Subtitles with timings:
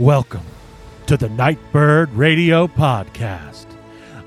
[0.00, 0.46] Welcome
[1.08, 3.66] to the Nightbird Radio Podcast.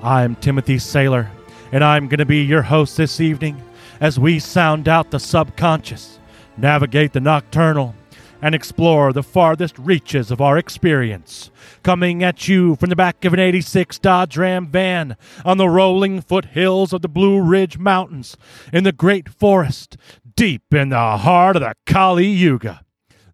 [0.03, 1.29] I'm Timothy Saylor,
[1.71, 3.59] and I'm going to be your host this evening
[3.99, 6.19] as we sound out the subconscious,
[6.57, 7.95] navigate the nocturnal,
[8.39, 11.49] and explore the farthest reaches of our experience.
[11.81, 16.21] Coming at you from the back of an 86 Dodge Ram van on the rolling
[16.21, 18.37] foothills of the Blue Ridge Mountains
[18.71, 19.97] in the great forest
[20.35, 22.85] deep in the heart of the Kali Yuga.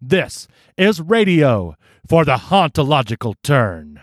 [0.01, 1.75] This is radio
[2.09, 4.01] for the hauntological turn.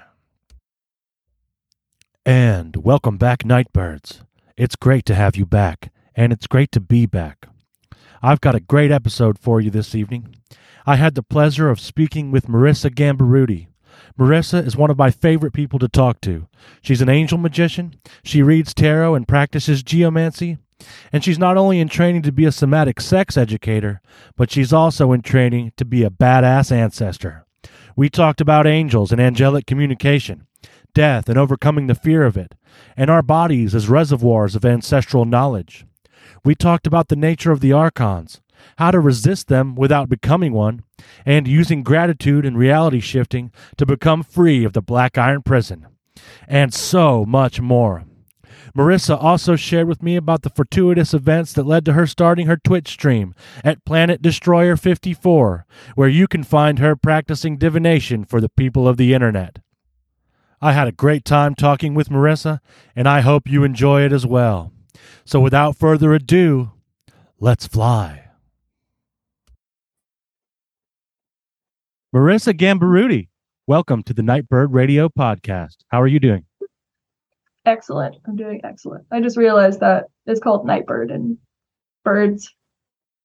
[2.24, 4.22] And welcome back, Nightbirds.
[4.56, 7.48] It's great to have you back, and it's great to be back.
[8.22, 10.36] I've got a great episode for you this evening.
[10.86, 13.66] I had the pleasure of speaking with Marissa Gamberutti.
[14.16, 16.46] Marissa is one of my favorite people to talk to.
[16.82, 20.58] She's an angel magician, she reads tarot and practices geomancy,
[21.12, 24.00] and she's not only in training to be a somatic sex educator,
[24.36, 27.45] but she's also in training to be a badass ancestor.
[27.94, 30.46] We talked about angels and angelic communication,
[30.94, 32.54] death and overcoming the fear of it,
[32.96, 35.86] and our bodies as reservoirs of ancestral knowledge.
[36.44, 38.40] We talked about the nature of the archons,
[38.78, 40.82] how to resist them without becoming one,
[41.24, 45.86] and using gratitude and reality shifting to become free of the black iron prison,
[46.48, 48.04] and so much more.
[48.76, 52.58] Marissa also shared with me about the fortuitous events that led to her starting her
[52.58, 58.50] Twitch stream at Planet Destroyer 54, where you can find her practicing divination for the
[58.50, 59.60] people of the internet.
[60.60, 62.58] I had a great time talking with Marissa,
[62.94, 64.72] and I hope you enjoy it as well.
[65.24, 66.72] So without further ado,
[67.40, 68.24] let's fly.
[72.14, 73.28] Marissa Gamberutti,
[73.66, 75.76] welcome to the Nightbird Radio Podcast.
[75.88, 76.45] How are you doing?
[77.66, 78.16] Excellent.
[78.26, 79.04] I'm doing excellent.
[79.10, 81.36] I just realized that it's called Nightbird and
[82.04, 82.54] birds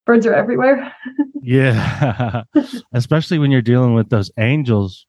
[0.05, 0.93] birds are everywhere.
[1.41, 2.43] yeah.
[2.93, 5.05] Especially when you're dealing with those angels.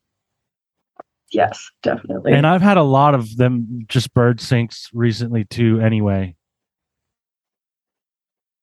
[1.32, 2.32] Yes, definitely.
[2.32, 6.36] And I've had a lot of them just bird syncs recently too anyway.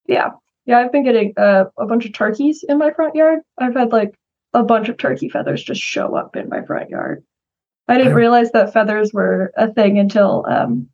[0.07, 0.29] Yeah.
[0.65, 3.39] Yeah, I've been getting uh, a bunch of turkeys in my front yard.
[3.57, 4.13] I've had like
[4.53, 7.23] a bunch of turkey feathers just show up in my front yard.
[7.89, 10.89] I didn't realize that feathers were a thing until um,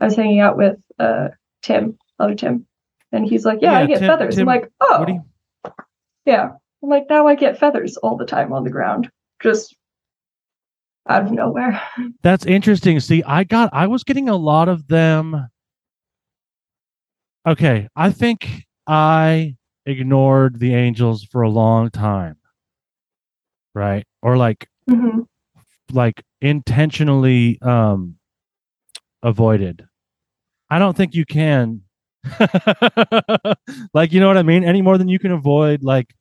[0.00, 1.28] I was hanging out with uh,
[1.62, 2.66] Tim, other Tim,
[3.10, 5.06] and he's like, "Yeah, Yeah, I get Tim- feathers." Tim- I'm like, "Oh,
[6.26, 6.50] yeah."
[6.82, 9.10] I'm like, now I get feathers all the time on the ground,
[9.42, 9.74] just
[11.08, 11.80] out of nowhere.
[12.22, 13.00] That's interesting.
[13.00, 15.48] See, I got I was getting a lot of them.
[17.46, 22.36] Okay, I think I ignored the angels for a long time.
[23.74, 24.04] Right?
[24.22, 25.20] Or like hmm
[25.94, 28.16] like intentionally um
[29.22, 29.84] avoided.
[30.70, 31.82] I don't think you can
[33.94, 34.64] like you know what I mean?
[34.64, 36.14] Any more than you can avoid like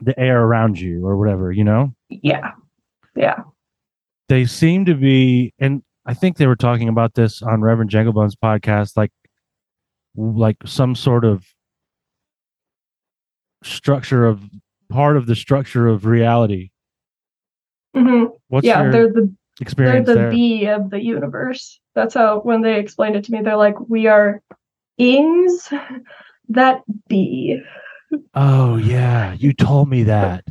[0.00, 1.92] the air around you or whatever, you know?
[2.08, 2.52] Yeah,
[3.16, 3.36] yeah.
[4.28, 8.36] they seem to be and i think they were talking about this on reverend janglebone's
[8.36, 9.10] podcast like
[10.16, 11.44] like some sort of
[13.62, 14.42] structure of
[14.88, 16.70] part of the structure of reality
[17.94, 19.34] hmm what's yeah, your they're the
[19.76, 21.80] they're the there bee of the universe.
[21.94, 24.42] That's how when they explained it to me, they're like, we are
[24.98, 25.68] ings
[26.50, 27.60] that be.
[28.34, 30.44] oh yeah you told me that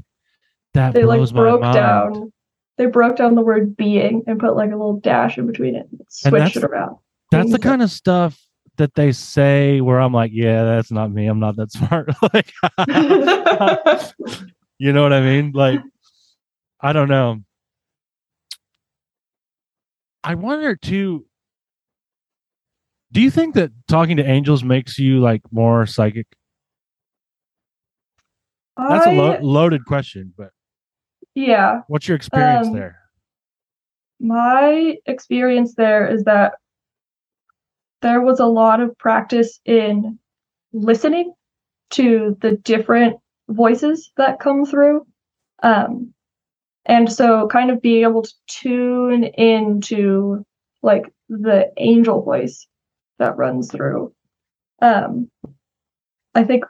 [0.74, 1.74] that They like broke mind.
[1.74, 2.34] down.
[2.78, 5.88] They broke down the word being and put like a little dash in between it.
[5.92, 6.98] And switched that's- it around.
[7.32, 8.40] that's the Ings that- kind of stuff
[8.78, 12.54] that they say where i'm like yeah that's not me i'm not that smart like
[14.78, 15.82] you know what i mean like
[16.82, 17.40] i don't know
[20.24, 21.26] i wonder too
[23.12, 26.28] do you think that talking to angels makes you like more psychic
[28.78, 30.52] that's a lo- loaded question but
[31.36, 31.82] yeah.
[31.88, 33.00] what's your experience Um, there
[34.20, 36.54] My experience there is that
[38.02, 40.20] there was a lot of practice in
[40.74, 41.34] listening
[41.92, 43.18] to the different
[43.50, 45.06] voices that come through.
[45.64, 46.14] Um,
[46.86, 50.44] and so kind of being able to tune into
[50.82, 52.68] like the angel voice
[53.20, 54.14] that runs through,
[54.82, 55.30] um,
[56.36, 56.64] I think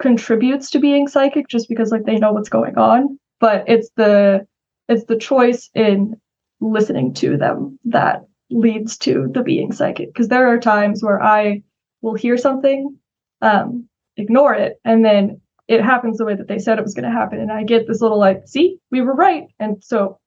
[0.00, 3.18] contributes to being psychic just because like they know what's going on.
[3.40, 4.46] But it's the
[4.88, 6.20] it's the choice in
[6.60, 11.62] listening to them that leads to the being psychic because there are times where i
[12.02, 12.96] will hear something
[13.42, 15.40] um ignore it and then
[15.70, 17.86] it happens the way that they said it was going to happen and i get
[17.86, 20.18] this little like see we were right and so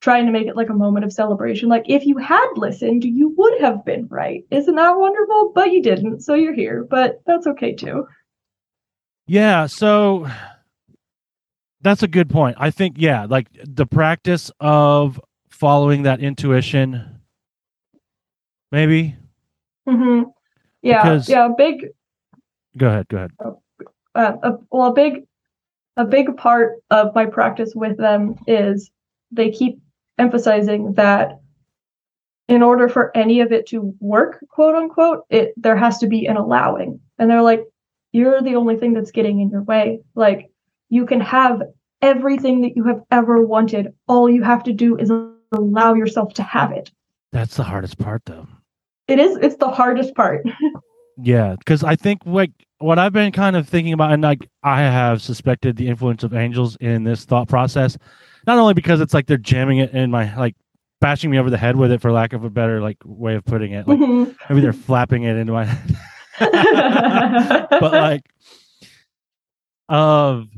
[0.00, 3.34] trying to make it like a moment of celebration like if you had listened you
[3.36, 7.46] would have been right isn't that wonderful but you didn't so you're here but that's
[7.46, 8.06] okay too
[9.26, 10.26] Yeah, so
[11.82, 12.56] that's a good point.
[12.58, 15.20] I think yeah, like the practice of
[15.50, 17.20] following that intuition,
[18.72, 19.16] maybe.
[19.88, 20.30] Mm-hmm.
[20.82, 21.48] Yeah, Because- yeah.
[21.56, 21.86] Big,
[22.76, 23.06] Go ahead.
[23.08, 23.30] Go ahead.
[24.14, 25.24] Uh, a, well, a big,
[25.96, 28.90] a big part of my practice with them is
[29.30, 29.80] they keep
[30.18, 31.40] emphasizing that
[32.48, 36.26] in order for any of it to work, quote unquote, it there has to be
[36.26, 37.64] an allowing, and they're like,
[38.12, 40.00] you're the only thing that's getting in your way.
[40.16, 40.50] Like,
[40.88, 41.62] you can have
[42.02, 43.94] everything that you have ever wanted.
[44.08, 45.12] All you have to do is
[45.52, 46.90] allow yourself to have it.
[47.30, 48.48] That's the hardest part, though.
[49.06, 49.36] It is.
[49.36, 50.44] It's the hardest part.
[51.22, 54.80] Yeah, because I think like what I've been kind of thinking about, and like I
[54.80, 57.96] have suspected the influence of angels in this thought process,
[58.46, 60.54] not only because it's like they're jamming it in my like
[61.00, 63.44] bashing me over the head with it, for lack of a better like way of
[63.44, 63.86] putting it.
[63.86, 64.36] Like Mhm.
[64.48, 65.96] maybe they're flapping it into my head.
[67.70, 68.22] but like
[69.88, 70.48] of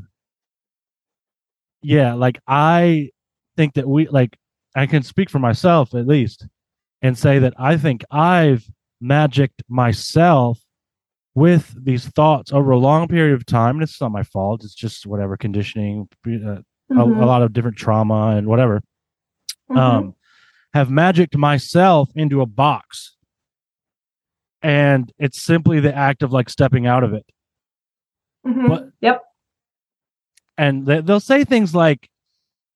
[1.81, 3.09] yeah like i
[3.57, 4.37] think that we like
[4.75, 6.47] i can speak for myself at least
[7.01, 8.65] and say that i think i've
[9.03, 10.59] magicked myself
[11.35, 14.75] with these thoughts over a long period of time and it's not my fault it's
[14.75, 17.25] just whatever conditioning uh, a, a Mhm.
[17.25, 18.81] lot of different trauma and whatever
[19.69, 19.77] Mhm.
[19.77, 20.15] um,
[20.73, 23.15] have magicked myself into a box.
[24.61, 27.25] And it's simply the act of like stepping out of it.
[28.45, 28.67] Mhm.
[28.69, 29.23] but- yep.
[30.57, 32.09] And they, they'll say things like,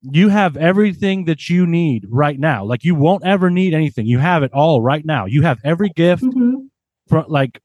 [0.01, 2.63] you have everything that you need right now.
[2.63, 4.05] Like you won't ever need anything.
[4.05, 5.25] You have it all right now.
[5.25, 6.69] You have every gift Mhm.
[7.07, 7.59] from like,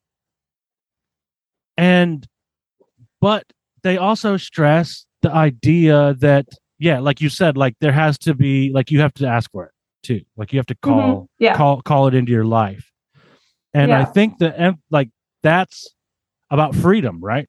[1.76, 2.26] and,
[3.20, 3.44] but
[3.82, 6.46] they also stress the idea that,
[6.78, 9.66] yeah, like you said, like there has to be, like you have to ask for
[9.66, 10.20] it too.
[10.36, 10.80] Like you have to Mhm.
[10.82, 11.56] call Yeah.
[11.56, 12.90] call call it into your life
[13.74, 15.08] and i think that like
[15.42, 15.94] that's
[16.50, 17.48] about freedom right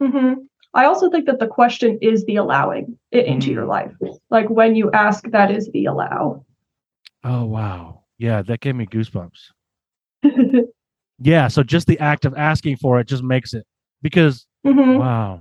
[0.00, 0.32] hmm
[0.74, 3.68] I also think that the question is the allowing it into your Mm.
[3.68, 3.92] life.
[4.30, 6.44] Like when you ask, that is the allow.
[7.24, 9.40] oh wow yeah that gave me goosebumps
[11.18, 13.64] yeah so just the act of asking for it just makes it
[14.02, 14.98] because Mhm.
[14.98, 15.40] wow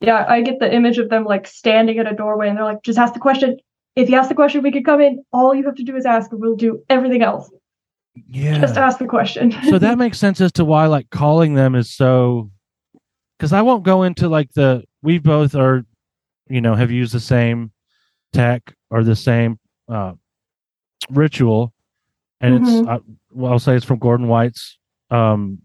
[0.00, 2.82] Yeah, I get the image of them like standing at a doorway and they're like,
[2.84, 3.56] just ask the question.
[3.96, 5.24] If you ask the question, we can come in.
[5.32, 7.50] All you have to do is ask, and we'll do everything else.
[8.28, 9.50] yeah Just ask the question.
[9.70, 12.50] so that makes sense as to why like calling them is so
[13.38, 15.84] because i won't go into like the we both are
[16.48, 17.70] you know have used the same
[18.32, 19.58] tech or the same
[19.88, 20.12] uh
[21.10, 21.72] ritual
[22.40, 22.88] and it's Mhm.
[22.88, 22.98] uh,
[23.30, 24.78] well i'll say it's from gordon white's
[25.10, 25.58] um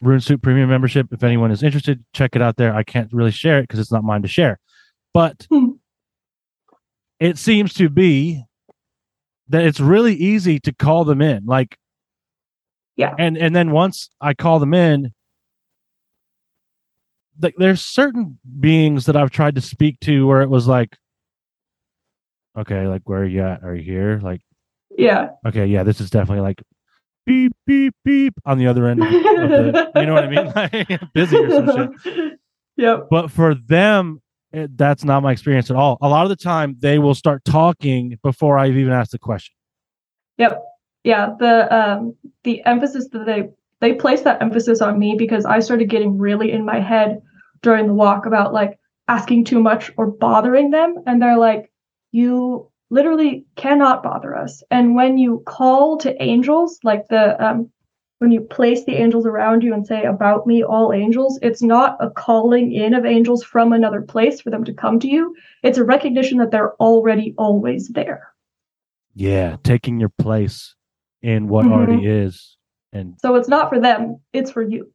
[0.00, 3.30] Rune Soup premium membership if anyone is interested check it out there i can't really
[3.30, 4.58] share it because it's not mine to share
[5.14, 5.72] but Hmm.
[7.20, 8.42] it seems to be
[9.48, 11.76] that it's really easy to call them in like
[12.96, 13.14] Yeah.
[13.18, 15.12] and and then once i call them in
[17.40, 20.96] like there's certain beings that i've tried to speak to where it was like
[22.56, 24.40] okay like where are you at are you here like
[24.96, 25.30] yeah.
[25.46, 26.62] okay yeah this is definitely like
[27.24, 31.12] beep beep beep on the other end of the, you know what i mean like
[31.14, 32.32] busy or some shit
[32.76, 33.08] Yep.
[33.10, 34.20] but for them
[34.52, 37.44] it, that's not my experience at all a lot of the time they will start
[37.44, 39.54] talking before i've even asked the question
[40.38, 40.62] Yep.
[41.04, 41.30] Yeah.
[41.38, 42.14] The um
[42.44, 43.48] the emphasis that they
[43.80, 47.20] they place that emphasis on me because I started getting really in my head
[47.62, 48.78] during the walk about like
[49.08, 50.96] asking too much or bothering them.
[51.06, 51.70] And they're like,
[52.12, 54.62] you literally cannot bother us.
[54.70, 57.70] And when you call to angels, like the um
[58.18, 61.96] when you place the angels around you and say, About me, all angels, it's not
[61.98, 65.34] a calling in of angels from another place for them to come to you.
[65.64, 68.28] It's a recognition that they're already always there.
[69.14, 70.74] yeah taking your place
[71.22, 71.72] in what Mhm.
[71.72, 72.56] already is
[72.94, 74.90] and So it's not for them, it's for you.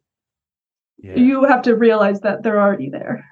[0.98, 3.26] Yeah You have to realize that they're already there.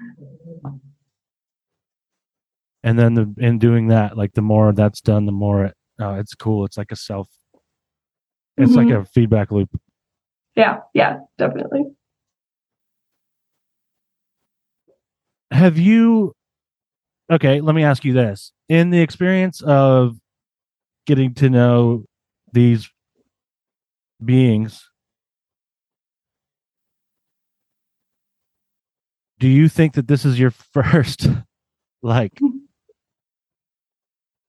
[2.83, 6.13] and then the, in doing that like the more that's done the more it, uh,
[6.19, 7.27] it's cool it's like a self
[8.57, 9.01] it's like Mhm.
[9.01, 9.69] a feedback loop
[10.55, 11.83] Yeah, yeah, definitely.
[15.51, 16.33] have you
[17.31, 20.17] okay let me ask you this in the experience of
[21.05, 22.03] getting to know
[22.51, 22.89] these
[24.23, 24.89] beings
[29.39, 31.27] do you think that this is your first
[32.01, 32.39] like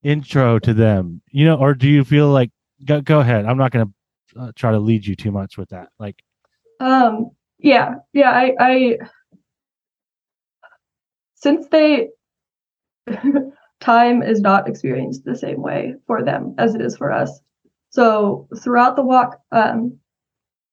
[0.02, 2.50] intro to them you know or do you feel like
[2.85, 5.69] go, go ahead i'm not going to uh, try to lead you too much with
[5.71, 6.23] that like
[6.78, 8.99] Um, yeah, yeah, I, I
[11.35, 12.09] since they
[13.81, 17.40] time is not experienced the same way for them as it is for us.
[17.90, 19.99] So throughout the walk, um,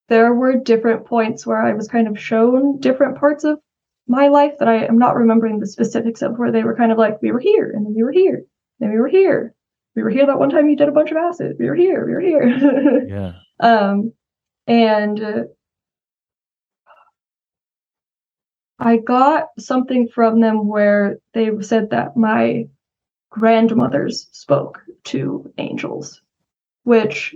[0.08, 3.60] there were different points where I was kind of shown different parts of
[4.06, 6.98] my life that I am not remembering the specifics of, where they were kind of
[6.98, 8.44] like, we were here, and then we were here,
[8.80, 9.54] then we were here,
[9.96, 12.06] we were here that one time you did a bunch of acid, we were here,
[12.06, 13.04] we were here.
[13.08, 13.32] Yeah.
[13.60, 14.12] um,
[14.66, 15.42] and uh,
[18.78, 22.66] I got something from them where they said that my
[23.30, 26.22] grandmothers spoke to angels,
[26.82, 27.34] which,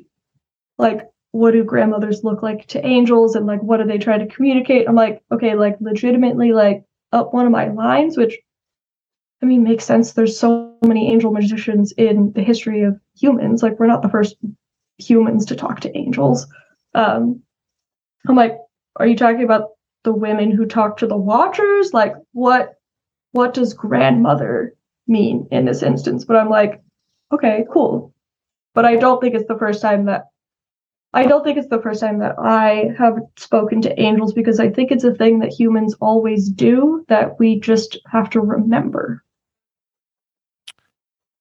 [0.79, 4.27] like, what do grandmothers look like to angels and like what do they try to
[4.27, 4.89] communicate?
[4.89, 8.39] I'm like, okay, like legitimately like up one of my lines, which
[9.43, 10.13] I mean makes sense.
[10.13, 13.63] There's so many angel magicians in the history of humans.
[13.63, 14.37] Like we're not the first
[14.99, 16.47] humans to talk to angels.
[16.95, 17.43] Um
[18.27, 18.59] I'm like,
[18.97, 19.71] are you talking about
[20.05, 21.93] the women who talk to the watchers?
[21.93, 22.75] Like what
[23.33, 24.75] what does grandmother
[25.07, 26.25] mean in this instance?
[26.25, 26.83] But I'm like,
[27.33, 28.15] okay, cool.
[28.75, 30.29] But I don't think it's the first time that
[31.15, 34.69] I don't think it's the first time that I have spoken to angels because I
[34.71, 39.25] think it's a thing that humans always do that we just have to remember.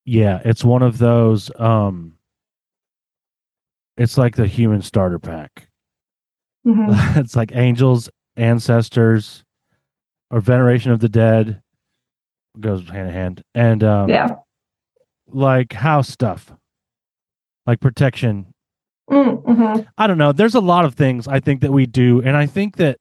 [0.06, 2.14] Yeah, it's one of those um
[3.98, 5.68] it's like the human starter pack.
[6.66, 6.88] Mhm.
[7.18, 9.44] it's like angels, ancestors,
[10.32, 11.62] or veneration of the dead
[12.60, 13.44] goes hand in hand.
[13.54, 14.36] And um Yeah.
[15.28, 16.54] like house stuff.
[17.66, 18.54] Like protection.
[19.10, 19.88] Mm, mhm.
[19.98, 20.32] I don't know.
[20.34, 23.00] There's a lot of things I think that we do and I think that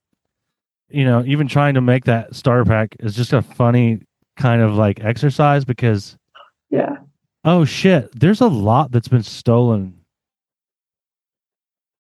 [0.89, 4.01] you know, even trying to make that starter pack is just a funny
[4.37, 6.17] kind of like exercise because
[6.71, 6.99] Yeah.
[7.45, 9.95] oh shit, there's a lot that's been stolen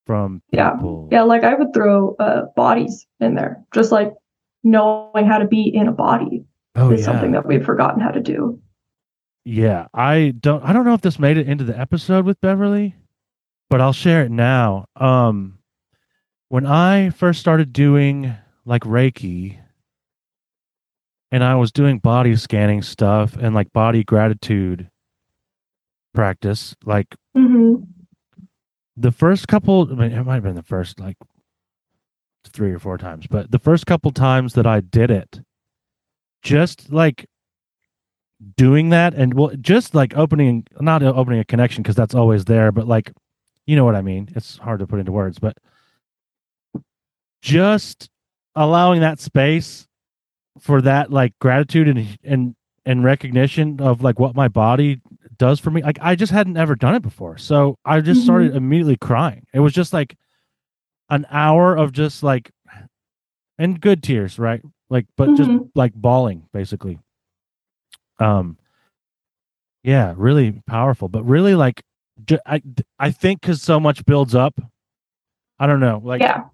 [0.06, 0.70] from Yeah.
[0.72, 1.08] people.
[1.10, 1.22] Yeah.
[1.22, 4.14] Like I would throw uh, bodies in there, just like
[4.62, 6.44] knowing how to be in a body
[6.76, 7.06] Oh is yeah.
[7.06, 8.60] something that we've forgotten how to do.
[9.44, 12.94] Yeah, I don't I don't know if this made it into the episode with Beverly,
[13.68, 14.86] but I'll share it now.
[14.96, 15.58] Um
[16.48, 19.58] when I first started doing like Reiki
[21.32, 24.88] and I was doing body scanning stuff and like body gratitude
[26.14, 27.74] practice, like hmm
[28.96, 31.16] the first couple I mean it might have been the first like
[32.46, 35.40] three or four times, but the first couple times that I did it,
[36.42, 37.26] just like
[38.56, 42.70] doing that and well just like opening not opening a connection because that's always there,
[42.70, 43.12] but like
[43.66, 44.28] you know what I mean.
[44.34, 45.56] It's hard to put into words, but
[47.42, 48.08] just
[48.54, 49.86] allowing that space
[50.60, 52.54] for that like gratitude and and
[52.86, 55.00] and recognition of like what my body
[55.36, 55.82] does for me.
[55.82, 57.36] Like I just hadn't ever done it before.
[57.36, 58.24] So I just Mhm.
[58.24, 59.44] started immediately crying.
[59.52, 60.16] It was just like
[61.10, 62.50] an hour of just like
[63.58, 64.62] and good tears, right?
[64.88, 65.70] Like but just Mhm.
[65.74, 66.98] like bawling basically.
[68.18, 68.56] Um
[69.82, 71.82] yeah, really powerful, but really like
[72.46, 72.62] I
[72.98, 74.60] I think cuz so much builds up.
[75.58, 76.00] I don't know.
[76.02, 76.44] Like yeah.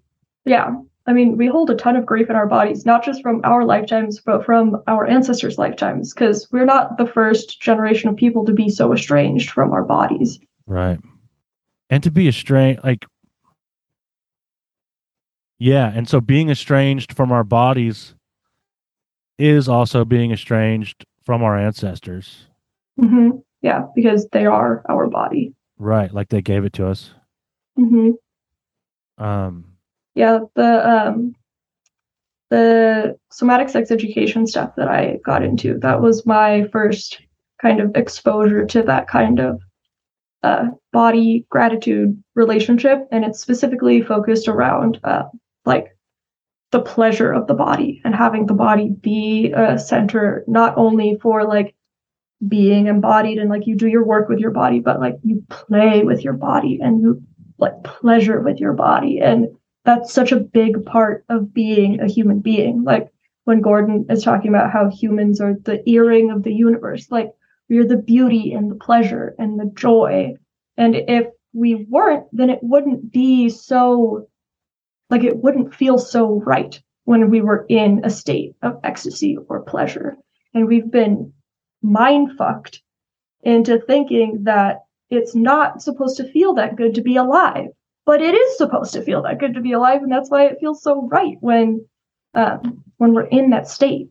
[0.45, 0.75] Yeah.
[1.05, 3.65] I mean, we hold a ton of grief in our bodies, not just from our
[3.65, 8.53] lifetimes, but from our ancestors' lifetimes, because we're not the first generation of people to
[8.53, 10.39] be so estranged from our bodies.
[10.65, 10.99] Right.
[11.89, 13.05] And to be estranged, like,
[15.59, 15.91] yeah.
[15.93, 18.15] And so being estranged from our bodies
[19.37, 22.47] is also being estranged from our ancestors.
[22.97, 23.31] hmm
[23.63, 25.55] Yeah, because they are our body.
[25.79, 26.13] Right.
[26.13, 27.11] Like they gave it to us.
[27.75, 28.11] hmm
[29.17, 29.65] Um,
[30.13, 31.35] Yeah, the um,
[32.49, 37.19] the somatic sex education stuff that I got into, that was my first
[37.59, 39.59] kind of exposure to that kind of
[40.43, 45.23] uh, body gratitude relationship, and it's specifically focused around uh,
[45.65, 45.97] like
[46.71, 51.45] the pleasure of the body and having the body be a center not only for
[51.45, 51.75] like
[52.47, 56.03] being embodied and like you do your work with your body, but like you play
[56.03, 57.21] with your body and you
[57.57, 59.47] like pleasure with your body and
[59.85, 62.83] that's such a big part of being a human being.
[62.83, 63.09] Like
[63.43, 67.31] when Gordon is talking about how humans are the earring of the universe, like
[67.69, 70.35] we're the beauty and the pleasure and the joy.
[70.77, 74.27] And if we weren't, then it wouldn't be so,
[75.09, 79.61] like, it wouldn't feel so right when we were in a state of ecstasy or
[79.61, 80.15] pleasure.
[80.53, 81.33] And we've been
[81.83, 82.81] mind fucked
[83.41, 87.67] into thinking that it's not supposed to feel that good to be alive.
[88.05, 90.57] But it is supposed to feel that good to be alive and that's why it
[90.59, 91.85] feels so right when
[92.33, 94.09] um, when we're in that state.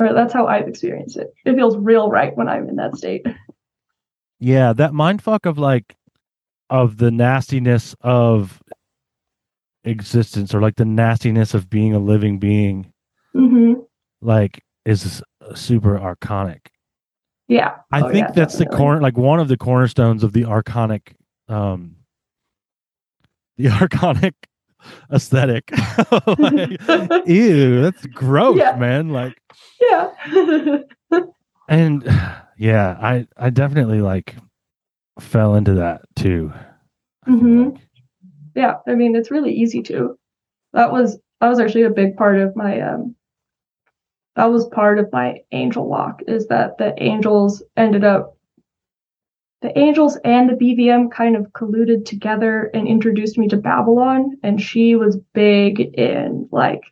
[0.00, 1.28] Or that's how i've experienced it.
[1.44, 3.26] It feels real right when i'm in that state.
[4.38, 4.72] Yeah.
[4.72, 5.96] That mind fuck of like,
[6.70, 8.62] of the nastiness of
[9.84, 12.92] existence or like the nastiness of being a living being,
[13.32, 13.74] hmm
[14.22, 15.22] like, is
[15.56, 16.66] super archonic.
[17.48, 20.42] yeah I Oh, think yeah, that's the corner, like one of the cornerstones of the
[20.44, 21.14] archonic,
[21.48, 21.96] um,
[23.56, 24.34] the archonic
[25.12, 25.70] aesthetic.
[26.38, 28.76] like, ew, that's gross, Yeah.
[28.76, 29.10] man.
[29.10, 29.36] Like
[29.80, 30.78] yeah.
[31.68, 32.02] and
[32.58, 34.36] yeah, I I definitely like
[35.20, 36.52] fell into that too.
[37.28, 37.72] Mhm.
[37.74, 37.80] like.
[38.54, 38.74] yeah.
[38.88, 40.16] I mean, it's really easy to.
[40.72, 43.14] That was that was actually a big part of my um.
[44.36, 46.22] That was part of my angel walk.
[46.26, 48.36] Is that the angels ended up.
[49.60, 54.60] The angels and the BVM kind of colluded together and introduced me to Babylon, and
[54.60, 56.82] she was big in like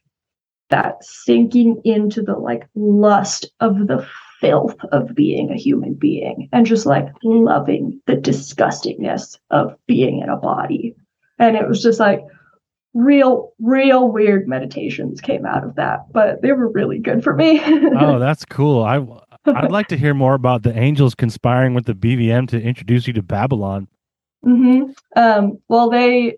[0.69, 4.07] that sinking into the like lust of the
[4.41, 10.29] filth of being a human being and just like loving the disgustingness of being in
[10.29, 10.95] a body.
[11.39, 12.21] And it was just like
[12.95, 17.61] real, real weird meditations came out of that, but they were really good for me.
[17.99, 18.83] Oh, that's cool.
[18.83, 19.05] I
[19.47, 23.13] I'd like to hear more about the angels conspiring with the BVM to introduce you
[23.15, 23.89] to Babylon.
[24.43, 24.85] hmm
[25.17, 26.37] Um, well, they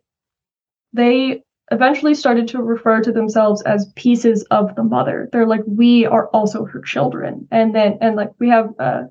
[0.93, 5.29] they eventually started to refer to themselves as pieces of the mother.
[5.33, 9.05] They're like, we are also her children, and then and like we have uh,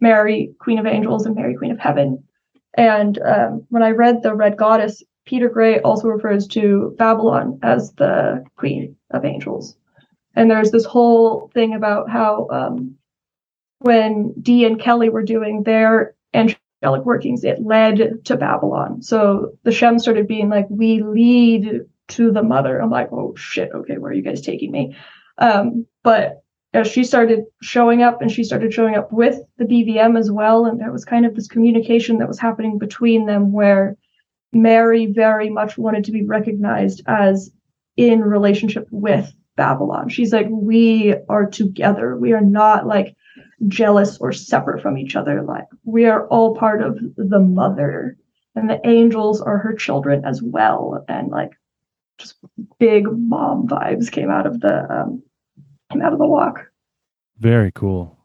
[0.00, 2.22] Mary, Queen of Angels, and Mary, Queen of Heaven.
[2.74, 7.92] And um, when I read the Red Goddess, Peter Gray also refers to Babylon as
[7.92, 9.76] the Queen of Angels.
[10.34, 12.96] And there's this whole thing about how um,
[13.78, 19.02] when Dee and Kelly were doing their angelic workings, it led to Babylon.
[19.02, 22.80] So the Shem started being like, we lead to the mother.
[22.80, 24.96] I'm like, oh shit, okay, where are you guys taking me?
[25.38, 26.42] Um, but
[26.74, 30.64] as she started showing up and she started showing up with the BVM as well,
[30.64, 33.96] and there was kind of this communication that was happening between them where
[34.52, 37.50] Mary very much wanted to be recognized as
[37.96, 40.08] in relationship with Babylon.
[40.08, 42.16] She's like, we are together.
[42.16, 43.14] We are not like
[43.68, 45.42] jealous or separate from each other.
[45.42, 48.16] Like we are all part of the mother,
[48.54, 51.04] and the angels are her children as well.
[51.08, 51.50] And like,
[52.18, 52.36] just
[52.78, 55.22] big mom vibes came out of the um,
[55.90, 56.66] came out of the walk.
[57.38, 58.18] Very cool.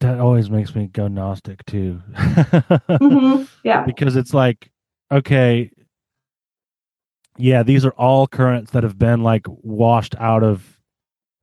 [0.00, 2.02] That always makes me go Gnostic too.
[2.14, 3.48] Mhm.
[3.62, 4.70] Yeah, because it's like
[5.12, 5.70] okay
[7.36, 10.80] yeah these are all currents that have been like washed out of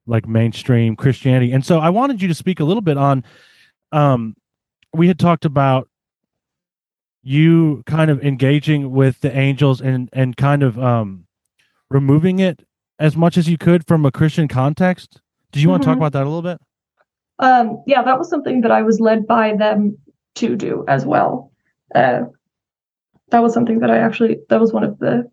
[0.07, 3.23] like mainstream christianity and so i wanted you to speak a little bit on
[3.91, 4.35] um
[4.93, 5.87] we had talked about
[7.23, 11.25] you kind of engaging with the angels and and kind of um
[11.89, 12.65] removing it
[12.99, 15.99] as much as you could from a christian context did you want to talk Mhm.
[16.01, 16.59] about that a little bit
[17.39, 19.97] um, yeah, that was something that I was led by them
[20.35, 21.51] to do as well.
[21.95, 22.25] Uh,
[23.31, 25.27] that was something that I actually that was one of the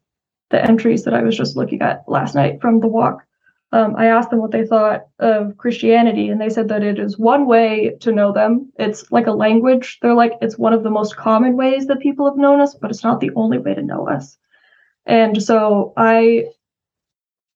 [0.50, 3.24] the entries that I was just looking at last night from the walk.
[3.70, 7.18] Um, I asked them what they thought of Christianity, and they said that it is
[7.18, 8.72] one way to know them.
[8.78, 9.98] It's like a language.
[10.00, 12.90] They're like it's one of the most common ways that people have known us, but
[12.90, 14.38] it's not the only way to know us.
[15.04, 16.46] And so I,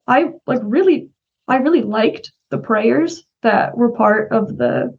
[0.07, 1.09] I like really,
[1.49, 4.97] I really liked the prayers that were part of the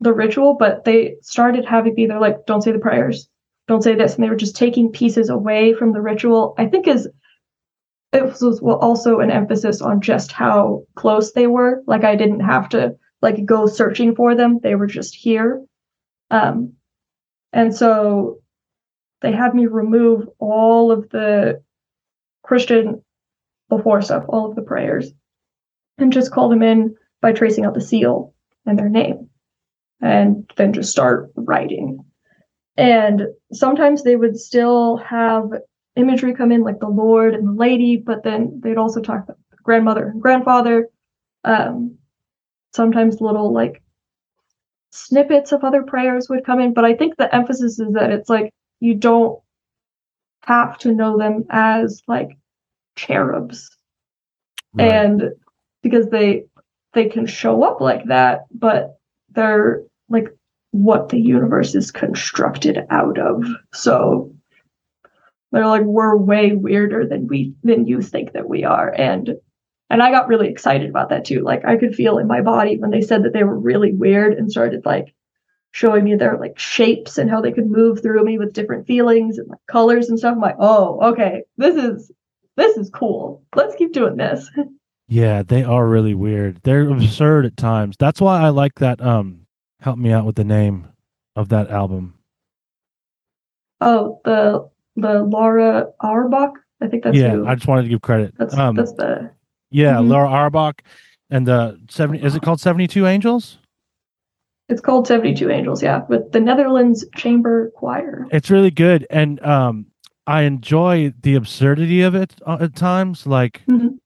[0.00, 2.06] the ritual, but they started having me.
[2.06, 3.28] They're like, "Don't say the prayers,
[3.68, 6.54] don't say this," and they were just taking pieces away from the ritual.
[6.58, 7.08] I think is
[8.14, 11.82] it was also an emphasis on just how close they were.
[11.86, 15.62] Like I didn't have to like go searching for them; they were just here.
[16.30, 16.74] Um,
[17.52, 18.38] and so
[19.20, 21.62] they had me remove all of the
[22.42, 23.02] Christian
[23.68, 25.12] before stuff, all of the prayers,
[25.98, 28.32] and just call them in by tracing out the seal
[28.64, 29.28] and their name,
[30.00, 32.04] and then just start writing.
[32.76, 33.22] And
[33.52, 35.50] sometimes they would still have
[35.96, 39.38] imagery come in, like the Lord and the Lady, but then they'd also talk about
[39.62, 40.88] grandmother and grandfather.
[41.44, 41.98] Um,
[42.74, 43.82] sometimes little like
[44.90, 48.28] snippets of other prayers would come in, but I think the emphasis is that it's
[48.28, 49.38] like you don't
[50.44, 52.36] have to know them as like
[52.96, 53.70] cherubs
[54.74, 54.92] Right.
[54.92, 55.30] and
[55.82, 56.44] because they
[56.92, 58.98] they can show up like that but
[59.30, 60.28] they're like
[60.72, 64.33] what the universe is constructed out of so
[65.54, 69.34] they're like we're way weirder than we than you think that we are and
[69.90, 72.76] and i got really excited about that too like i could feel in my body
[72.78, 75.14] when they said that they were really weird and started like
[75.70, 79.38] showing me their like shapes and how they could move through me with different feelings
[79.38, 82.10] and like colors and stuff i'm like oh okay this is
[82.56, 84.50] this is cool let's keep doing this
[85.06, 86.60] Yeah, they are really weird.
[86.62, 87.96] They're absurd at times.
[87.98, 89.02] That's why I like that.
[89.02, 89.46] Um,
[89.80, 90.88] help me out with the name
[91.36, 92.14] of that album.
[93.80, 96.52] Oh, the the Lera Auerbach.
[96.80, 97.46] I think that's yeah, who.
[97.46, 98.34] I just wanted to give credit.
[98.38, 99.30] that's um, that's the.
[99.70, 100.08] yeah, Mhm.
[100.08, 100.82] Lera Auerbach
[101.30, 102.22] and the seventy.
[102.24, 103.58] Is it called Seventy Two Angels?
[104.68, 105.82] It's called Seventy Two Angels.
[105.82, 108.26] Yeah, with the Netherlands Chamber Choir.
[108.30, 109.86] It's really good, and um,
[110.26, 113.26] I enjoy the absurdity of it uh, at times.
[113.26, 113.98] Like, Mhm.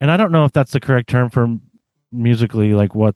[0.00, 1.56] and I don't know if that's the correct term for
[2.12, 3.14] musically, like what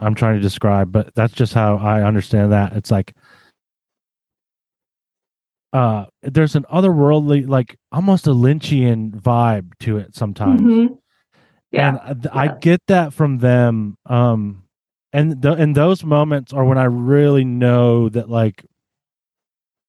[0.00, 2.72] I'm trying to describe, but that's just how I understand that.
[2.74, 3.14] It's like,
[5.74, 10.62] uh, there's an otherworldly, like almost a Lynchian vibe to it sometimes.
[10.62, 10.98] Mhm.
[11.72, 11.88] Yeah.
[11.88, 13.96] and I- th- I get that from them.
[14.06, 14.62] Um,
[15.12, 18.64] and the, and those moments are when I really know that like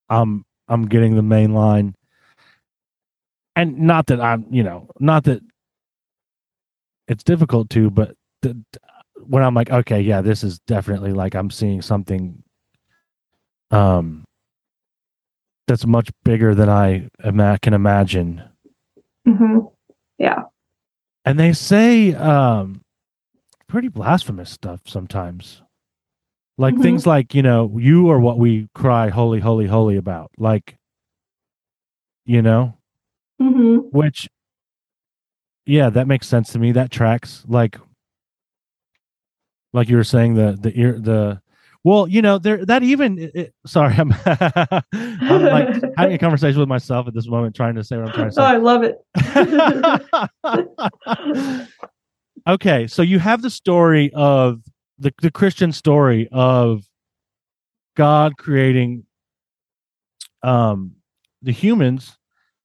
[0.09, 1.93] I'm I'm getting the main line.
[3.55, 5.41] And not that I'm, you know, not that
[7.07, 8.15] it's difficult to, but
[9.27, 12.41] when I'm like, okay, yeah, this is definitely like I'm seeing something
[13.71, 14.23] um
[15.67, 18.43] that's much bigger than I ima- can imagine.
[19.27, 19.71] Mhm.
[20.17, 20.43] Yeah.
[21.27, 22.81] and they say um
[23.67, 25.63] pretty blasphemous stuff sometimes
[26.59, 26.81] like Mhm.
[26.83, 30.77] things like you know you are what we cry holy holy holy about like
[32.25, 32.77] you know
[33.41, 33.91] Mhm.
[33.91, 34.29] which
[35.65, 37.79] yeah that makes sense to me that tracks like
[39.73, 41.41] like you were saying the the ear the
[41.85, 46.67] well you know there that even it, sorry i'm i'm like having a conversation with
[46.67, 48.83] myself at this moment trying to say what i'm trying to Oh, say I love
[48.83, 48.97] it.
[52.47, 54.61] okay, so you have the story of
[54.99, 56.83] the the Christian story of
[57.95, 59.03] God creating
[60.43, 60.93] um
[61.41, 62.17] the humans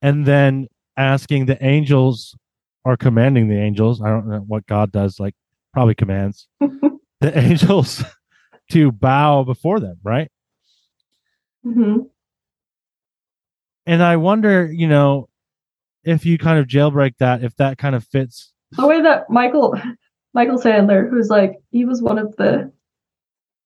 [0.03, 2.37] and then asking the angels
[2.85, 5.35] or commanding the angels, I don't know what God does, like
[5.75, 6.49] probably commands
[7.21, 8.03] the angels
[8.71, 10.31] to bow before them, right?
[11.65, 12.09] Mhm.
[13.87, 15.29] And I wonder, you know,
[16.05, 19.75] if you kind of jailbreak that, if that kind of fits the way that Michael
[20.35, 22.73] Michael Sandler, who's like he was one of the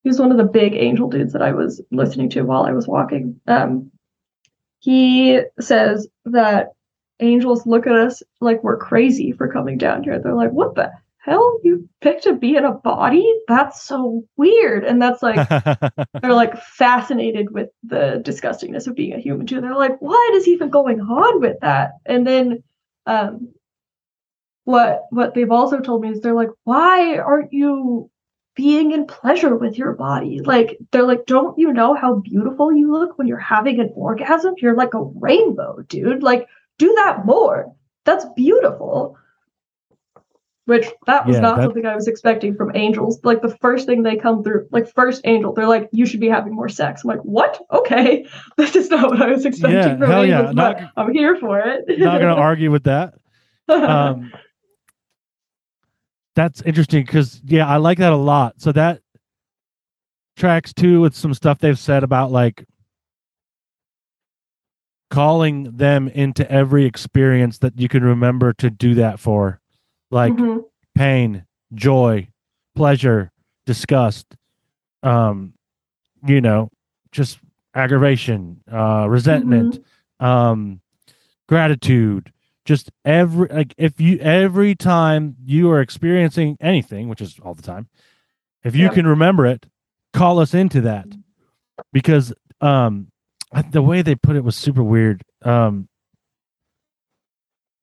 [0.03, 2.71] he was one of the big angel dudes that I was listening to while I
[2.73, 3.39] was walking.
[3.47, 3.91] Um,
[4.79, 6.69] he says that
[7.19, 10.19] angels look at us like we're crazy for coming down here.
[10.19, 10.91] They're like, "What the
[11.25, 11.59] hell?
[11.63, 13.27] You picked to be in a body?
[13.47, 15.47] That's so weird." And that's like
[16.21, 19.61] they're like fascinated with the disgustingness of being a human too.
[19.61, 21.93] They're like, what is even going on with that?
[22.05, 22.63] And then
[23.05, 23.53] um
[24.65, 28.09] what what they've also told me is they're like, why aren't you
[28.55, 30.39] being in pleasure with your body?
[30.39, 34.55] Like they're like, don't you know how beautiful you look when you're having an orgasm?
[34.57, 36.23] You're like a rainbow, dude.
[36.23, 37.73] Like do that more.
[38.05, 39.17] That's beautiful.
[40.65, 43.19] Which that was Yeah, not that- something I was expecting from angels.
[43.23, 46.27] Like the first thing they come through, like first angel, they're like, "You should be
[46.27, 47.61] having more sex." I'm like, "What?
[47.71, 48.25] Okay,
[48.57, 51.13] this is not what I was expecting Yeah, from hell yeah, angels, not- but I'm
[51.13, 53.13] here for it." not going to argue with that.
[53.69, 54.31] um
[56.35, 59.01] that's interesting because yeah i like that a lot so that
[60.37, 62.65] tracks too with some stuff they've said about like
[65.09, 69.59] calling them into every experience that you can remember to do that for
[70.11, 70.54] like Mhm.
[70.95, 72.27] Pain joy
[72.75, 73.31] pleasure
[73.65, 74.35] disgust
[75.03, 75.53] um
[76.25, 76.69] you know
[77.11, 77.39] just
[77.73, 79.83] aggravation uh resentment
[80.19, 80.79] um
[81.47, 82.31] gratitude
[82.63, 87.61] just every like if you every time you are experiencing anything which is all the
[87.61, 87.87] time
[88.63, 89.67] if you can remember it
[90.15, 91.07] call us into that.
[91.91, 93.09] Because um
[93.69, 95.21] the way they put it was super weird.
[95.43, 95.87] Um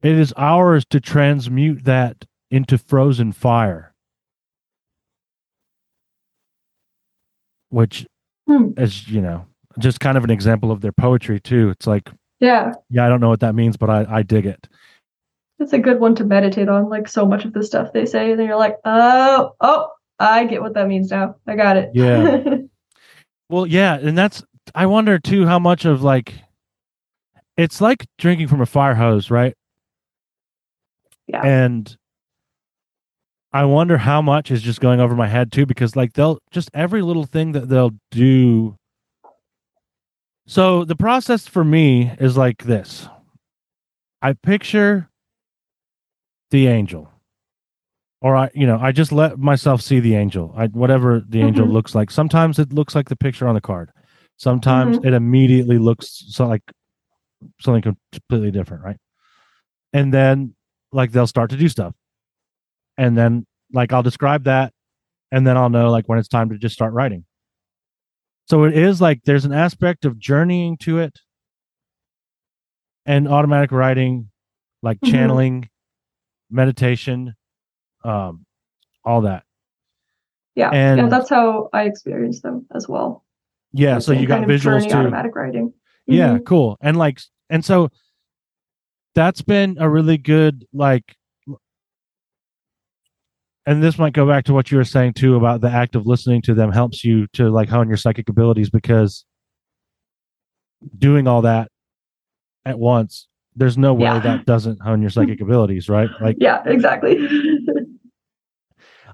[0.02, 3.92] it is ours to transmute that into frozen fire
[7.70, 8.06] which
[8.46, 8.70] Hmm.
[8.76, 9.46] is you know
[9.78, 12.10] just kind of an example of their poetry too it's like
[12.40, 14.68] yeah, yeah i don't know what that means but i i dig it
[15.60, 16.88] it's a good one to meditate on.
[16.88, 19.88] Like so much of the stuff they say, and then you're like, "Oh, oh,
[20.18, 21.36] I get what that means now.
[21.46, 22.38] I got it." Yeah.
[23.48, 24.42] Well, yeah, and that's
[24.74, 26.34] I wonder too how much of like
[27.56, 29.54] it's like drinking from a fire hose, right?
[31.28, 31.42] Yeah.
[31.42, 31.94] And
[33.52, 36.70] I wonder how much is just going over my head too, because like they'll just
[36.72, 38.76] every little thing that they'll do.
[40.46, 43.08] So the process for me is like this.
[44.22, 45.08] I picture
[46.50, 47.10] the angel.
[48.20, 50.54] Or I, you know, I just let myself see the angel.
[50.56, 51.72] I whatever the angel Mhm.
[51.72, 52.10] looks like.
[52.10, 53.90] Sometimes it looks like the picture on the card.
[54.38, 56.62] Sometimes it immediately looks so like
[57.60, 58.96] something completely different, right?
[59.92, 60.54] And then
[60.92, 61.94] like they'll start to do stuff.
[62.98, 64.72] And then like I'll describe that
[65.30, 67.24] and then I'll know like when it's time to just start writing.
[68.48, 71.18] So it is like there's an aspect of journeying to it
[73.06, 74.30] and automatic writing,
[74.82, 75.10] like Mhm.
[75.10, 75.68] channeling,
[76.50, 77.34] meditation,
[78.04, 78.44] um,
[79.04, 79.44] all that.
[80.54, 83.24] yeah, And- yeah, that's how I experienced them as well.
[83.72, 84.94] Yeah, so you got visuals too.
[84.98, 85.72] automatic writing.
[86.06, 86.44] Yeah, Mhm.
[86.44, 86.76] cool.
[86.82, 87.90] And like And so
[89.14, 91.16] that's been a really good like
[93.66, 96.06] and this might go back to what you were saying too about the act of
[96.06, 99.24] listening to them helps you to like hone your psychic abilities because
[100.98, 101.70] doing all that
[102.64, 104.18] at once there's no way Yeah.
[104.20, 107.18] that doesn't hone your psychic abilities right like Yeah, exactly.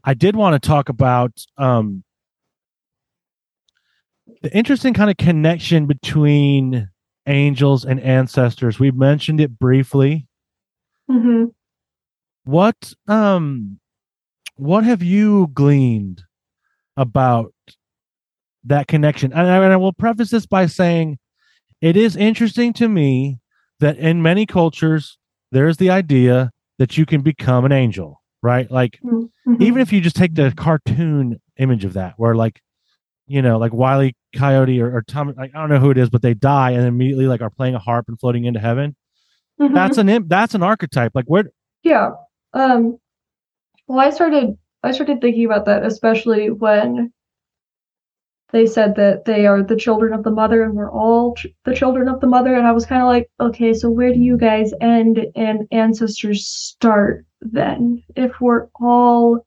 [0.04, 2.04] i did want to talk about um
[4.42, 6.88] the interesting kind of connection between
[7.26, 10.26] angels and ancestors we mentioned it briefly
[11.10, 11.46] mm-hmm.
[12.44, 13.78] what um
[14.58, 16.22] what have you gleaned
[16.96, 17.52] about
[18.64, 21.18] that connection and I, and I will preface this by saying
[21.80, 23.38] it is interesting to me
[23.80, 25.16] that in many cultures
[25.52, 29.62] there's the idea that you can become an angel right like Mm-hmm.
[29.62, 32.60] even if you just take the cartoon image of that where like
[33.26, 36.10] you know like wiley coyote or, or tom like, i don't know who it is
[36.10, 38.94] but they die and immediately like are playing a harp and floating into heaven
[39.60, 39.74] Mhm.
[39.74, 41.44] that's an that's an archetype like where
[41.82, 42.10] Yeah.
[42.52, 42.98] Um
[43.88, 47.12] well I started I started thinking about that especially when
[48.50, 51.74] they said that they are the children of the mother and we're all ch- the
[51.74, 52.54] children of the mother.
[52.54, 56.46] And I was kind of like okay so where do you guys end and ancestors
[56.46, 59.46] start then if we're all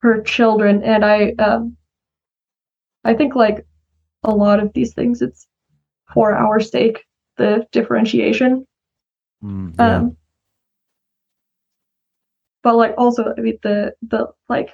[0.00, 0.82] her children?
[0.82, 1.76] And I um
[3.04, 3.66] I think like
[4.24, 5.46] a lot of these things it's
[6.12, 7.04] for our sake
[7.36, 8.66] the differentiation.
[9.42, 9.96] Mm, yeah.
[9.96, 10.16] um,
[12.62, 14.70] but like also, I mean the the like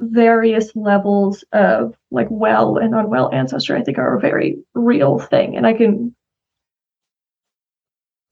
[0.00, 5.56] various levels of like well and unwell ancestor, I think are a very real thing,
[5.56, 6.14] and I can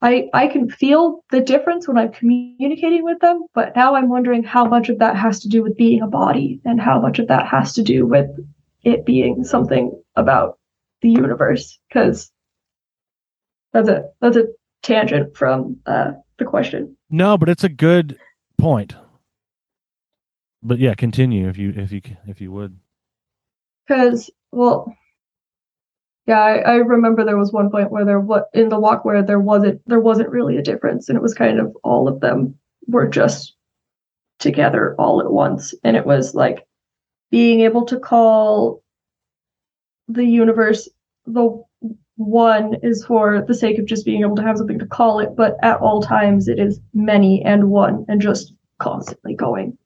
[0.01, 4.43] I I can feel the difference when I'm communicating with them, but now I'm wondering
[4.43, 7.27] how much of that has to do with being a body and how much of
[7.27, 8.29] that has to do with
[8.83, 10.57] it being something about
[11.01, 12.31] the universe because
[13.73, 14.45] that's a that's a
[14.83, 16.95] tangent from uh, the question.
[17.09, 18.17] No, but it's a good
[18.59, 18.95] point.
[20.61, 22.77] But yeah, continue if you if you if you would.
[23.87, 24.93] Because well,
[26.27, 29.23] yeah, I, I remember there was one point where there what in the walk where
[29.23, 32.55] there wasn't there wasn't really a difference, and it was kind of all of them
[32.87, 33.55] were just
[34.39, 36.67] together all at once, and it was like
[37.31, 38.83] being able to call
[40.07, 40.89] the universe
[41.25, 41.63] the
[42.19, 45.35] one is for the sake of just being able to have something to call it,
[45.37, 49.77] but at all times it is many and one and just constantly going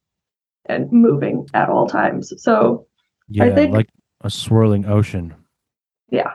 [0.66, 2.34] and moving at all times.
[2.42, 2.88] So
[3.30, 3.90] Yeah, think- like
[4.22, 5.36] a swirling ocean.
[6.10, 6.32] yeah.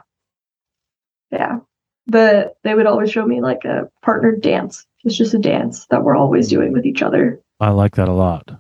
[1.33, 1.59] Yeah.
[2.07, 4.87] The they would always show me like a partnered dance.
[5.05, 7.41] It's just a dance that we're always doing with each other.
[7.61, 8.51] I like that a lot.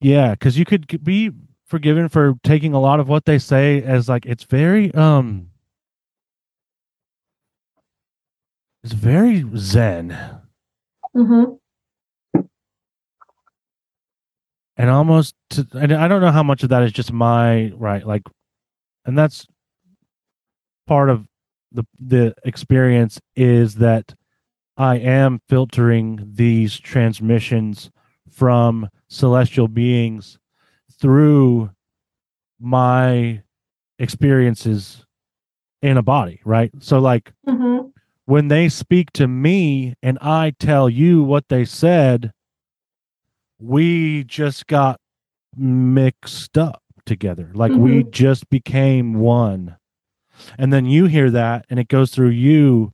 [0.00, 1.30] Yeah, because you could be
[1.66, 5.48] forgiven for taking a lot of what they say as like it's very um
[8.86, 10.16] it's very zen
[11.16, 11.54] Mm-hmm.
[14.76, 18.06] and almost to, and I don't know how much of that is just my right
[18.06, 18.22] like
[19.06, 19.46] and that's
[20.86, 21.26] part of
[21.72, 24.14] the the experience is that
[24.76, 27.90] I am filtering these transmissions
[28.30, 30.38] from celestial beings
[31.00, 31.70] through
[32.60, 33.42] my
[33.98, 35.04] experiences
[35.82, 37.88] in a body right so like Mm-hmm.
[38.26, 42.32] When they speak to me and I tell you what they said,
[43.58, 45.00] we just got
[45.56, 47.50] mixed up together.
[47.54, 49.76] Like we just became one.
[50.58, 52.92] And then you hear that and it goes through you.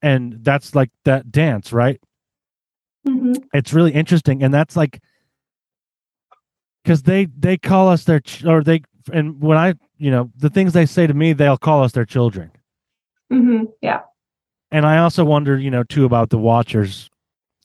[0.00, 2.00] And that's like that dance, right?
[3.06, 3.32] Mm-hmm.
[3.52, 4.44] It's really interesting.
[4.44, 5.00] And that's like,
[6.84, 10.48] because they they call us their ch- or they and when I you know the
[10.48, 12.50] things they say to me they'll call us their children
[13.30, 13.64] Mm-hmm.
[13.82, 14.00] Yeah.
[14.70, 17.08] And I also wonder, you know, too about the watchers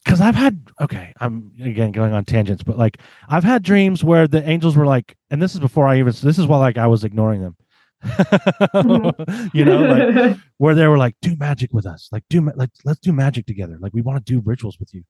[0.04, 4.26] because I've had okay, I'm again going on tangents, but like I've had dreams where
[4.28, 6.86] the angels were like, and this is before I even this is while like I
[6.86, 7.56] was ignoring them,
[9.54, 12.70] you know, like where they were like, do magic with us, like do ma- like
[12.84, 15.02] let's do magic together, like we want to do rituals with you,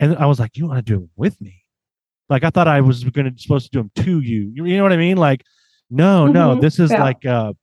[0.00, 1.62] and I was like, you want to do it with me,
[2.28, 4.82] like I thought I was going to supposed to do them to you, you know
[4.82, 5.42] what I mean, like
[5.90, 7.02] no, no, Mhm, this is yeah.
[7.02, 7.54] like a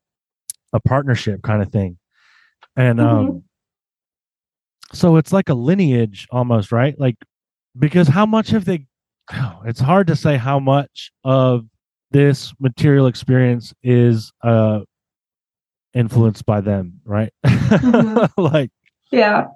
[0.74, 1.98] a partnership kind of thing,
[2.76, 3.06] and Mhm.
[3.30, 3.44] um
[4.94, 7.16] so it's like a lineage almost right like
[7.80, 8.86] because how much have they
[9.34, 11.66] oh, it's hard to say how much of
[12.12, 14.82] this material experience is uh
[15.94, 18.30] influenced by them right Mhm.
[18.38, 18.72] like
[19.12, 19.48] yeah.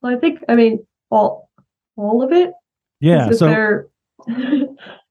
[0.00, 1.48] Well, I think I mean all
[1.96, 2.52] all of it.
[3.00, 3.86] yeah if so they're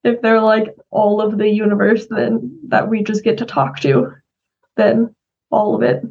[0.03, 4.11] if they're like all of the universe then that we just get to talk to,
[4.75, 5.13] then
[5.51, 6.03] all of it.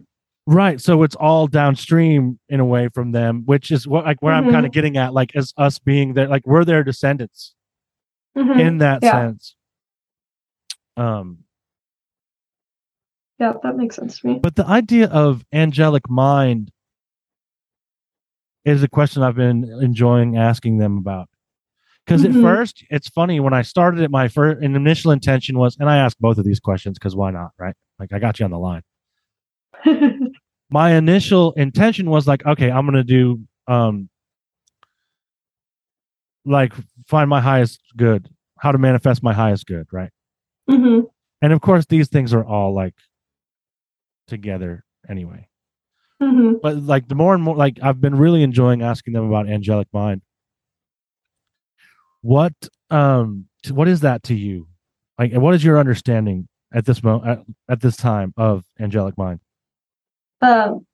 [0.47, 0.81] Right.
[0.81, 4.51] So it's all downstream in a way from them, which is what like where I'm
[4.51, 7.55] kind of getting at, like as us being there, like we're their descendants
[8.37, 8.59] Mhm.
[8.61, 9.11] in that Yeah.
[9.13, 9.55] sense.
[10.97, 11.45] Um,
[13.39, 14.39] Yeah, that makes sense to me.
[14.43, 16.73] but the idea of angelic mind
[18.65, 21.29] is a question I've been enjoying asking them about.
[22.05, 22.35] Because Mhm.
[22.37, 25.97] at first, it's funny when I started it, my first initial intention was, and I
[25.99, 27.75] asked both of these questions because why not, right?
[27.99, 28.83] Like I got you on the line.
[30.71, 34.09] My initial intention was like, okay, I'm gonna do um
[36.45, 36.73] like
[37.07, 40.11] find my highest good, how to manifest my highest good, right?
[40.69, 41.01] hmm
[41.43, 42.95] And of course these things are all like
[44.27, 45.49] together anyway.
[46.21, 49.49] hmm But like the more and more like I've been really enjoying asking them about
[49.49, 50.23] angelic mind.
[52.23, 52.53] What
[52.91, 54.69] um t- what is that to you?
[55.19, 59.41] Like what is your understanding at this moment at, at this time of angelic mind?
[60.41, 60.87] Um,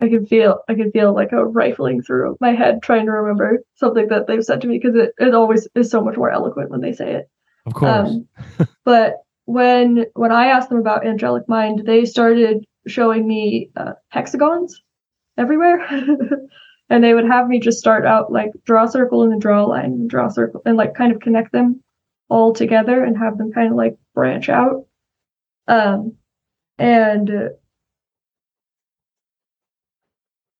[0.00, 3.62] I can feel I can feel like a rifling through my head trying to remember
[3.74, 6.70] something that they've said to me because it, it always is so much more eloquent
[6.70, 7.30] when they say it.
[7.66, 8.10] Of course.
[8.10, 8.28] Um,
[8.84, 14.82] but when when I asked them about angelic mind, they started showing me uh, hexagons
[15.38, 15.80] everywhere,
[16.90, 19.64] and they would have me just start out like draw a circle and then draw
[19.64, 21.82] a line and draw a circle and like kind of connect them
[22.28, 24.84] all together and have them kind of like branch out.
[25.68, 26.16] Um,
[26.78, 27.50] and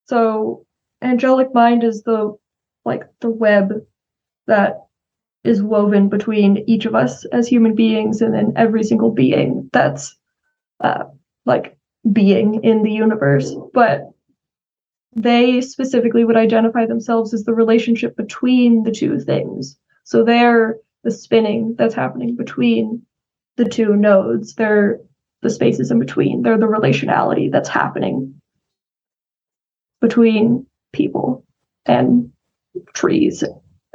[0.07, 0.67] so
[1.03, 2.37] angelic mind is the
[2.85, 3.73] like the web
[4.47, 4.87] that
[5.45, 10.17] is woven between each of us as human beings and then every single being that's
[10.81, 11.05] uh,
[11.45, 11.77] like
[12.13, 13.55] being in the universe.
[13.73, 14.11] But
[15.15, 19.79] they specifically would identify themselves as the relationship between the two things.
[20.05, 23.03] So they're the spinning that's happening between
[23.57, 24.55] the two nodes.
[24.55, 25.01] They're
[25.43, 28.41] the spaces in between they're the relationality that's happening
[30.01, 31.45] between people
[31.87, 32.31] and
[32.95, 33.43] trees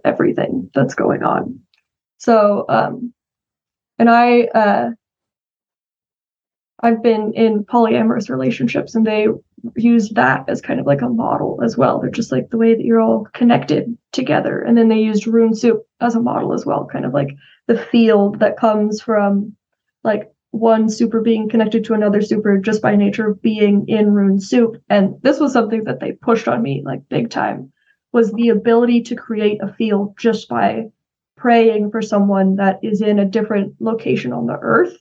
[0.03, 1.59] everything that's going on.
[2.17, 3.13] So, um,
[3.99, 4.89] and I, uh,
[6.83, 9.27] I've been in polyamorous relationships and they
[9.75, 11.99] use that as kind of like a model as well.
[11.99, 14.61] They're just like the way that you're all connected together.
[14.61, 17.29] And then they used Rune Soup as a model as well, kind of like
[17.67, 19.55] the field that comes from
[20.03, 24.39] like one super being connected to another super just by nature of being in Rune
[24.39, 24.81] Soup.
[24.89, 27.71] And this was something that they pushed on me like big time
[28.11, 30.91] was the ability to create a field just by
[31.37, 34.97] praying for someone that is in a different location on the earth.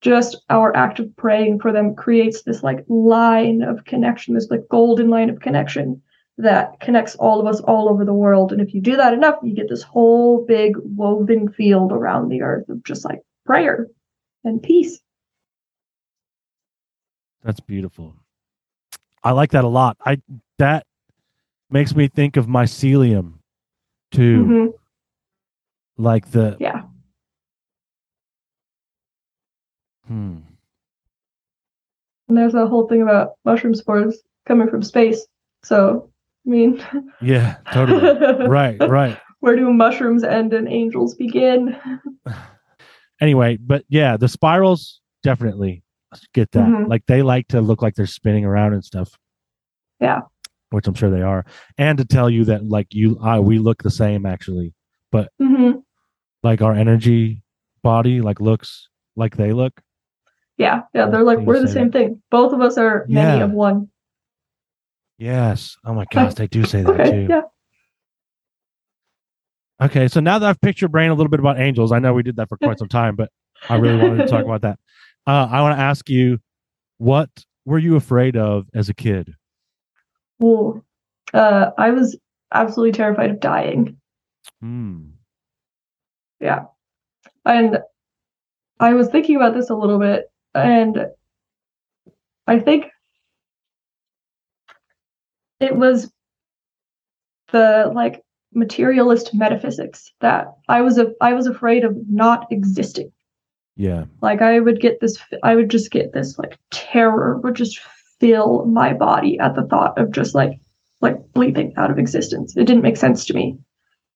[0.00, 4.66] Just our act of praying for them creates this like line of connection, this like
[4.68, 6.02] golden line of connection
[6.38, 8.50] that connects all of us all over the world.
[8.50, 12.42] And if you do that enough, you get this whole big woven field around the
[12.42, 13.86] earth of just like prayer
[14.44, 15.00] and peace.
[17.42, 18.14] That's beautiful.
[19.22, 19.96] I like that a lot.
[20.04, 20.20] I
[20.58, 20.86] that
[21.70, 23.34] makes me think of mycelium
[24.10, 24.44] too.
[24.44, 24.74] Mhm.
[25.96, 26.82] Like the Yeah.
[30.06, 30.38] hmm.
[32.28, 35.26] And there's a whole thing about mushroom spores coming from space.
[35.64, 36.08] So,
[36.46, 36.82] I mean,
[37.20, 38.46] Yeah, totally.
[38.48, 39.18] right, right.
[39.40, 41.76] Where do mushrooms end and angels begin?
[43.20, 45.82] Anyway, but yeah, the spirals definitely
[46.34, 46.66] get that.
[46.66, 46.88] Mhm.
[46.88, 49.16] Like they like to look like they're spinning around and stuff.
[50.00, 50.20] Yeah.
[50.70, 51.44] Which I'm sure they are.
[51.78, 54.72] And to tell you that like you I we look the same actually.
[55.38, 55.72] hmm
[56.42, 57.42] Like our energy
[57.82, 59.80] body like looks like they look.
[60.56, 62.22] Yeah, yeah, they're like we're the same thing.
[62.30, 63.44] Both of us are many Yeah.
[63.44, 63.88] of one.
[65.18, 65.76] Yes.
[65.84, 67.26] Oh my gosh, they do say that Okay, too.
[67.28, 67.42] yeah.
[69.80, 72.12] Okay, so now that I've picked your brain a little bit about angels, I know
[72.12, 73.30] we did that for quite some time, but
[73.68, 74.78] I really wanted to talk about that.
[75.26, 76.38] Uh, I want to ask you,
[76.98, 77.30] what
[77.64, 79.34] were you afraid of as a kid?
[80.38, 80.84] Well,
[81.32, 82.18] Uh, I was
[82.52, 83.96] absolutely terrified of dying.
[84.60, 85.10] Hmm.
[86.40, 86.64] Yeah.
[87.44, 87.78] And
[88.80, 91.06] I was thinking about this a little bit, and
[92.46, 92.86] I think
[95.60, 96.10] it was
[97.52, 98.24] the like
[98.54, 103.12] materialist metaphysics that I was a, I was afraid of not existing.
[103.76, 104.04] Yeah.
[104.20, 107.78] Like I would get this I would just get this like terror would just
[108.18, 110.60] fill my body at the thought of just like
[111.00, 112.56] like bleeping out of existence.
[112.56, 113.58] It didn't make sense to me.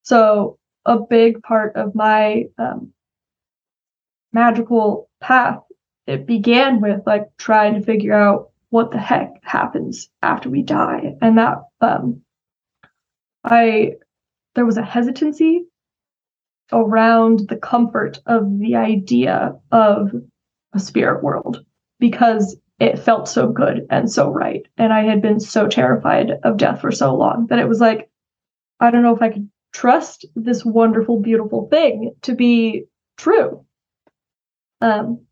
[0.03, 2.93] So a big part of my um,
[4.33, 5.61] magical path
[6.07, 11.15] it began with like trying to figure out what the heck happens after we die
[11.23, 12.21] and that um
[13.45, 13.93] i
[14.55, 15.67] there was a hesitancy
[16.73, 20.13] around the comfort of the idea of
[20.73, 21.65] a spirit world
[21.99, 24.67] because it felt so good and so right.
[24.77, 28.11] And I had been so terrified of death for so long that it was like,
[28.81, 32.85] I don't know if I could trust this wonderful, beautiful thing to be
[33.17, 33.65] true.
[34.81, 35.25] Um,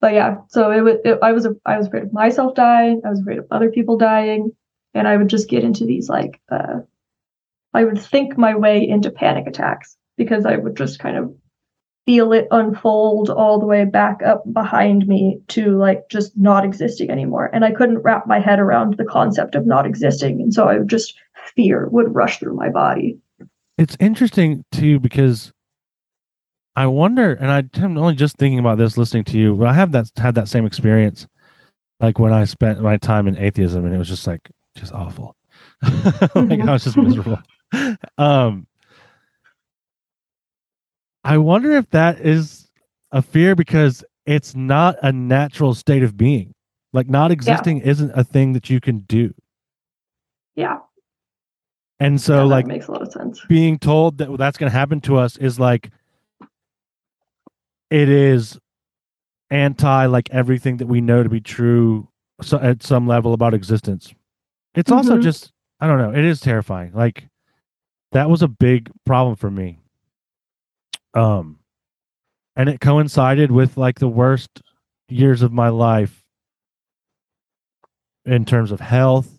[0.00, 0.96] but yeah, so it was.
[1.04, 1.46] It, I was.
[1.66, 3.02] I was afraid of myself dying.
[3.04, 4.52] I was afraid of other people dying,
[4.94, 6.40] and I would just get into these like.
[6.50, 6.80] Uh,
[7.74, 11.34] I would think my way into panic attacks because I would just kind of
[12.06, 17.10] feel it unfold all the way back up behind me to like just not existing
[17.10, 17.50] anymore.
[17.52, 20.40] And I couldn't wrap my head around the concept of not existing.
[20.40, 21.14] And so I would just
[21.54, 23.18] fear would rush through my body.
[23.78, 25.52] It's interesting too because
[26.76, 29.92] I wonder, and I'm only just thinking about this listening to you, but I have
[29.92, 31.26] that had that same experience,
[31.98, 35.36] like when I spent my time in atheism, and it was just like just awful.
[35.82, 37.08] like I was just mm-hmm.
[37.08, 37.38] miserable.
[38.18, 38.66] Um,
[41.24, 42.68] I wonder if that is
[43.12, 46.54] a fear because it's not a natural state of being.
[46.92, 47.90] Like not existing yeah.
[47.90, 49.32] isn't a thing that you can do.
[50.56, 50.78] Yeah.
[52.00, 53.40] And so, yeah, like, makes a lot of sense.
[53.48, 55.90] Being told that that's going to happen to us is like,
[57.90, 58.58] it is
[59.50, 62.08] anti like everything that we know to be true
[62.40, 64.14] so, at some level about existence.
[64.74, 64.96] It's mm-hmm.
[64.96, 66.92] also just, I don't know, it is terrifying.
[66.94, 67.28] Like,
[68.12, 69.78] that was a big problem for me.
[71.14, 71.58] Um,
[72.56, 74.62] and it coincided with like the worst
[75.08, 76.24] years of my life
[78.24, 79.38] in terms of health,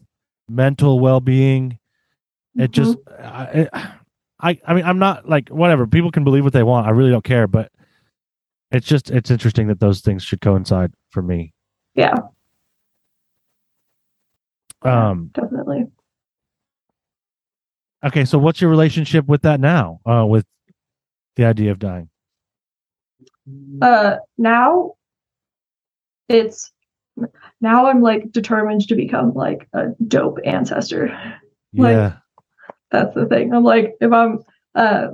[0.49, 1.78] mental well-being,
[2.57, 3.69] it just I,
[4.41, 5.88] I i mean i'm not like whatever.
[5.88, 6.88] People can believe what they want.
[6.88, 7.72] I really don't care but
[8.72, 11.53] it's just it's interesting that those things should coincide for me.
[11.95, 12.15] Yeah.
[14.82, 15.86] Um definitely
[18.06, 20.45] okay so what's your relationship with that now uh with
[21.36, 22.10] the idea of dying
[23.82, 24.93] uh now
[26.30, 26.72] it's
[27.60, 31.08] now i'm like determined to become like a dope ancestor
[31.74, 32.14] like, yeah
[32.91, 33.54] that's the thing.
[33.54, 34.39] I'm like, if I'm
[34.76, 35.08] uh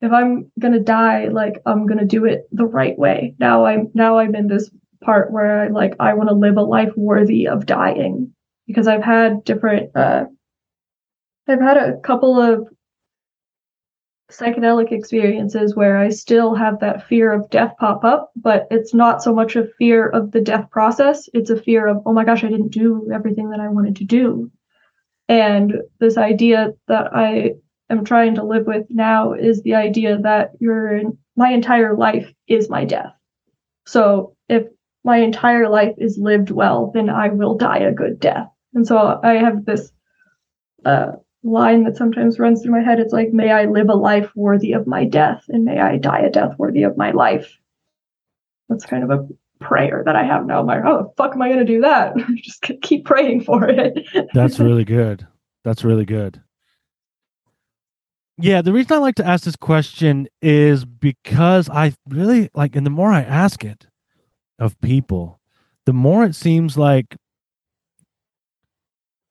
[0.00, 3.34] if I'm gonna die, like I'm gonna do it the right way.
[3.38, 4.70] Now I'm now I'm in this
[5.02, 8.34] part where I like I want to live a life worthy of dying
[8.66, 10.24] because I've had different uh
[11.48, 12.68] I've had a couple of
[14.30, 19.22] psychedelic experiences where I still have that fear of death pop up, but it's not
[19.22, 21.28] so much a fear of the death process.
[21.32, 24.04] It's a fear of, oh my gosh, I didn't do everything that I wanted to
[24.04, 24.50] do.
[25.28, 27.52] And this idea that I
[27.88, 31.02] am trying to live with now is the idea that your
[31.36, 33.12] my entire life is my death.
[33.86, 34.64] So if
[35.04, 38.48] my entire life is lived well, then I will die a good death.
[38.74, 39.92] And so I have this
[40.84, 41.12] uh,
[41.46, 43.00] line that sometimes runs through my head.
[43.00, 46.20] It's like, may I live a life worthy of my death, and may I die
[46.20, 47.58] a death worthy of my life.
[48.68, 49.28] That's kind of a
[49.60, 50.60] prayer that I have now.
[50.60, 52.14] I'm like, oh, fuck am I going to do that?
[52.36, 54.06] Just keep praying for it.
[54.34, 55.26] That's really good.
[55.64, 56.42] That's really good.
[58.38, 62.84] Yeah, the reason I like to ask this question is because I really like, and
[62.84, 63.86] the more I ask it
[64.58, 65.40] of people,
[65.86, 67.16] the more it seems like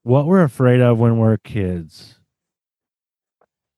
[0.05, 2.19] what we're afraid of when we're kids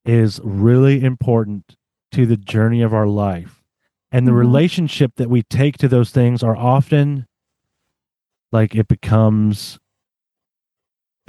[0.04, 1.78] is really important
[2.12, 3.64] to the journey of our life.
[4.12, 4.40] And the mm-hmm.
[4.40, 7.28] relationship that we take to those things are often
[8.52, 9.80] like it becomes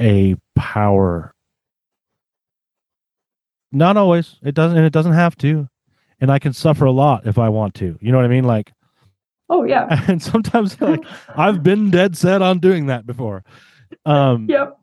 [0.01, 1.33] a power.
[3.71, 4.37] Not always.
[4.43, 5.69] It doesn't and it doesn't have to.
[6.21, 7.97] And i can suffer a lot if i want to.
[8.01, 8.45] You know what i mean?
[8.45, 8.73] Like
[9.49, 10.05] oh yeah.
[10.09, 11.05] and sometimes like
[11.37, 13.45] i've been dead set on doing that before.
[14.05, 14.78] Um yep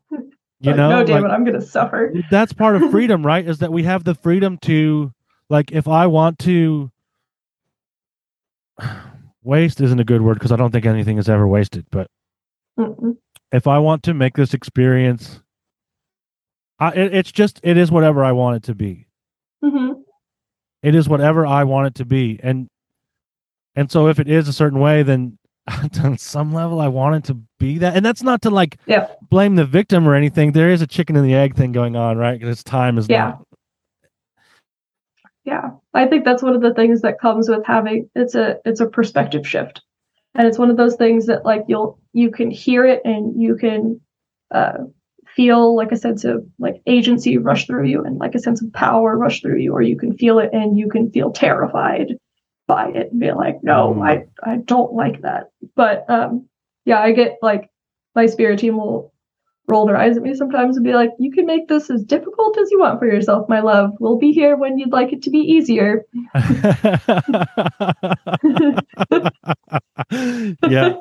[0.60, 3.46] you like, know no damn like, it i'm gonna suffer that's part of freedom right
[3.46, 5.12] is that we have the freedom to
[5.50, 6.90] like if i want to
[9.42, 11.86] waste isn't a good word because I don't think anything is ever wasted.
[11.90, 12.08] But
[12.78, 13.16] Mm-mm.
[13.52, 15.40] if I want to make this experience,
[16.78, 19.06] I, it, it's just it is whatever I want it to be.
[19.64, 20.00] Mm-hmm.
[20.82, 22.68] It is whatever I want it to be, and
[23.74, 25.38] and so if it is a certain way, then
[26.02, 27.96] on some level I wanted to be that.
[27.96, 29.08] And that's not to like yeah.
[29.28, 30.52] blame the victim or anything.
[30.52, 32.38] There is a chicken and the egg thing going on, right?
[32.38, 33.18] Because time is yeah.
[33.18, 33.46] not
[35.46, 38.80] yeah i think that's one of the things that comes with having it's a it's
[38.80, 39.80] a perspective shift
[40.34, 43.56] and it's one of those things that like you'll you can hear it and you
[43.56, 43.98] can
[44.52, 44.78] uh,
[45.34, 48.72] feel like a sense of like agency rush through you and like a sense of
[48.72, 52.16] power rush through you or you can feel it and you can feel terrified
[52.66, 54.06] by it and be like no mm.
[54.06, 56.48] i i don't like that but um
[56.84, 57.70] yeah i get like
[58.14, 59.12] my spirit team will
[59.68, 62.56] roll their eyes at me sometimes and be like, "You can make this as difficult
[62.58, 63.90] as you want for yourself, my love.
[63.98, 66.04] We'll be here when you'd like it to be easier."
[70.68, 70.94] yeah,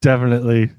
[0.00, 0.70] definitely.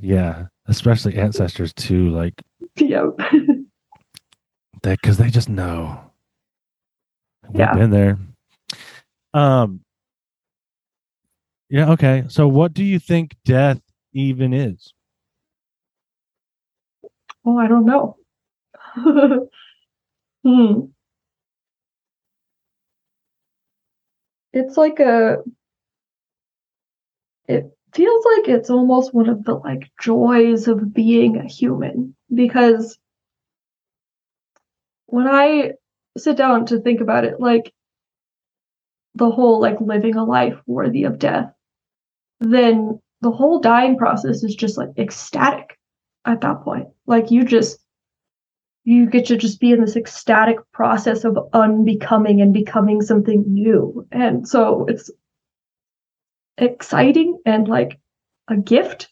[0.00, 2.34] Yeah, especially ancestors too, like
[2.76, 3.16] yep.
[4.82, 6.00] that because they just know.
[7.48, 7.74] We've Yeah.
[7.74, 8.18] been there.
[9.34, 9.80] Um.
[11.68, 11.90] Yeah.
[11.92, 12.24] Okay.
[12.28, 13.80] So, what do you think death
[14.12, 14.92] even is?
[17.44, 18.16] Oh, I don't know.
[20.44, 20.80] hmm.
[24.52, 25.38] It's like a.
[27.48, 32.98] It feels like it's almost one of the like joys of being a human because
[35.06, 35.72] when I
[36.16, 37.72] sit down to think about it, like
[39.14, 41.52] the whole like living a life worthy of death,
[42.40, 45.78] then the whole dying process is just like ecstatic
[46.24, 46.88] at that point.
[47.06, 47.78] Like you just
[48.84, 54.06] you get to just be in this ecstatic process of unbecoming and becoming something new.
[54.10, 55.10] And so it's
[56.56, 57.98] exciting and like
[58.48, 59.08] a gift.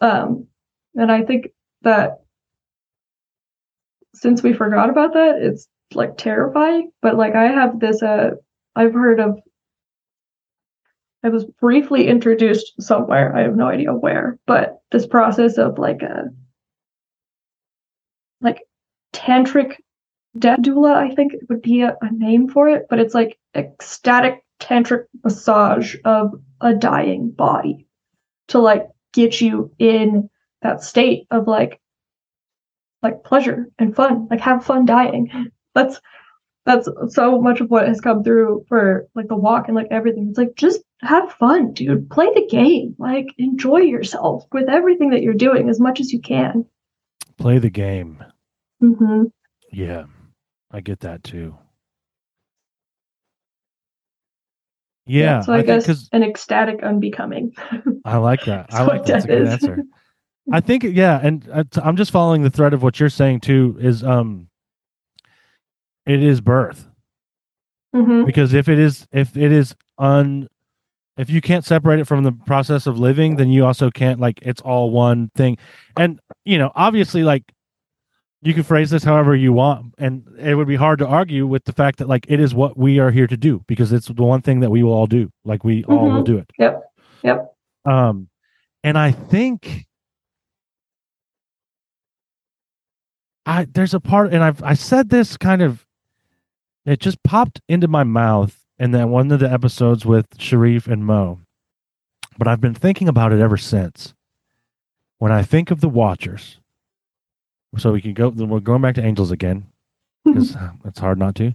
[0.00, 0.46] Um
[0.94, 1.48] and I think
[1.82, 2.20] that
[4.14, 6.90] since we forgot about that, it's like terrifying.
[7.02, 8.30] But like I have this uh
[8.80, 9.38] I've heard of
[11.22, 16.00] I was briefly introduced somewhere, I have no idea where, but this process of like
[16.00, 16.30] a
[18.40, 18.62] like
[19.12, 19.76] tantric
[20.38, 23.38] death doula, I think it would be a, a name for it, but it's like
[23.54, 27.86] ecstatic tantric massage of a dying body
[28.48, 30.30] to like get you in
[30.62, 31.78] that state of like
[33.02, 35.50] like pleasure and fun, like have fun dying.
[35.74, 36.00] That's
[36.70, 40.28] that's so much of what has come through for like the walk and like everything.
[40.28, 42.10] It's like just have fun, dude.
[42.10, 42.94] Play the game.
[42.98, 46.64] Like enjoy yourself with everything that you're doing as much as you can.
[47.38, 48.22] Play the game.
[48.80, 49.24] hmm
[49.72, 50.04] Yeah,
[50.70, 51.56] I get that too.
[55.06, 57.52] Yeah, so I, think guess an ecstatic unbecoming.
[58.04, 58.72] I like that.
[58.72, 59.12] I like that.
[59.12, 59.52] That's a good is.
[59.52, 59.82] answer.
[60.52, 63.76] I think yeah, and uh, I'm just following the thread of what you're saying too.
[63.80, 64.49] Is um,
[66.06, 66.86] it is birth
[67.94, 70.48] hmm because if it is if it is un,
[71.16, 74.38] if you can't separate it from the process of living, then you also can't like
[74.42, 75.58] it's all one thing,
[75.96, 77.42] and you know obviously like
[78.42, 81.64] you can phrase this however you want, and it would be hard to argue with
[81.64, 84.22] the fact that like it is what we are here to do because it's the
[84.22, 85.28] one thing that we will all do.
[85.44, 86.26] Like we all will Mhm.
[86.26, 86.50] do it.
[86.58, 86.92] Yep.
[87.24, 87.54] Yep.
[87.84, 88.28] Um,
[88.84, 89.86] and I think
[93.46, 95.84] I there's a part, and I've I said this kind of,
[96.84, 101.04] it just popped into my mouth in that one of the episodes with Sharif and
[101.04, 101.40] Mo,
[102.38, 104.14] but I've been thinking about it ever since.
[105.18, 106.58] When I think of the Watchers,
[107.76, 108.30] so we can go.
[108.30, 109.66] We're going back to Angels again
[110.24, 111.54] because it's hard not to.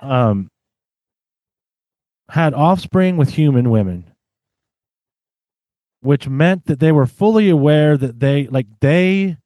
[0.00, 0.48] Um,
[2.30, 4.10] had offspring with human women
[6.00, 9.36] which meant that they were fully aware that they like they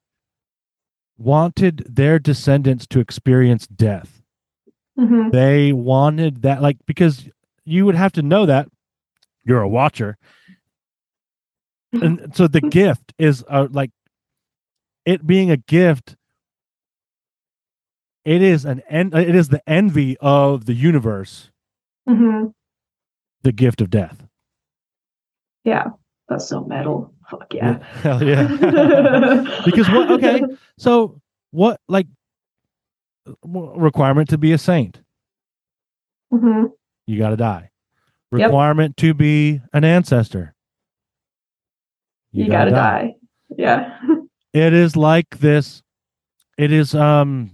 [1.18, 4.22] wanted their descendants to experience death
[4.96, 7.28] hmm they wanted that like because
[7.64, 8.68] you would have to know that
[9.44, 10.16] you're a watcher.
[11.92, 13.90] And so the gift is uh, like
[15.04, 16.16] it being a gift
[18.24, 21.50] it is an en- it is the envy of the universe.
[22.08, 22.46] Hmm
[23.44, 24.26] the gift of death.
[25.62, 25.90] Yeah.
[26.28, 27.12] That's so metal.
[27.30, 27.78] Fuck yeah.
[28.02, 28.48] hell yeah.
[29.64, 30.42] Because what okay.
[30.78, 31.20] So
[31.52, 32.06] what like
[33.44, 35.00] requirement to be a saint
[36.30, 36.64] hmm
[37.06, 37.70] you got to die
[38.32, 38.46] Yep.
[38.48, 40.54] requirement to be an ancestor
[42.32, 43.14] You, gotta die.
[43.56, 43.96] Yeah.
[44.52, 45.82] it is like this
[46.58, 47.50] it is um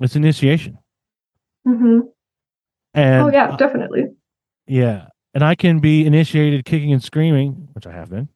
[0.00, 0.78] it's initiation
[1.68, 2.00] Mm-hmm.
[2.94, 4.04] and oh yeah, uh, definitely.
[4.66, 8.28] yeah and i can be initiated kicking and screaming which i have been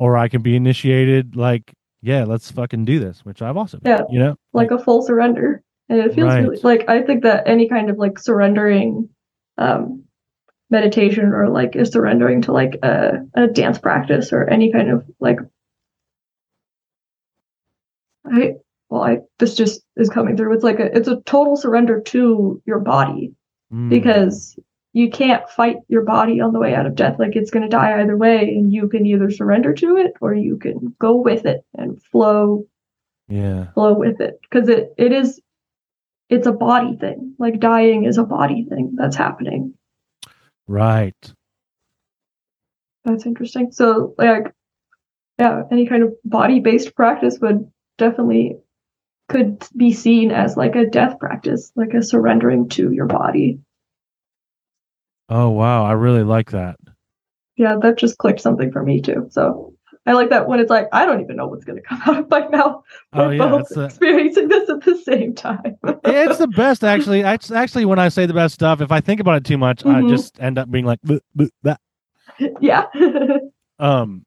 [0.00, 1.72] or i can be initiated like
[2.02, 4.02] yeah let's fucking do this which i've also been Yeah.
[4.10, 5.62] you know Like a full surrender.
[5.88, 6.42] And it feels Right.
[6.42, 9.08] really like I think that any kind of like surrendering
[9.58, 10.04] um
[10.70, 15.04] meditation or like is surrendering to like a, a dance practice or any kind of
[15.18, 15.38] like
[18.24, 18.54] I
[18.88, 20.54] well I this just is coming through.
[20.54, 23.34] It's like a it's a total surrender to your body
[23.72, 24.58] Mm, because
[24.92, 27.16] you can't fight your body on the way out of death.
[27.18, 30.34] Like it's going to die either way, and you can either surrender to it or
[30.34, 32.66] you can go with it and flow
[33.28, 35.40] yeah flow with it because it it is
[36.28, 37.34] it's a body thing.
[37.38, 39.74] Like dying is a body thing that's happening.
[40.68, 41.32] right
[43.04, 43.72] That's interesting.
[43.72, 44.52] So, like,
[45.38, 48.58] yeah, any kind of body based practice would definitely
[49.28, 53.60] could be seen as like a death practice, like a surrendering to your body.
[55.30, 56.76] Oh wow, I really like that.
[57.56, 59.28] Yeah, that just clicked something for me too.
[59.30, 59.74] So
[60.06, 62.18] I like that when it's like I don't even know what's going to come out
[62.24, 62.82] of my mouth.
[63.12, 65.76] We're Oh yeah, both it's a, experiencing this at the same time.
[66.04, 67.20] it's the best actually.
[67.20, 68.80] It's actually when I say the best stuff.
[68.80, 70.08] If I think about it too much, I Mhm.
[70.08, 71.80] just end up being like "Bleh, bleh, that.
[72.60, 72.86] yeah.
[73.78, 74.26] Um.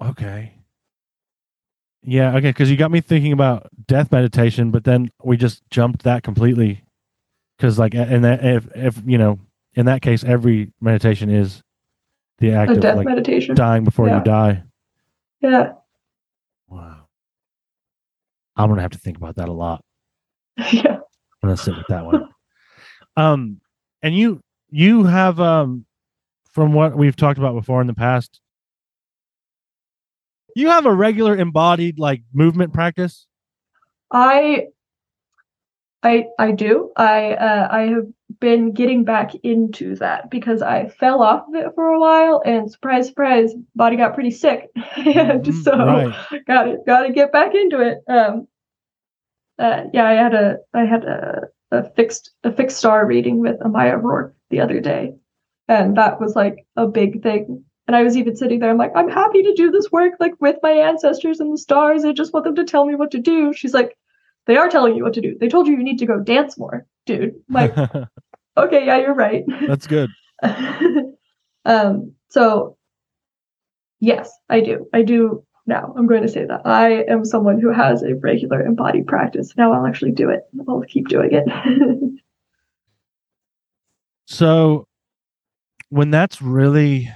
[0.00, 0.54] Okay.
[2.02, 2.30] Yeah.
[2.36, 2.50] Okay.
[2.50, 6.82] Because you got me thinking about death meditation, but then we just jumped that completely.
[7.60, 9.38] Because like, and that if if you know,
[9.74, 11.62] in that case, every meditation is
[12.38, 13.54] the act a of death like meditation.
[13.54, 14.16] dying before Yeah.
[14.18, 14.62] you die.
[15.42, 15.72] Yeah.
[16.68, 17.02] Wow.
[18.56, 19.84] I'm gonna have to think about that a lot.
[20.72, 21.00] Yeah.
[21.42, 22.28] I'm gonna sit with that one.
[23.18, 23.60] um,
[24.02, 24.40] and you
[24.70, 25.84] you have um,
[26.52, 28.40] from what we've talked about before in the past,
[30.56, 33.26] you have a regular embodied like movement practice.
[34.10, 34.68] I
[36.02, 36.92] I I do.
[36.96, 38.06] I uh, I have
[38.40, 42.70] been getting back into that because I fell off of it for a while and
[42.70, 44.70] surprise surprise body got pretty sick.
[44.96, 46.16] and Mhm, so right.
[46.46, 47.98] got it got to get back into it.
[48.08, 48.48] Um
[49.58, 53.60] uh, yeah, I had a I had a, a fixed a fixed star reading with
[53.60, 55.14] Amaya Rourke the other day.
[55.68, 57.64] And that was like a big thing.
[57.86, 60.34] And I was even sitting there, I'm like, I'm happy to do this work like
[60.40, 62.04] with my ancestors and the stars.
[62.04, 63.52] I just want them to tell me what to do.
[63.52, 63.96] She's like,
[64.46, 65.36] they are telling you what to do.
[65.38, 67.34] They told you you need to go dance more, dude.
[67.48, 67.74] Like,
[68.56, 69.44] okay, yeah, you're right.
[69.66, 70.10] That's good.
[71.64, 72.76] um, so
[74.00, 74.86] yes, I do.
[74.92, 75.94] I do now.
[75.96, 76.62] I'm going to say that.
[76.64, 79.52] I am someone who has a regular embodied practice.
[79.56, 80.42] Now I'll actually do it.
[80.68, 82.20] I'll keep doing it.
[84.30, 84.86] So
[85.88, 87.10] when that's really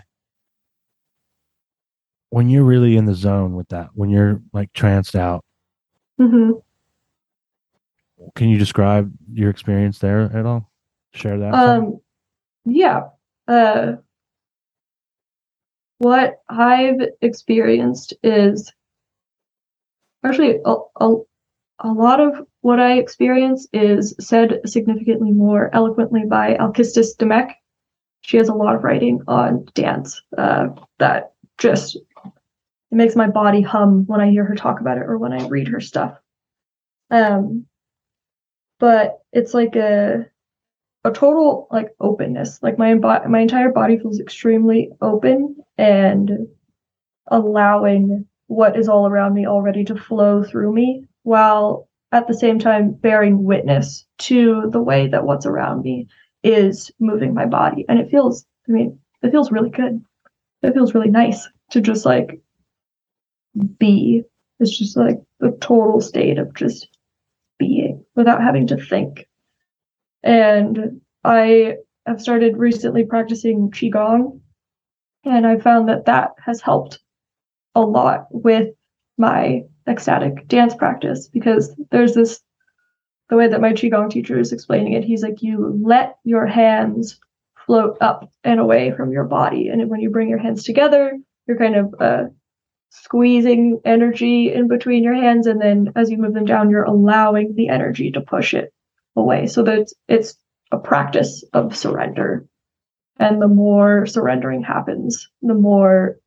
[2.31, 5.45] when you're really in the zone with that, when you're like tranced out,
[6.19, 6.51] hmm
[8.35, 10.71] can you describe your experience there at all?
[11.13, 11.55] Share that.
[11.55, 12.01] Um,
[12.65, 13.09] yeah.
[13.47, 13.95] Uh,
[15.99, 18.73] what I've experienced is
[20.25, 21.15] actually a, a,
[21.81, 27.53] a lot of what I experience is said significantly more eloquently by Alkistis Dimech.
[28.23, 30.69] She has a lot of writing on dance uh,
[30.99, 35.19] that just it makes my body hum when I hear her talk about it or
[35.19, 36.17] when I read her stuff.
[37.11, 37.67] Um,
[38.79, 40.27] but it's like a
[41.05, 42.63] a total like openness.
[42.63, 46.49] Like my my entire body feels extremely open and
[47.29, 52.59] allowing what is all around me already to flow through me while at the same
[52.59, 56.07] time bearing witness to the way that what's around me
[56.43, 57.85] is moving my body.
[57.89, 60.03] And it feels i mean it feels really good.
[60.63, 62.41] It feels really nice to just like
[63.79, 64.23] be.
[64.61, 66.89] It's just like the total state of just
[68.15, 69.27] without having to think
[70.25, 74.41] and I have started recently practicing Qigong,
[75.25, 76.99] and I found that that has helped
[77.75, 78.71] a lot with
[79.19, 82.41] my ecstatic dance practice because there's this
[83.31, 87.19] the way that my Qigong teacher is explaining it, he's like, you let your hands
[87.67, 89.69] float up and away from your body.
[89.69, 92.25] And when you bring your hands together, you're kind of uh,
[93.03, 95.47] squeezing energy in between your hands.
[95.47, 98.73] And then as you move them down, you're allowing the energy to push it
[99.17, 99.47] away.
[99.49, 100.37] So that it's, it's
[100.71, 102.47] a practice of surrender.
[103.19, 106.19] And the more surrendering happens, the more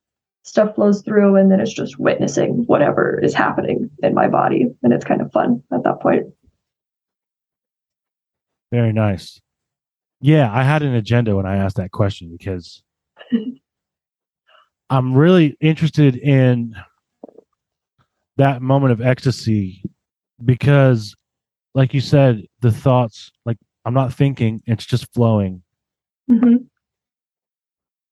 [0.43, 4.68] stuff flows through, and then it's just witnessing whatever is happening in my body.
[4.84, 6.28] And it's kind of fun at that point.
[8.72, 9.39] Very nice.
[10.20, 12.84] Yeah, I had an agenda when I asked that question because
[14.89, 16.75] I'm really interested in
[18.38, 19.83] that moment of ecstasy
[20.45, 21.15] because,
[21.73, 25.63] like you said, the thoughts, like I'm not thinking, it's just flowing.
[26.29, 26.57] hmm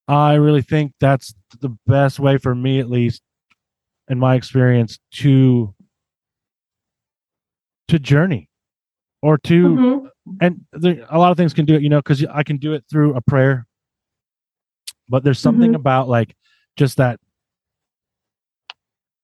[0.08, 3.24] I really think that's the best way for me, at least
[4.08, 5.74] in my experience, to
[7.88, 8.50] to journey
[9.22, 10.08] or to hmm
[10.42, 12.74] and there, a lot of things can do it, you know, because I can do
[12.74, 13.68] it through a prayer.
[15.08, 15.76] But there's something Mhm.
[15.76, 16.36] about like
[16.76, 17.20] just that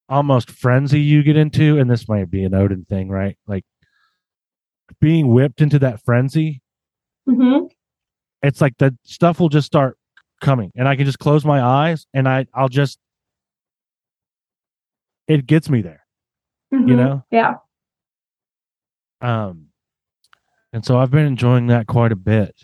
[0.10, 3.38] almost frenzy you get into, and this might be an Odin thing, right?
[3.47, 3.64] Like
[4.99, 6.62] being whipped into that frenzy.
[7.26, 7.66] hmm
[8.41, 9.97] It's like the stuff will just start
[10.41, 12.99] coming, and I can just close my eyes, and I I'll just
[15.28, 16.04] it gets me there,
[16.72, 17.24] you know.
[17.32, 17.36] Mm-hmm.
[17.36, 17.54] Yeah.
[19.22, 19.68] Um,
[20.74, 22.56] and so I've been enjoying that quite a bit.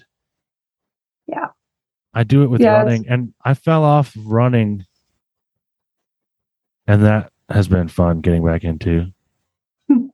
[1.27, 1.47] Yeah.
[2.18, 2.84] I do it with Yes.
[2.84, 4.88] running, and I fell off running,
[6.88, 9.11] and that has been fun getting back into.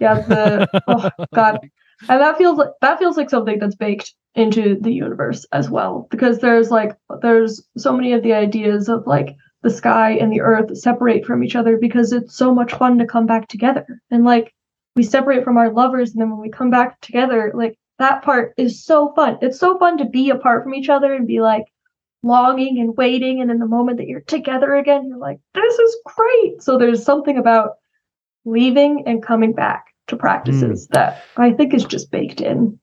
[0.00, 1.60] Yeah, the oh god,
[2.08, 6.08] and that feels like that feels like something that's baked into the universe as well
[6.10, 10.40] because there's like there's so many of the ideas of like the sky and the
[10.40, 14.24] earth separate from each other because it's so much fun to come back together and
[14.24, 14.52] like
[14.96, 18.54] we separate from our lovers and then when we come back together like that part
[18.56, 21.64] is so fun it's so fun to be apart from each other and be like
[22.22, 25.96] longing and waiting and in the moment that you're together again you're like this is
[26.16, 27.72] great so there's something about
[28.44, 32.78] leaving and coming back to practices that I think is just baked in.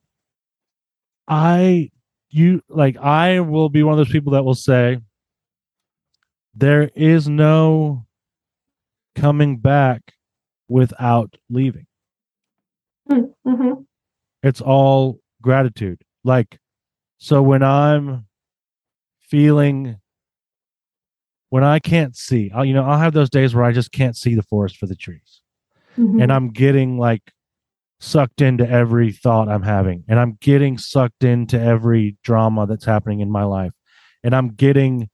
[1.28, 1.90] I
[2.30, 4.98] you like I will be one of those people that will say
[6.54, 8.06] there is no
[9.14, 10.14] coming back
[10.68, 11.86] without leaving.
[13.08, 13.72] hmm
[14.42, 16.02] It's all gratitude.
[16.24, 16.58] Like
[17.18, 18.26] so when I'm
[19.20, 19.98] feeling
[21.50, 24.16] when I can't see, I'll, you know, I'll have those days where I just can't
[24.16, 25.42] see the forest for the trees.
[25.94, 27.30] hmm and I'm getting like
[28.00, 33.20] sucked into every thought I'm having, and I'm getting sucked into every drama that's happening
[33.20, 33.72] in my life,
[34.24, 35.10] and I'm getting,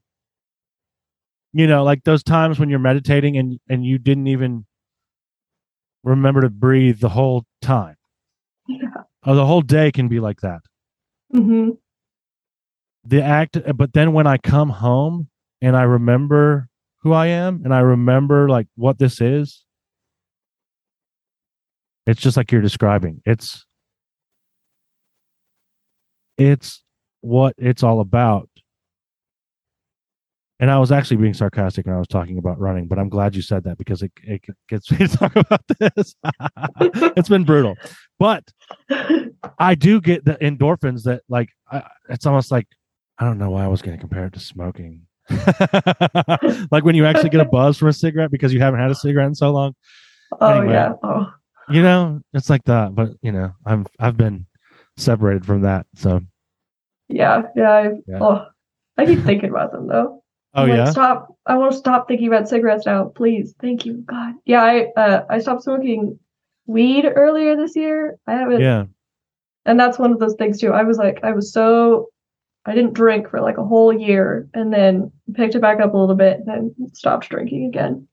[1.53, 4.65] you know, like those times when you're meditating and and you didn't even
[6.05, 7.97] remember to breathe the whole time.
[8.69, 9.08] Yeah.
[9.29, 10.61] Oh, the whole day can be like that.
[11.31, 11.73] hmm
[13.05, 15.29] The act, but then when I come home
[15.61, 16.69] and I remember
[17.03, 19.67] who I am and I remember like what this is,
[22.07, 23.21] it's just like you're describing.
[23.27, 23.67] It's
[26.39, 26.83] it's
[27.21, 28.49] what it's all about.
[30.61, 33.37] And I was actually being sarcastic when I was talking about running, but I'm glad
[33.37, 36.17] you said that because it, it gets me to talk about this.
[37.17, 37.77] it's been brutal.
[38.19, 38.45] But
[39.59, 42.67] I do get the endorphins that like I, it's almost like
[43.19, 45.03] I don't know why I was going to compare it to smoking.
[46.71, 48.95] like when you actually get a buzz from a cigarette because you haven't had a
[48.95, 49.75] cigarette in so long.
[50.41, 50.73] oh Anyway.
[50.73, 50.95] yeah.
[51.05, 51.33] Oh
[51.69, 52.97] You know, it's like that.
[52.97, 54.47] But you know, I'm I've been
[54.97, 55.87] separated from that.
[55.95, 56.21] So
[57.09, 57.43] yeah.
[57.55, 57.71] Yeah.
[57.71, 58.19] I, Yeah.
[58.21, 58.47] Oh,
[58.97, 60.25] I keep thinking about them though.
[60.63, 61.35] Oh like, yeah, Stop.
[61.47, 63.55] I want to stop thinking about cigarettes now, please.
[63.61, 64.35] Thank you, God.
[64.45, 64.63] Yeah.
[64.63, 66.19] I uh, I stopped smoking
[66.67, 68.19] weed earlier this year.
[68.27, 68.61] I haven't.
[68.61, 68.85] yeah,
[69.65, 70.73] and that's one of those things too.
[70.73, 72.09] I was like, I was so,
[72.67, 75.97] I didn't drink for like a whole year, and then picked it back up a
[75.97, 78.07] little bit, and then stopped drinking again.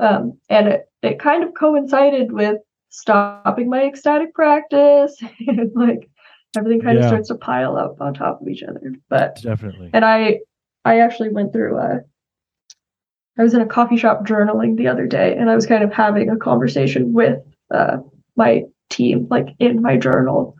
[0.00, 2.58] Um, and it it kind of coincided with
[2.90, 6.10] stopping my ecstatic practice, and like
[6.56, 7.04] everything kind Yeah.
[7.04, 8.80] of starts to pile up on top of each other.
[9.08, 9.90] But definitely.
[9.92, 10.40] and I
[10.84, 12.00] I actually went through a
[13.36, 15.92] I was in a coffee shop journaling the other day and I was kind of
[15.92, 17.40] having a conversation with
[17.72, 17.98] uh
[18.36, 20.56] my team like in my journal.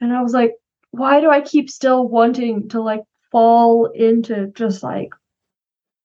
[0.00, 0.54] And I was like,
[0.92, 5.10] why do I keep still wanting to like fall into just like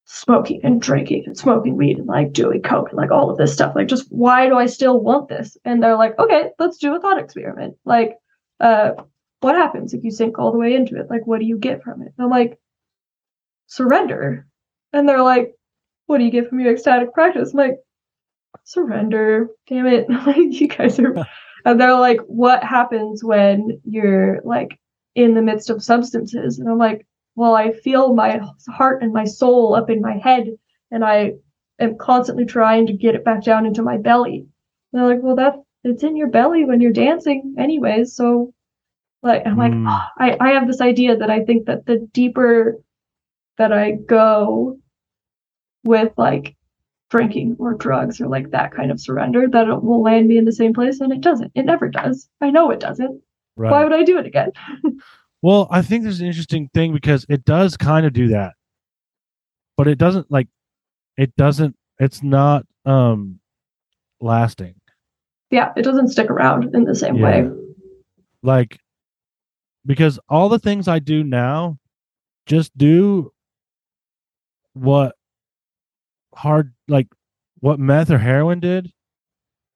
[0.08, 3.54] smoking and drinking and smoking weed and like doing coke and like all of this
[3.54, 3.76] stuff?
[3.76, 5.58] Like just why do I still want this?
[5.66, 7.76] And they're like, okay, let's do a thought experiment.
[7.86, 8.18] Like
[8.60, 8.92] uh
[9.42, 11.10] what happens if you sink all the way into it?
[11.10, 12.14] Like what do you get from it?
[12.18, 12.58] And I'm like,
[13.68, 14.48] surrender.
[14.94, 15.56] And they're like,
[16.08, 17.52] what do you get from your ecstatic practice?
[17.54, 17.78] I'm like,
[18.64, 19.50] surrender.
[19.68, 20.08] Damn it.
[20.26, 21.16] Like you guys are
[21.66, 24.80] and they're like, what happens when you're like
[25.16, 26.60] in the midst of substances?
[26.60, 27.06] And I'm like,
[27.36, 30.48] well, I feel my heart and my soul up in my head,
[30.92, 31.34] and I
[31.80, 34.48] am constantly trying to get it back down into my belly.
[34.94, 38.16] And they're like, well, that it's in your belly when you're dancing, anyways.
[38.16, 38.54] So,
[39.24, 39.86] like, I'm like, Mm.
[39.88, 42.78] "Ah, I I have this idea that I think that the deeper
[43.58, 44.78] that I go
[45.84, 46.56] with like
[47.10, 50.46] drinking or drugs or like that kind of surrender, that it will land me in
[50.46, 51.52] the same place, and it doesn't.
[51.56, 52.28] It never does.
[52.42, 53.22] I know it doesn't.
[53.56, 53.72] Right.
[53.72, 54.52] Why would I do it again?
[55.46, 58.54] Well, I think there's an interesting thing because it does kind of do that,
[59.78, 60.48] but it doesn't like
[61.18, 61.76] it doesn't.
[62.00, 63.40] It's not um
[64.20, 64.74] lasting.
[65.52, 67.48] Yeah, it doesn't stick around in the same way.
[68.42, 68.80] Like
[69.86, 71.78] because all the things I do now
[72.48, 73.32] just do
[74.76, 75.16] what
[76.36, 77.08] hard like
[77.60, 78.92] what meth or heroin did.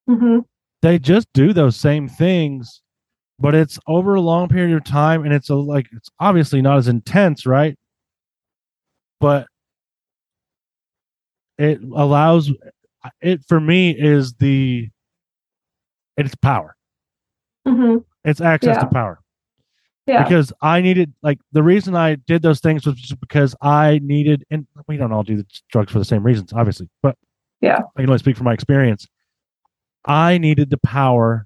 [0.08, 0.40] hmm
[0.82, 2.82] They just do those same things,
[3.40, 6.78] but it's over a long period of time and it's a, like it's obviously not
[6.78, 7.76] as intense, right?
[9.20, 9.48] But
[11.58, 12.52] it allows
[13.22, 14.90] it for me is the
[16.18, 16.76] it's power.
[17.66, 19.20] hmm It's access to power.
[20.10, 20.24] Yeah.
[20.24, 24.44] Because I needed like the reason I did those things was just because I needed
[24.50, 26.90] and we don't all do the drugs for the same reasons, obviously.
[27.04, 27.16] But
[27.62, 27.80] Yeah.
[27.96, 29.08] I can only speak from my experience.
[30.06, 31.46] I needed the power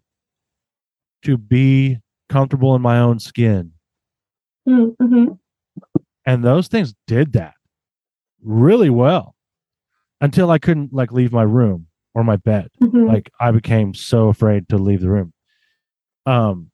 [1.24, 1.98] to be
[2.30, 3.74] comfortable in my own skin.
[4.68, 5.34] Mm-hmm.
[6.26, 7.56] and those things did that
[8.42, 9.36] really well
[10.22, 12.70] until I couldn't like leave my room or my bed.
[12.82, 13.08] Mhm.
[13.10, 15.34] Like I became so afraid to leave the room.
[16.26, 16.72] Um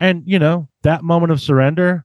[0.00, 2.04] and you know, that moment of surrender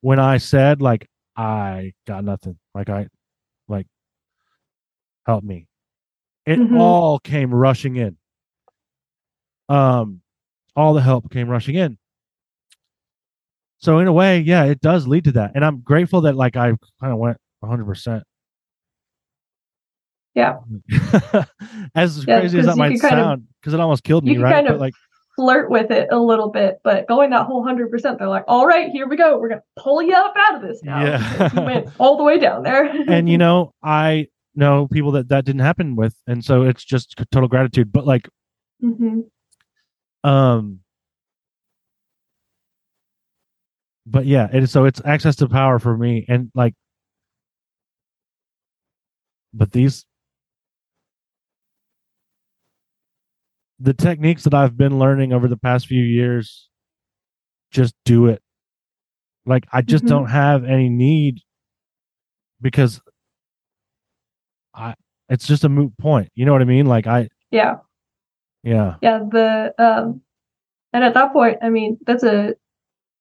[0.00, 2.58] when I said like I got nothing.
[2.74, 3.08] Like I
[3.68, 3.86] like
[5.26, 5.66] help me.
[6.46, 6.78] It Mhm.
[6.78, 8.16] all came rushing in.
[9.68, 10.20] Um
[10.76, 11.98] all the help came rushing in.
[13.78, 15.52] So in a way, yeah, it does lead to that.
[15.54, 18.22] And I'm grateful that like I kind of went 100%.
[20.34, 20.56] Yeah.
[21.94, 24.52] as Yeah, crazy as that might kind of- sound, because it almost killed me, right?
[24.52, 24.94] kind But like,
[25.36, 28.66] Flirt with it a little bit, but going that whole hundred percent, they're like, "All
[28.66, 29.38] right, here we go.
[29.38, 31.50] We're gonna pull you up out of this now." Yeah.
[31.54, 32.84] you went all the way down there.
[33.08, 37.16] and you know, I know people that that didn't happen with, and so it's just
[37.32, 37.92] total gratitude.
[37.92, 38.28] But like,
[38.80, 39.20] hmm
[40.22, 40.80] um,
[44.06, 44.70] but yeah, it is.
[44.70, 46.74] So it's access to power for me, and like,
[49.52, 50.04] but these.
[53.84, 56.70] The techniques that I've been learning over the past few years,
[57.70, 58.42] just do it.
[59.44, 60.08] Like I just Mhm.
[60.08, 61.40] don't have any need
[62.62, 63.02] because
[64.72, 64.94] I
[65.28, 66.30] it's just a moot point.
[66.34, 66.86] You know what I mean?
[66.86, 67.76] Like I yeah,
[68.62, 68.96] yeah.
[69.02, 69.18] yeah.
[69.30, 70.22] The um,
[70.94, 72.54] and at that point, I mean, that's a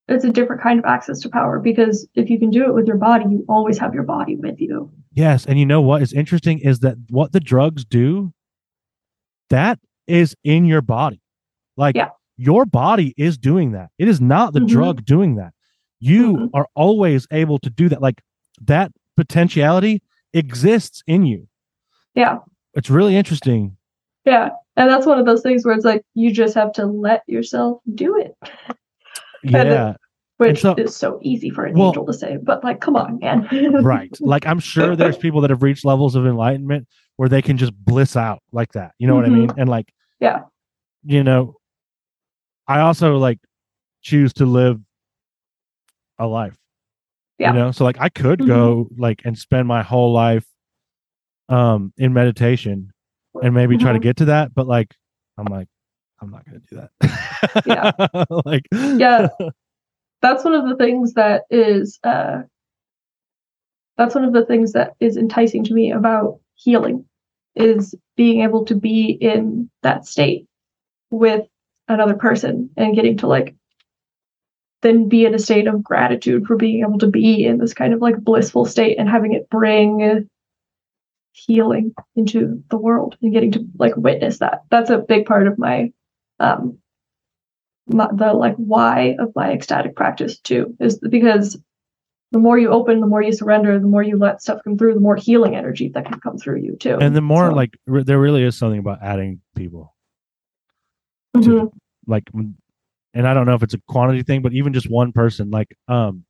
[0.07, 2.87] it's a different kind of access to power because if you can do it with
[2.87, 4.89] your body, you always have your body with you.
[5.13, 8.31] Yes, and you know what is interesting is that what the drugs do
[9.49, 11.21] that is in your body.
[11.77, 12.09] Like Yeah.
[12.37, 13.89] your body is doing that.
[13.97, 14.67] It is not the Mhm.
[14.67, 15.53] drug doing that.
[15.99, 16.49] You Mhm.
[16.53, 18.01] are always able to do that.
[18.01, 18.21] Like
[18.61, 20.01] that potentiality
[20.33, 21.47] exists in you.
[22.15, 22.39] Yeah,
[22.75, 23.77] It's really interesting.
[24.25, 27.23] yeah, and that's one of those things where it's like you just have to let
[27.27, 28.35] yourself do it.
[29.43, 29.93] then- Yeah.
[30.37, 33.19] which so- is so easy for an Well- angel to say, but like, come on,
[33.19, 33.47] man.
[33.83, 34.15] right.
[34.19, 36.87] Like I'm sure there's people that have reached levels of enlightenment
[37.17, 38.93] where they can just bliss out like that.
[38.99, 39.51] You know what I mean?
[39.57, 40.43] And like, Yeah.
[41.03, 41.57] you know,
[42.67, 43.39] I also like
[44.01, 44.79] choose to live
[46.19, 46.55] a life.
[47.39, 47.51] Yeah.
[47.53, 50.45] You know, so like I could go like and spend my whole life
[51.49, 52.91] um in meditation
[53.41, 54.03] and maybe try to Mhm.
[54.03, 54.95] get to that, but like
[55.37, 55.67] I'm like
[56.21, 57.63] I'm not gonna do that.
[57.65, 58.25] Yeah.
[58.45, 59.27] like yeah
[60.21, 62.43] that's one of the things that is uh
[63.97, 67.05] that's one of the things that is enticing to me about healing
[67.55, 70.47] is being able to be in that state
[71.09, 71.45] with
[71.87, 73.55] another person and getting to like
[74.81, 77.93] then be in a state of gratitude for being able to be in this kind
[77.93, 80.27] of like blissful state and having it bring
[81.33, 84.63] healing into the world and getting to like witness that.
[84.69, 85.91] That's a big part of my
[86.39, 86.79] um
[87.87, 91.57] my, the like why of my ecstatic practice too is because
[92.33, 94.93] the more you open the more you surrender the more you let stuff come through
[94.95, 97.77] the more healing energy that can come through you too and the more So- like
[97.87, 99.93] re- there really is something about adding people
[101.37, 101.43] Mhm.
[101.45, 101.71] to
[102.07, 102.23] like
[103.15, 105.75] and I don't know if it's a quantity thing, but even just one person, like
[105.87, 106.25] um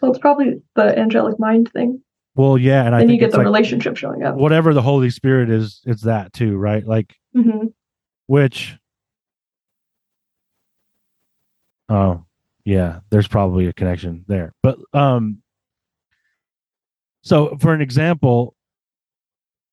[0.00, 2.02] well it's probably the angelic mind thing
[2.34, 5.08] well yeah, and I then you get the like relationship showing up whatever the Holy
[5.10, 6.84] Spirit is, it's that too, right?
[6.86, 7.66] Like hmm
[8.26, 8.76] which
[11.88, 12.25] oh
[12.66, 14.52] yeah there's probably a connection there.
[14.62, 15.38] But um
[17.22, 18.54] so for an example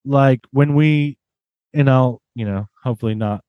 [0.06, 1.18] like when we
[1.74, 3.44] and i'll you know hopefully not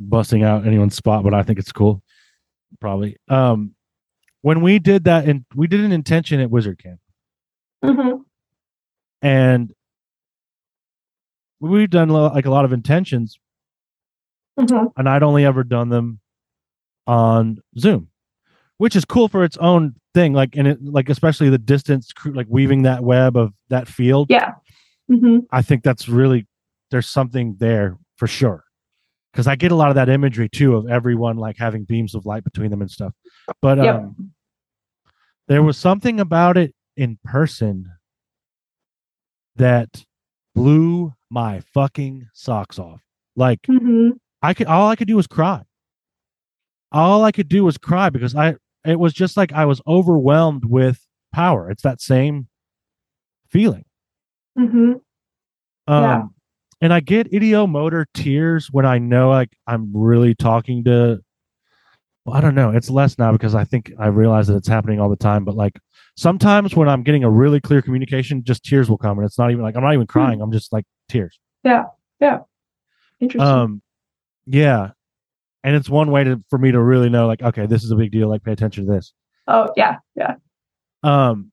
[0.00, 2.02] busting out anyone's spot but i think it's cool
[2.80, 3.16] probably.
[3.28, 3.74] Um
[4.40, 7.00] when we did that and we did an intention at wizard camp.
[7.84, 8.22] Hmm
[9.20, 9.72] and
[11.60, 13.38] we've done like a lot of intentions.
[14.58, 16.18] Hmm and I'd only ever done them
[17.06, 18.08] on Zoom,
[18.78, 20.32] which is cool for its own thing.
[20.32, 24.28] Like, and it, like, especially the distance, like weaving that web of that field.
[24.30, 24.52] yeah
[25.08, 26.46] hmm I think that's really,
[26.90, 28.64] there's something there for sure.
[29.34, 32.26] Cause I get a lot of that imagery too of everyone like having beams of
[32.26, 33.12] light between them and stuff.
[33.60, 33.94] But, Yep.
[33.94, 34.32] um,
[35.48, 37.90] there was something about it in person
[39.56, 40.04] that
[40.54, 43.00] blew my fucking socks off.
[43.36, 44.10] Like, hmm
[44.42, 45.62] I could all I could do was cry.
[46.92, 50.64] All I could do was cry because I it was just like I was overwhelmed
[50.64, 51.70] with power.
[51.70, 52.48] It's that same
[53.48, 53.84] feeling.
[54.56, 54.92] hmm
[55.86, 56.22] Um Yeah.
[56.80, 61.20] and I get ideomotor tears when I know like I'm really talking to
[62.24, 62.70] well, I don't know.
[62.70, 65.44] It's less now because I think I realize that it's happening all the time.
[65.44, 65.78] But like
[66.16, 69.50] sometimes when I'm getting a really clear communication, just tears will come, and it's not
[69.50, 70.40] even like I'm not even crying.
[70.40, 71.38] I'm just like tears.
[71.64, 71.86] Yeah.
[72.20, 72.40] Yeah.
[73.18, 73.82] Interesting Um,
[74.46, 74.90] yeah,
[75.64, 77.96] and it's one way to for me to really know, like, okay, this is a
[77.96, 78.28] big deal.
[78.28, 79.12] Like, pay attention to this.
[79.48, 80.34] Oh yeah, yeah.
[81.02, 81.50] Um,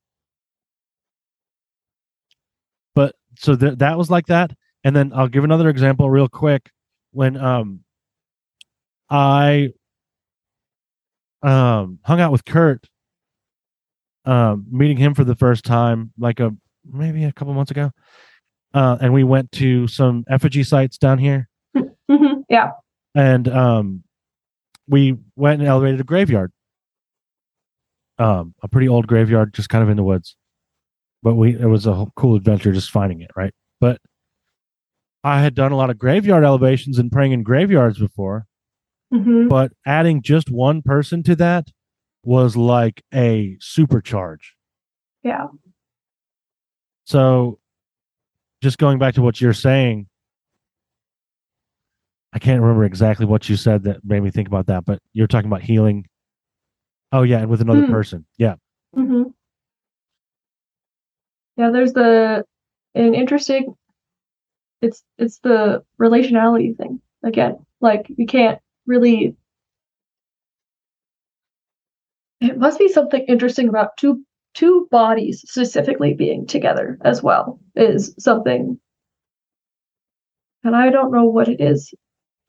[2.95, 4.51] but so th- that was like that,
[4.83, 6.69] and then I'll give another example real quick.
[7.11, 7.81] When um,
[9.09, 9.69] I
[11.41, 12.87] um hung out with Kurt,
[14.25, 16.51] um, meeting him for the first time, like a
[16.91, 17.91] maybe a couple months ago,
[18.73, 22.71] uh, and we went to some effigy sites down here, hmm Yeah.
[23.19, 24.03] And um,
[24.87, 26.53] we went and elevated a graveyard,
[28.17, 30.35] um, a pretty old graveyard, just kind of in the woods.
[31.21, 33.53] But we it was a whole cool adventure just finding it, right?
[33.81, 33.99] But
[35.23, 38.47] I had done a lot of graveyard elevations and praying in graveyards before,
[39.11, 41.67] hmm but adding just one person to that
[42.23, 44.53] was like a supercharge.
[45.23, 45.47] Yeah.
[47.03, 47.59] So,
[48.61, 50.07] just going back to what you're saying,
[52.33, 55.27] I can't remember exactly what you said that made me think about that, but you're
[55.27, 56.05] talking about healing.
[57.11, 57.91] Oh yeah, and with another Hmm.
[57.91, 58.25] person.
[58.37, 58.55] Yeah,
[58.93, 59.23] hmm
[61.57, 62.45] Yeah, there's the
[62.95, 63.75] an interesting
[64.81, 67.65] it's it's the relationality thing again.
[67.81, 69.35] Like you can't really
[72.41, 74.23] it must be something interesting about two
[74.53, 78.79] two bodies specifically being together as well is something
[80.63, 81.93] and I don't know what it is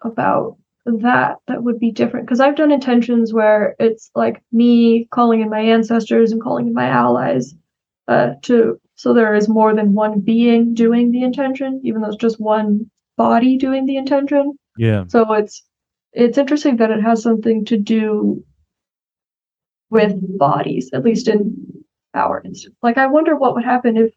[0.02, 5.40] about that that would be different because I've done intentions where it's like me calling
[5.40, 7.54] in my ancestors and calling in my allies
[8.08, 12.16] uh, to so there is more than one being doing the intention, even though it's
[12.16, 14.58] just one body doing the intention.
[14.76, 15.64] yeah, So it's
[16.12, 18.44] it's interesting that it has something to do
[19.88, 21.82] with bodies, at least in
[22.12, 22.74] our instance.
[22.82, 24.12] Like I wonder what would happen if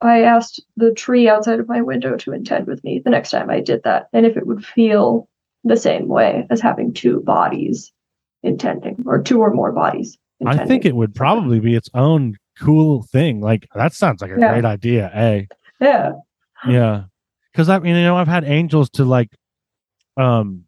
[0.00, 3.50] I asked the tree outside of my window to intend with me the next time
[3.50, 5.28] I did that, and if it would feel
[5.64, 7.92] the same way as having two bodies
[8.42, 10.16] intending, or two or more bodies.
[10.46, 13.40] I think it would probably be its own cool thing.
[13.40, 14.48] Like that sounds like a Yeah.
[14.50, 15.10] great idea.
[15.14, 15.48] A
[15.80, 16.12] Yeah.
[16.68, 17.04] yeah,
[17.52, 19.30] because I mean, you know, I've had angels to like,
[20.16, 20.64] um,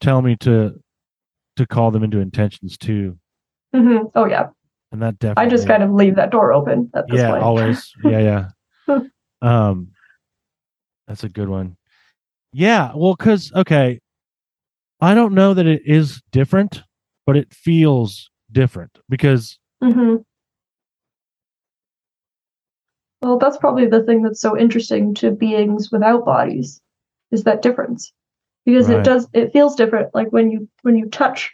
[0.00, 0.80] tell me to
[1.56, 3.18] to call them into intentions too,
[3.74, 4.48] hmm Oh yeah.
[4.92, 5.46] And that definitely.
[5.46, 7.42] I just kind of leave that door open at this yeah, point.
[7.42, 7.92] always.
[8.04, 8.48] Yeah,
[8.88, 8.98] yeah.
[9.42, 9.88] um,
[11.06, 11.76] that's a good one.
[12.52, 14.00] Yeah, well, because okay,
[15.00, 16.82] I don't know that it is different,
[17.26, 20.16] but it feels different because hmm
[23.20, 26.80] Well, that's probably the thing that's so interesting to beings without bodies,
[27.32, 28.12] is that difference,
[28.64, 28.98] because Right.
[28.98, 30.14] it does it feels different.
[30.14, 31.52] Like when you when you touch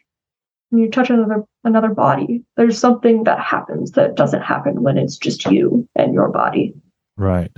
[0.75, 5.17] when you touch another another body, there's something that happens that doesn't happen when it's
[5.17, 6.75] just you and your body.
[7.17, 7.53] right,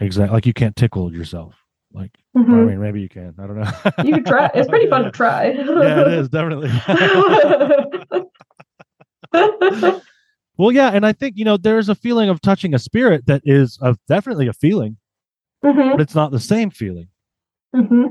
[0.00, 0.34] exactly.
[0.34, 1.54] Like you can't tickle yourself.
[1.92, 3.34] Like or, I mean, maybe you can.
[3.38, 3.70] I don't know.
[4.04, 4.50] You can try.
[4.54, 5.50] It's pretty fun to try.
[5.52, 6.70] yeah, it is definitely.
[10.56, 13.42] well, yeah, and I think you know there's a feeling of touching a spirit that
[13.44, 14.96] is of definitely a feeling,
[15.64, 17.08] hmm but it's not the same feeling.
[17.74, 18.06] hmm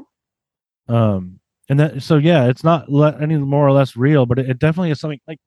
[0.88, 1.37] Um,
[1.70, 4.60] and that so yeah, it's not le- any more or less real, but it, it
[4.60, 5.40] definitely is something like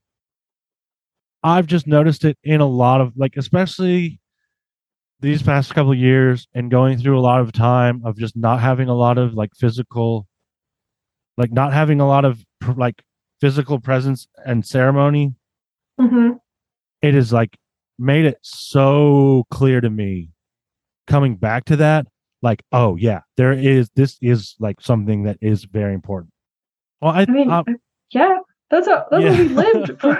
[1.42, 4.20] I've just noticed it in a lot of like, especially
[5.20, 8.60] these past couple of years, and going through a lot of time of just not
[8.60, 10.26] having a lot of like physical,
[11.36, 13.02] like not having a lot of pr- like
[13.40, 15.34] physical presence and ceremony
[15.98, 16.32] hmm
[17.02, 17.56] it is like
[17.98, 20.28] made it so clear to me
[21.06, 22.06] coming back to that
[22.43, 26.32] like oh yeah there is this is like something that is very important
[27.01, 27.49] well i, I mean,
[28.12, 28.38] yeah,
[28.70, 29.30] that's how that's Yeah.
[29.30, 30.16] what we lived for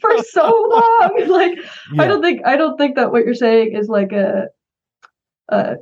[0.00, 1.24] for so long.
[1.28, 1.58] Like
[1.92, 4.48] yeah, I don't think I don't think that what you're saying is like a
[5.50, 5.74] uh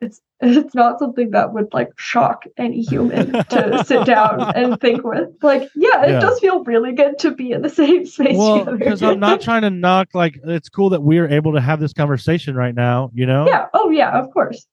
[0.00, 5.04] it's it's not something that would like shock any human to sit down and think
[5.04, 5.28] with.
[5.40, 6.20] Like, yeah, it Yeah.
[6.20, 9.62] does feel really good to be in the same space well because i'm not trying
[9.62, 13.24] to knock like it's cool that we're able to have this conversation right now you
[13.26, 14.66] know yeah, oh yeah, of course.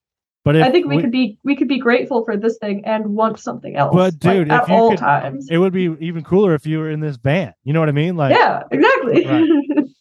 [0.45, 3.39] But I think we, could be we could be grateful for this thing and want
[3.39, 3.93] something else.
[3.93, 5.47] But, like, dude, at you all could- times.
[5.49, 7.93] it would be even cooler if you were in this band you know what i
[7.93, 9.25] mean like yeah, exactly.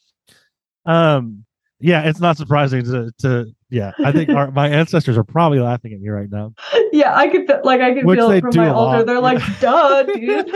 [0.86, 1.44] um
[1.80, 5.92] yeah it's not surprising to to yeah i think our, my ancestors are probably laughing
[5.92, 6.52] at me right now
[6.92, 9.04] yeah, I could like I could Which feel it from my altar.
[9.04, 10.50] They're like, duh, dude.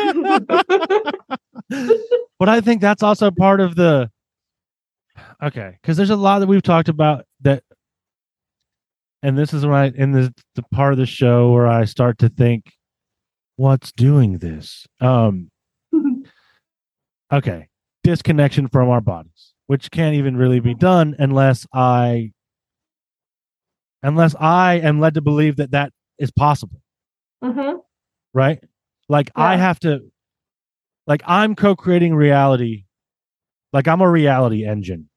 [2.39, 4.11] but I think that's also part of the
[5.43, 7.63] okay because there's a lot that we've talked about that,
[9.23, 12.19] and this is when I in the the part of the show where I start
[12.19, 12.73] to think,
[13.57, 14.87] what's doing this?
[15.01, 15.51] Um,
[17.33, 17.69] okay,
[18.05, 22.33] disconnection from our bodies, which can't even really be done unless I
[24.03, 26.81] unless I am led to believe that that is possible
[27.43, 27.77] hmm
[28.35, 28.59] right?
[29.09, 30.01] Like I have to
[31.07, 32.85] like I'm co-creating reality.
[33.73, 35.09] Like I'm a reality engine.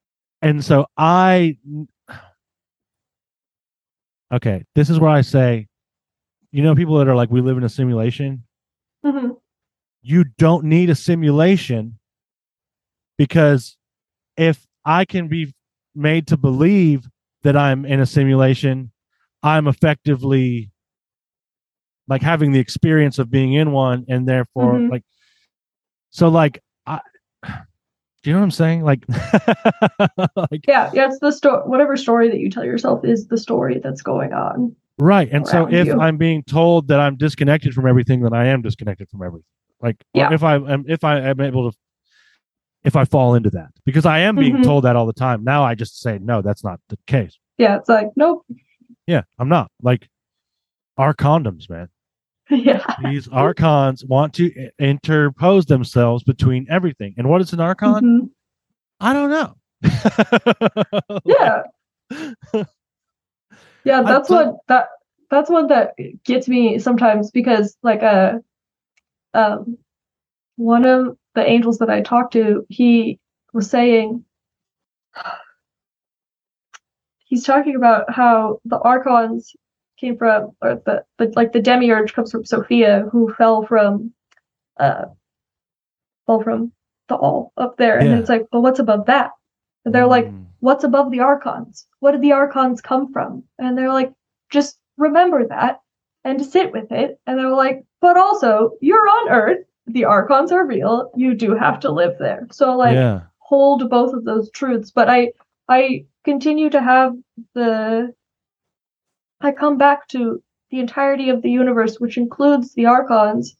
[0.41, 1.57] And so I
[4.33, 5.67] Okay, this is where I say
[6.51, 8.43] you know people that are like we live in a simulation?
[9.03, 9.31] hmm
[10.01, 11.99] You don't need a simulation
[13.17, 13.77] because
[14.37, 15.53] if I can be
[15.95, 17.07] made to believe
[17.43, 18.91] that I'm in a simulation,
[19.43, 20.71] I'm effectively
[22.07, 24.91] like having the experience of being in one and therefore Mhm.
[24.91, 25.03] like
[26.11, 27.01] so like I
[28.25, 28.81] do you know what I'm saying?
[28.81, 29.05] Like
[30.35, 31.61] like Yeah, yeah, it's the story.
[31.67, 34.75] Whatever story that you tell yourself is the story that's going on.
[34.97, 35.29] right.
[35.31, 36.01] And so if you.
[36.01, 39.45] I'm being told that I'm disconnected from everything, then I am disconnected from everything.
[39.79, 40.33] Like Yeah.
[40.33, 41.77] if I am if I am able to
[42.83, 44.63] if I fall into that because I am being Mhm.
[44.63, 45.43] told that all the time.
[45.43, 47.37] Now I just say no, that's not the case.
[47.59, 48.43] Yeah, it's like nope.
[49.05, 49.69] Yeah, I'm not.
[49.83, 50.09] Like
[50.97, 51.89] archons, man.
[52.49, 57.15] yeah, These archons want to interpose themselves between everything.
[57.17, 57.93] And what is an archon?
[57.93, 58.29] Mhm.
[58.99, 59.55] I don't know.
[61.25, 61.63] yeah,
[63.83, 64.01] yeah.
[64.03, 64.87] That's what that
[65.29, 65.93] that's what that
[66.23, 68.39] gets me sometimes because like uh
[69.33, 69.77] um
[70.57, 73.19] one of the angels that I talked to, he
[73.53, 74.23] was saying
[77.25, 79.55] he's talking about how the archons
[79.97, 84.13] came from or the, the like the demiurge comes from Sophia who fell from
[84.77, 85.05] uh
[86.25, 86.71] fell from
[87.07, 87.99] the all up there.
[87.99, 88.19] And Yeah.
[88.19, 89.31] it's like but what's above that?
[89.85, 90.45] And they're like Mm.
[90.59, 91.87] what's above the archons?
[91.99, 93.43] What did the archons come from?
[93.59, 94.13] And they're like
[94.49, 95.81] just remember that
[96.23, 97.19] and sit with it.
[97.27, 99.65] And they're like but also you're on earth.
[99.87, 101.11] The archons are real.
[101.15, 102.47] You do have to live there.
[102.51, 103.21] So like yeah.
[103.37, 104.91] hold both of those truths.
[104.91, 105.31] But i
[105.69, 107.13] i continue to have
[107.53, 108.13] the
[109.41, 113.55] i come back to the entirety of the universe which includes the archons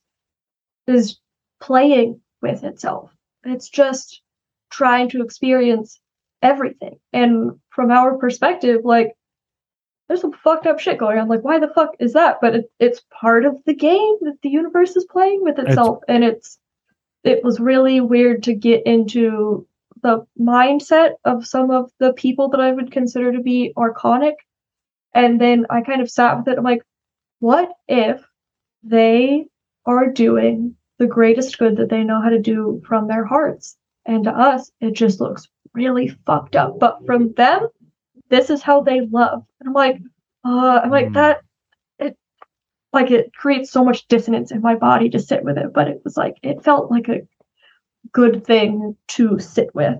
[0.88, 1.20] is
[1.62, 3.12] playing with itself.
[3.44, 4.22] It's just
[4.70, 6.00] trying to experience
[6.42, 7.00] everything.
[7.14, 9.14] And from our perspective like
[10.08, 11.28] there's some fucked up shit going on.
[11.28, 12.38] Like why the fuck is that?
[12.42, 16.04] But it, it's part of the game that the universe is playing with It's- itself.
[16.08, 16.60] And it's
[17.24, 19.68] it was really weird to get into
[20.04, 24.36] the mindset of some of the people that I would consider to be archonic.
[25.16, 26.60] And then I kind of sat with it.
[26.60, 26.84] I'm like,
[27.40, 28.24] what if
[28.84, 29.48] they
[29.86, 33.78] are doing the greatest good that they know how to do from their hearts?
[34.06, 36.80] And to us, it just looks really fucked up.
[36.80, 37.70] But from them,
[38.30, 39.46] this is how they love.
[39.60, 40.02] And I'm like,
[40.46, 41.14] uh, I'm like Hmm.
[41.14, 41.42] that.
[42.00, 42.18] It
[42.94, 45.74] like it creates so much dissonance in my body to sit with it.
[45.74, 47.22] But it was like it felt like a
[48.14, 50.00] good thing to sit with.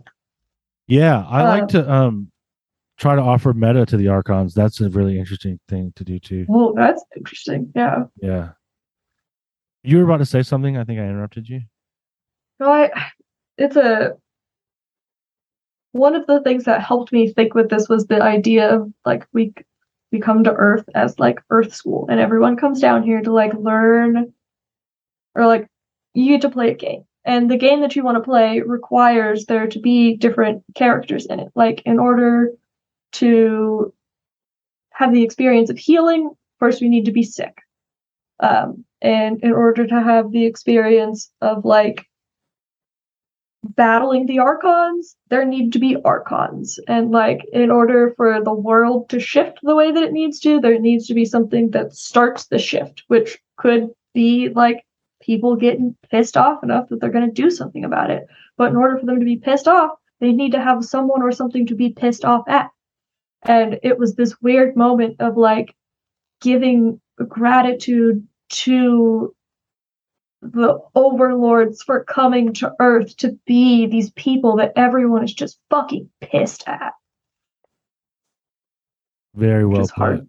[0.88, 1.26] Yeah.
[1.28, 2.32] I like Um, to um
[2.98, 4.54] try to offer metta to the archons.
[4.54, 6.46] That's a really interesting thing to do too.
[6.48, 7.72] Well, that's interesting.
[7.76, 8.06] Yeah.
[8.22, 8.50] Yeah.
[9.84, 10.78] You were about to say something.
[10.78, 11.62] I think I interrupted you.
[12.60, 12.92] No, I.
[13.58, 14.14] It's a.
[15.92, 19.26] One of the things that helped me think with this was the idea of like
[19.32, 19.54] we
[20.12, 23.54] we come to Earth as like Earth school, and everyone comes down here to like
[23.54, 24.34] learn,
[25.36, 25.68] or like
[26.14, 29.46] you get to play a game, and the game that you want to play requires
[29.46, 31.50] there to be different characters in it.
[31.56, 32.52] Like in order
[33.20, 33.94] to
[34.92, 37.58] have the experience of healing, first we need to be sick.
[38.40, 42.06] Um, and in order to have the experience of like
[43.64, 46.80] battling the archons, there need to be archons.
[46.88, 50.60] And like in order for the world to shift the way that it needs to,
[50.60, 54.86] there needs to be something that starts the shift, which could be like
[55.22, 58.28] people getting pissed off enough that they're going to do something about it.
[58.58, 61.32] But in order for them to be pissed off, they need to have someone or
[61.32, 62.70] something to be pissed off at.
[63.46, 65.76] And it was this weird moment of like
[66.42, 69.34] giving gratitude to
[70.42, 76.10] the overlords for coming to Earth to be these people that everyone is just fucking
[76.22, 76.94] pissed at.
[79.36, 80.28] Very well hard.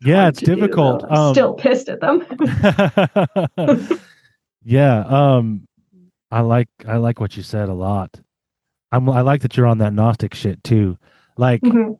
[0.00, 1.04] Yeah, hard it's do, difficult.
[1.04, 2.26] I'm um, still pissed at them.
[4.64, 4.98] yeah.
[5.00, 5.66] Um,
[6.30, 8.20] I like I like what you said a lot.
[8.92, 10.98] I'm I like that you're on that Gnostic shit too.
[11.38, 11.98] Like, Mhm.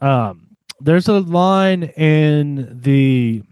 [0.00, 3.42] Um, there's a line in the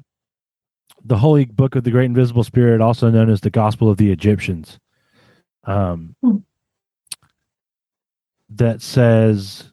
[1.07, 4.11] the Holy Book of the Great Invisible Spirit, also known as the Gospel of the
[4.11, 4.79] Egyptians,
[5.65, 6.37] um, Hmm.
[8.49, 9.71] that says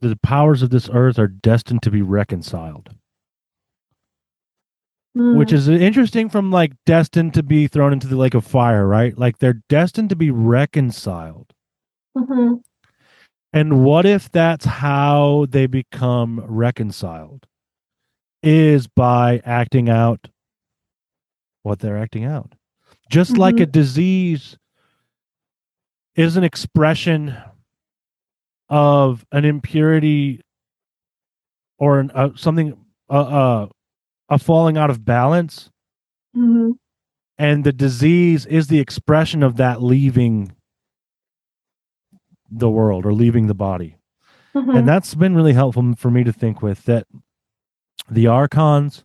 [0.00, 2.90] that the powers of this earth are destined to be reconciled.
[5.12, 5.54] which Mm.
[5.54, 9.18] is interesting from like destined to be thrown into the lake of fire, right?
[9.18, 11.52] Like they're destined to be reconciled.
[12.16, 12.62] Mhm.
[13.52, 17.46] And what if that's how they become reconciled?
[18.42, 20.28] Is by acting out
[21.62, 22.54] what they're acting out.
[23.10, 23.62] Just like Mhm.
[23.62, 24.56] a disease
[26.14, 27.36] is an expression
[28.68, 30.40] of an impurity
[31.78, 32.76] or an, uh, something,
[33.10, 33.68] uh, uh,
[34.28, 35.70] a falling out of balance,
[36.34, 36.70] hmm
[37.38, 40.54] and the disease is the expression of that leaving
[42.50, 43.96] the world or leaving the body.
[44.52, 47.06] hmm and that's been really helpful for me to think with that
[48.10, 49.04] the archons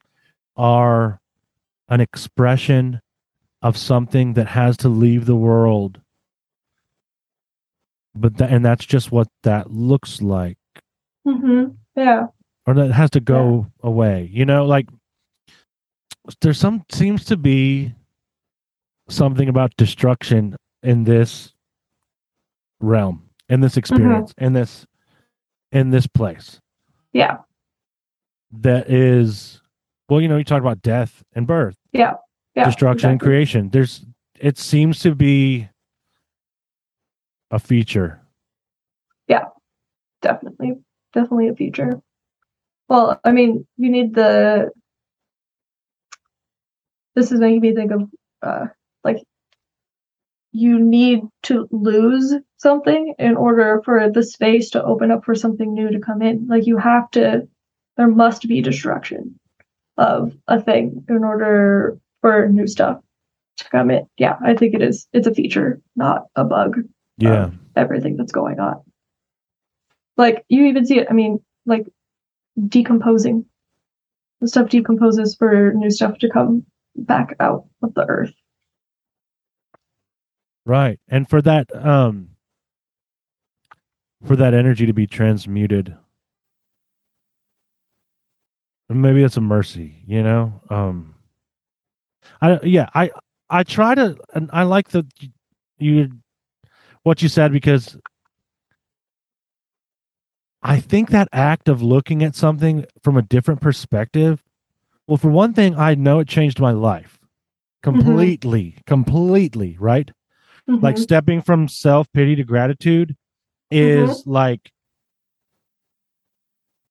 [0.57, 1.19] are
[1.89, 2.99] an expression
[3.61, 6.01] of something that has to leave the world.
[8.15, 10.57] But and that's just what that looks like.
[11.27, 11.65] Hmm
[11.95, 12.27] Yeah.
[12.65, 14.87] or that has to go away you know like
[16.41, 17.93] there's some seems to be
[19.09, 21.53] something about destruction in this
[22.79, 24.85] realm in this experience in this
[25.71, 26.59] in this place
[27.13, 27.37] Yeah.
[28.51, 29.61] that is
[30.09, 32.13] well you know you talk about death and birth Yeah.
[32.55, 32.65] Yeah.
[32.65, 34.05] Destruction and creation there's
[34.39, 35.67] it seems to be
[37.51, 38.21] a feature
[39.27, 39.45] Yeah.
[40.21, 40.73] Definitely.
[41.13, 42.01] Definitely a feature.
[42.89, 44.71] Well, I mean, you need the.
[47.15, 48.09] This is making me think of,
[48.41, 48.65] uh,
[49.03, 49.23] like,
[50.55, 55.73] you need to lose something in order for the space to open up for something
[55.73, 56.47] new to come in.
[56.47, 57.47] Like, you have to,
[57.97, 59.39] there must be destruction
[59.97, 62.99] of a thing in order for new stuff
[63.57, 64.07] to come in.
[64.17, 65.07] Yeah, I think it is.
[65.13, 66.77] It's a feature, not a bug
[67.17, 68.81] yeah everything that's going on.
[70.17, 71.07] Like you even see it.
[71.09, 71.87] I mean, like
[72.67, 73.45] decomposing.
[74.41, 76.65] The stuff decomposes for new stuff to come
[76.95, 78.33] back out of the earth.
[80.65, 80.99] Right.
[81.07, 82.29] And for that um
[84.25, 85.95] for that energy to be transmuted
[88.89, 90.61] maybe it's a mercy you know?
[90.69, 91.15] Um
[92.41, 93.11] i yeah i
[93.49, 95.05] i try to and i like the
[95.77, 96.09] you
[97.03, 97.97] what you said because
[100.63, 104.43] i think that act of looking at something from a different perspective
[105.07, 107.19] well for one thing i know it changed my life
[107.83, 110.11] completely completely right
[110.67, 110.99] like Mhm.
[110.99, 113.15] stepping from self-pity to gratitude
[113.71, 114.71] is like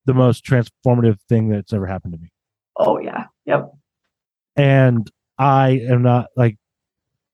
[0.05, 2.29] the most transformative thing that's ever happened to me
[2.77, 3.71] oh yeah, yep.
[4.55, 6.57] and i am not like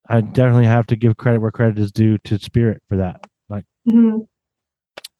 [0.09, 3.23] i definitely have to give credit where credit is due to spirit for that
[3.89, 4.27] Mhm.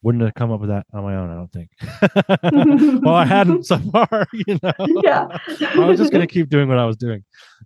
[0.03, 1.69] wouldn't have come up with that on my own i don't think
[3.03, 4.71] well i hadn't so far you know
[5.03, 5.37] yeah.
[5.75, 7.23] i was just gonna keep doing what i was doing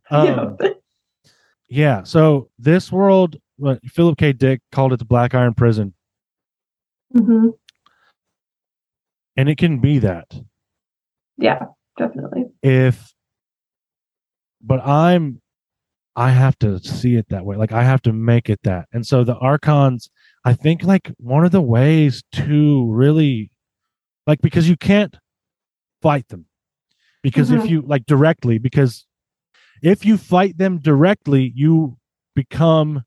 [0.09, 0.57] um,
[1.69, 4.33] yeah so this world what philip k.
[4.33, 5.93] Dick called it the black iron prison.
[7.13, 7.49] Hmm
[9.37, 10.33] and it can be that.
[11.37, 11.59] Yeah,
[11.97, 12.45] definitely.
[12.63, 13.13] if
[14.61, 15.41] but i'm
[16.15, 17.55] i have to see it that way.
[17.57, 18.87] Like i have to make it that.
[18.93, 20.09] And so the archons
[20.45, 23.51] i think like one of the ways to really
[24.25, 25.15] like because you can't
[26.01, 26.45] fight them.
[27.21, 27.69] Because if Mhm.
[27.69, 29.05] you like directly because
[29.81, 31.97] if you fight them directly you
[32.35, 33.03] become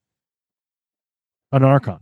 [1.53, 1.99] an archon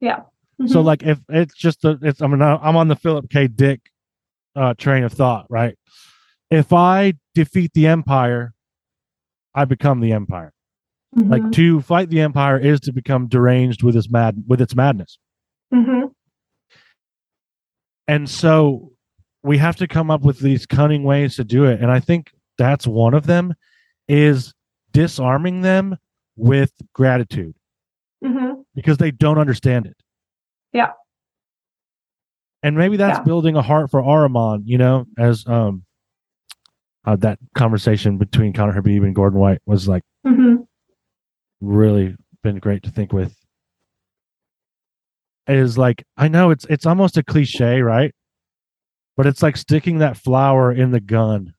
[0.00, 0.22] Yeah.
[0.66, 0.84] so Mhm.
[0.84, 3.80] like if it's just a, it's i'm not, i'm on the philip k dick
[4.56, 5.76] uh train of thought right
[6.50, 8.52] if i defeat the empire
[9.54, 10.52] i become the empire
[11.14, 11.52] like Mhm.
[11.52, 15.18] to fight the empire is to become deranged with its mad with its madness
[15.72, 16.12] Mhm.
[18.08, 18.92] and so
[19.42, 22.32] we have to come up with these cunning ways to do it and i think
[22.58, 23.54] that's one of them
[24.08, 24.52] is
[24.92, 25.96] disarming them
[26.36, 27.54] with gratitude
[28.24, 28.64] Mhm.
[28.74, 29.96] because they don't understand it
[30.72, 30.92] Yeah.
[32.62, 33.24] and maybe that's Yeah.
[33.24, 35.84] building a heart for Ahriman, you know, as um
[37.06, 40.66] uh, that conversation between Conner Habib and Gordon White was like Mhm.
[41.62, 43.34] really been great to think with.
[45.46, 48.14] Is like I know it's it's almost a cliche, right?
[49.16, 51.54] But it's like sticking that flower in the gun,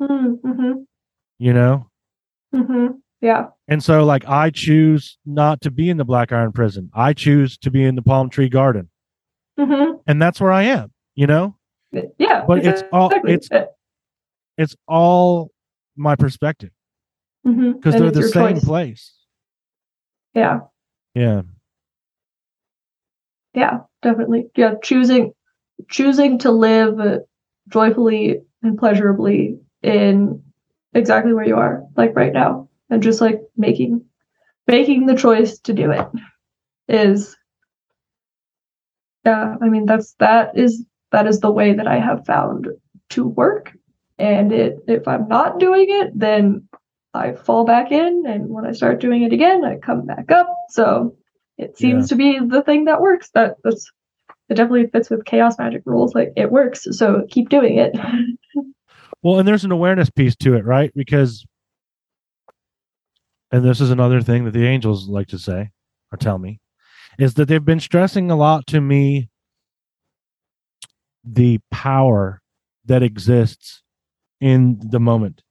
[0.00, 0.40] Mhm.
[0.42, 0.86] Mhm.
[1.38, 1.86] you know?
[2.54, 3.00] Mhm.
[3.22, 3.46] Yeah.
[3.68, 6.90] And so like I choose not to be in the Black Iron prison.
[6.92, 8.90] I choose to be in the Palm Tree Garden.
[9.58, 10.00] Mhm.
[10.06, 11.56] And that's where I am, you know?
[12.18, 12.44] Yeah.
[12.46, 13.32] But it's all- exactly.
[13.34, 13.68] it's-
[14.58, 15.50] It's all
[15.96, 16.70] my perspective
[17.46, 17.74] Mhm.
[17.76, 18.64] because And they're the same choice.
[18.64, 19.14] place.
[20.34, 20.60] Yeah.
[21.14, 21.42] Yeah.
[23.54, 24.50] Yeah, definitely.
[24.56, 25.32] Yeah, choosing
[25.88, 27.20] choosing to live
[27.68, 30.42] joyfully and pleasurably in
[30.94, 34.04] exactly where you are, like right now, and just like making
[34.68, 36.06] making the choice to do it
[36.88, 37.36] is
[39.24, 42.68] yeah, I mean that's that is that is the way that I have found
[43.10, 43.72] to work.
[44.18, 46.68] And it if I'm not doing it, then
[47.14, 50.48] I fall back in, and when I start doing it again, I come back up.
[50.70, 51.16] So
[51.58, 52.16] it seems Yeah.
[52.16, 53.30] to be the thing that works.
[53.34, 53.90] That that's
[54.48, 56.14] it definitely fits with chaos magic rules.
[56.14, 57.94] Like it works, so keep doing it.
[59.24, 60.90] Well, and there's an awareness piece to it, right?
[60.96, 61.46] Because,
[63.52, 65.70] and this is another thing that the angels like to say
[66.10, 66.58] or tell me,
[67.18, 69.28] is that they've been stressing a lot to me
[71.24, 72.40] the power
[72.86, 73.82] that exists
[74.40, 75.42] in the moment,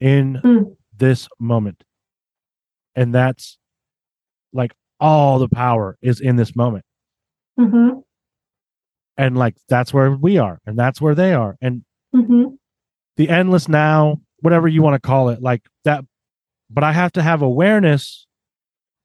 [0.00, 0.76] in Mm.
[0.96, 1.84] this moment.
[2.94, 3.58] And that's
[4.52, 6.84] like all the power is in this moment.
[7.58, 7.88] hmm
[9.16, 11.56] And like that's where we are, and that's where they are.
[11.60, 12.44] And hmm
[13.16, 16.04] the endless now, whatever you want to call it, like that.
[16.72, 18.26] But I have to have awareness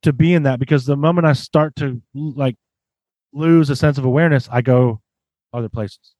[0.03, 2.56] to be in that because the moment I start to like
[3.34, 5.02] lose a sense of awareness, I go
[5.53, 6.14] other places,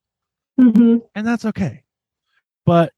[0.58, 1.84] hmm and that's okay.
[2.66, 2.92] But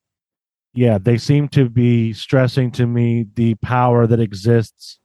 [0.72, 4.98] yeah, they seem to be stressing to me the power that exists,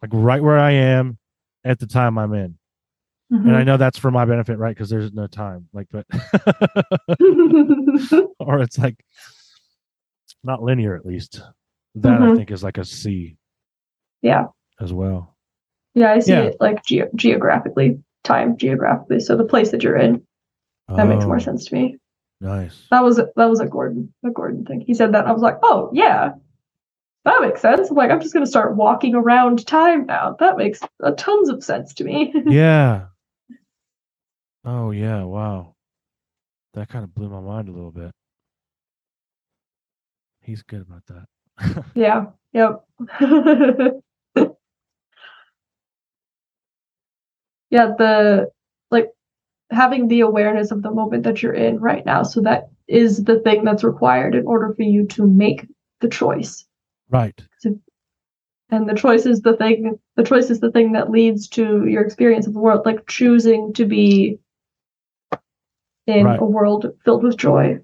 [0.00, 1.18] like right where I am
[1.64, 2.58] at the time I'm in.
[3.30, 4.74] And I know that's for my benefit, right?
[4.74, 6.04] Because there's no time, like, but
[8.38, 9.02] or it's like
[10.44, 11.40] not linear at least.
[11.96, 12.36] That I Mhm.
[12.36, 13.36] think is like a C
[14.22, 14.46] yeah.
[14.80, 15.36] as well.
[15.94, 16.44] Yeah, I see Yeah.
[16.44, 19.20] it like ge- geographically, time geographically.
[19.20, 20.26] So the place that you're in,
[20.88, 21.98] that makes more Oh, sense to me.
[22.40, 22.86] Nice.
[22.90, 24.80] That was that was a Gordon a Gordon thing.
[24.80, 25.26] He said that.
[25.26, 26.32] I was like, oh yeah,
[27.24, 27.90] that makes sense.
[27.90, 30.34] I'm like, I'm just gonna start walking around time now.
[30.40, 32.32] That makes uh, tons of sense to me.
[32.46, 33.06] Yeah.
[34.64, 35.24] Oh yeah.
[35.24, 35.74] Wow.
[36.74, 38.12] That kind of blew my mind a little bit.
[40.40, 41.26] He's good about that.
[41.94, 42.26] Yeah.
[42.52, 42.84] Yep.
[47.70, 47.92] yeah.
[47.98, 48.50] The
[48.90, 49.08] like
[49.70, 52.22] having the awareness of the moment that you're in right now.
[52.22, 55.66] So that is the thing that's required in order for you to make
[56.00, 56.66] the choice.
[57.10, 57.40] right.
[58.70, 62.02] and the choice is the thing the choice is the thing that leads to your
[62.02, 64.38] experience of the world like choosing to be
[66.06, 66.40] in Right.
[66.40, 67.78] a world filled with joy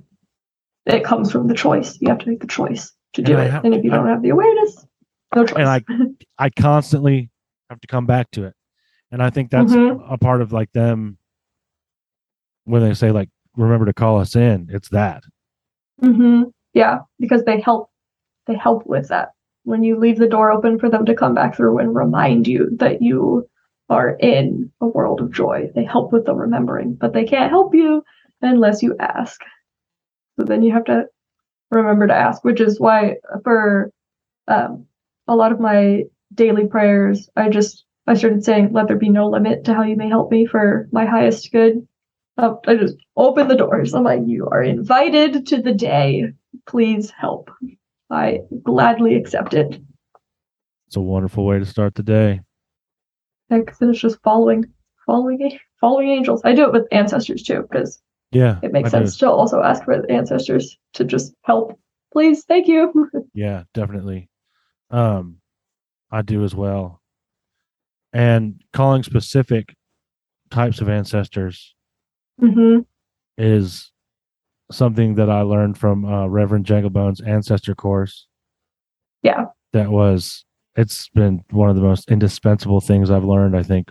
[0.87, 3.51] it comes from the choice you have to make the choice to do And it
[3.51, 4.87] have- and if you I- don't have the awareness
[5.35, 5.83] no choice And I
[6.39, 7.31] I constantly
[7.71, 8.55] have to come back to it.
[9.11, 10.05] And I think that's Mhm.
[10.11, 11.19] a part of like them
[12.65, 14.69] when they say like remember to call us in.
[14.71, 15.23] It's that.
[16.01, 16.45] hmm
[16.75, 17.91] yeah because they help
[18.47, 19.33] they help with that
[19.65, 22.69] when you leave the door open for them to come back through and remind you
[22.77, 23.49] that you
[23.91, 27.75] are in a world of joy they help with the remembering but they can't help
[27.75, 28.05] you
[28.43, 29.41] unless you ask
[30.39, 31.07] so then you have to
[31.71, 33.93] remember to ask which is why for
[34.49, 34.87] um,
[35.27, 36.03] a lot of my
[36.35, 39.97] daily prayers i just i started saying let there be no limit to how you
[39.97, 41.87] may help me for my highest good.
[42.39, 43.95] Uh, i just open the doors.
[43.95, 46.33] I'm like you are invited to the day.
[46.67, 47.51] Please help.
[48.11, 49.81] I gladly accept it.
[50.87, 52.41] It's a wonderful way to start the day.
[53.51, 54.65] because it's just following
[55.05, 56.41] following following angels.
[56.45, 58.59] I do it with ancestors too because Yeah.
[58.63, 61.79] it makes sense to also ask for the ancestors to just help
[62.13, 62.93] please thank you
[63.35, 64.29] Yeah, definitely.
[64.91, 65.37] Um,
[66.11, 67.01] I do as well.
[68.13, 69.75] And calling specific
[70.51, 71.75] types of ancestors
[72.41, 72.79] hmm
[73.37, 73.93] is
[74.71, 78.27] something that I learned from uh, Reverend Janglebone's ancestor course.
[79.23, 79.47] Yeah.
[79.73, 80.45] That was,
[80.77, 83.91] it's been one of the most indispensable things I've learned, I think.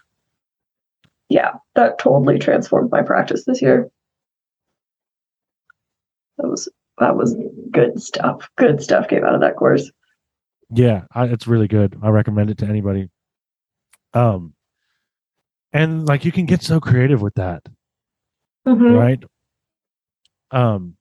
[1.29, 3.89] yeah that totally transformed my practice this year
[6.37, 6.69] that was
[6.99, 7.35] that was
[7.71, 9.91] good stuff good stuff came out of that course
[10.69, 11.97] Yeah, I, it's really good.
[12.03, 13.09] I recommend it to anybody.
[14.13, 14.53] Um,
[15.71, 17.63] and like you can get so creative with that.
[18.67, 18.97] Mhm.
[18.97, 19.23] right?
[20.51, 20.97] Um,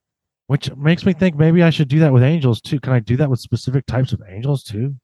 [0.47, 2.79] which makes me think maybe I should do that with angels too.
[2.79, 4.95] Can I do that with specific types of angels too?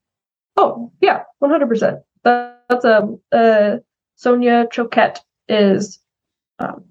[0.56, 1.98] Oh yeah, one hundred percent.
[2.22, 3.78] That's um uh
[4.16, 5.18] Sonia Choquette
[5.48, 5.98] is
[6.60, 6.84] um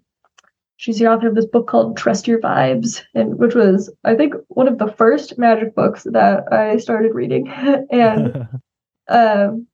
[0.81, 4.33] she's the author of this book called Trust Your Vibes, and which was I think
[4.47, 7.47] one of the first magic books that I started reading.
[7.91, 8.47] and
[9.07, 9.67] um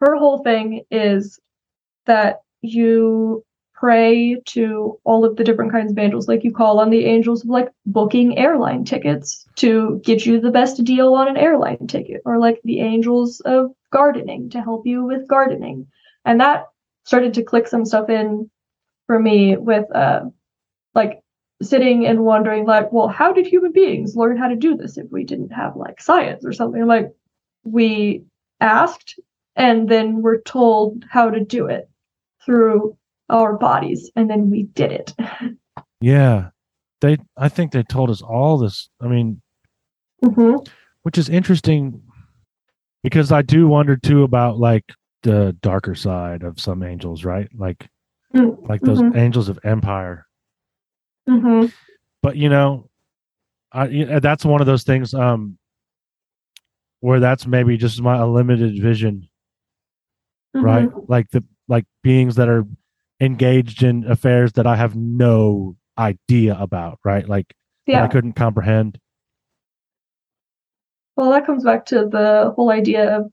[0.00, 1.40] her whole thing is
[2.04, 3.42] that you
[3.72, 7.42] pray to all of the different kinds of angels like you call on the angels
[7.42, 12.20] of like booking airline tickets to get you the best deal on an airline ticket
[12.24, 15.86] or like the angels of gardening to help you with gardening
[16.24, 16.66] and that
[17.04, 18.50] started to click some stuff in
[19.06, 20.22] for me with uh
[20.94, 21.20] like
[21.62, 25.06] sitting and wondering like well how did human beings learn how to do this if
[25.10, 27.10] we didn't have like science or something like
[27.64, 28.22] we
[28.60, 29.18] asked
[29.54, 31.88] and then we're told how to do it
[32.44, 32.96] through
[33.30, 35.14] our bodies and then we did it
[36.00, 36.50] yeah,
[37.00, 37.18] they.
[37.36, 38.88] I think they told us all this.
[39.00, 39.40] I mean,
[40.22, 40.56] hmm
[41.02, 42.02] which is interesting
[43.04, 44.84] because I do wonder too about like
[45.22, 47.48] the darker side of some angels, right?
[47.56, 47.88] Like
[48.36, 49.16] Mm, like those mhm.
[49.16, 50.26] angels of empire.
[51.28, 51.72] Mhm.
[52.22, 52.88] But you know,
[53.72, 55.58] I yeah, that's one of those things um
[57.00, 59.28] where that's maybe just my limited vision,
[60.54, 60.88] right?
[60.88, 61.08] Mhm.
[61.08, 62.64] Like the like beings that are
[63.20, 67.28] engaged in affairs that I have no idea about, right?
[67.28, 67.54] Like
[67.86, 68.98] that I couldn't comprehend.
[71.16, 73.32] Well, that comes back to the whole idea of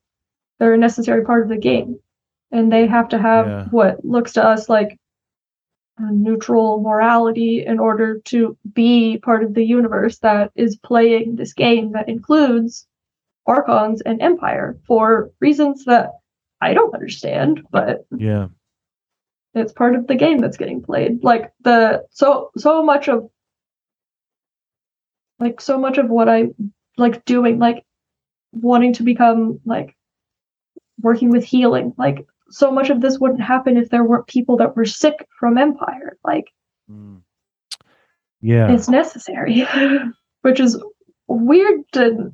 [0.59, 1.99] they're a necessary part of the game,
[2.53, 3.65] and they have to have Yeah.
[3.71, 4.97] what looks to us like
[5.97, 11.53] a neutral morality in order to be part of the universe that is playing this
[11.53, 12.87] game that includes
[13.45, 16.11] Archons and Empire for reasons that
[16.61, 18.47] I don't understand, but Yeah.
[19.53, 21.23] it's part of the game that's getting played.
[21.23, 23.29] Like the so so much of
[25.39, 26.49] like so much of what I
[26.97, 27.83] like doing, like
[28.53, 29.95] wanting to become like
[31.01, 34.75] working with healing, like so much of this wouldn't happen if there weren't people that
[34.75, 36.17] were sick from Empire.
[36.23, 36.45] Like
[36.91, 37.21] Mm.
[38.41, 38.71] Yeah.
[38.71, 39.65] it's necessary,
[40.41, 40.81] which is
[41.27, 42.33] weird to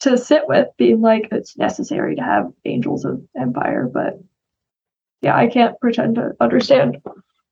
[0.00, 4.18] to sit with, being like it's necessary to have angels of Empire, but
[5.22, 6.98] yeah, I can't pretend to understand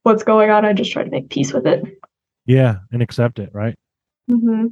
[0.03, 0.67] what's going on.
[0.67, 1.83] I just try to make peace with it.
[2.45, 3.75] Yeah, and accept it, right?
[4.29, 4.67] hmm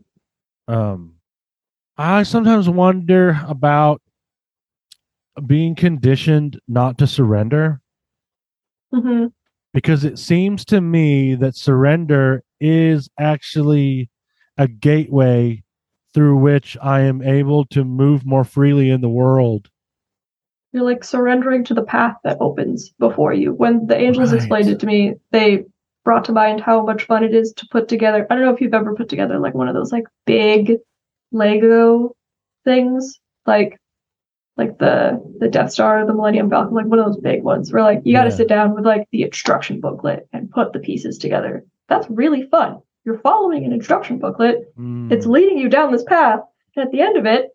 [0.69, 1.15] Um
[1.97, 4.01] I sometimes wonder about
[5.47, 7.81] being conditioned not to surrender
[8.93, 9.27] hmm
[9.73, 14.11] because it seems to me that surrender is actually
[14.59, 15.63] a gateway
[16.15, 19.71] through which I am able to move more freely in the world.
[20.73, 23.53] You're like surrendering to the path that opens before you.
[23.55, 24.39] When the angels Right.
[24.39, 25.65] explained it to me, they
[26.05, 28.27] brought to mind how much fun it is to put together.
[28.29, 30.79] I don't know if you've ever put together like one of those like big
[31.31, 32.15] Lego
[32.65, 33.79] things, like
[34.57, 37.83] like the the Death Star, the Millennium Falcon, like one of those big ones where
[37.83, 38.37] like you got to Yeah.
[38.37, 41.65] sit down with like the instruction booklet and put the pieces together.
[41.89, 42.79] That's really fun.
[43.05, 44.59] You're following an instruction booklet.
[45.11, 46.41] It's Mm, leading you down this path,
[46.77, 47.49] and at the end of it,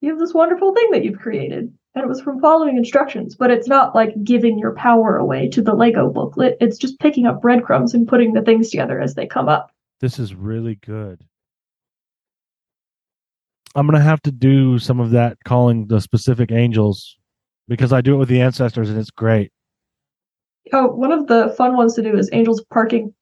[0.00, 1.72] you have this wonderful thing that you've created.
[1.94, 5.60] And it was from following instructions, but it's not like giving your power away to
[5.60, 6.56] the Lego booklet.
[6.60, 9.70] It's just picking up breadcrumbs and putting the things together as they come up.
[10.00, 11.24] this is really good.
[13.74, 17.16] I'm going to have to do some of that calling the specific angels
[17.68, 19.52] because I do it with the ancestors and it's great.
[20.72, 23.14] Oh, one of the fun ones to do is Angels parking.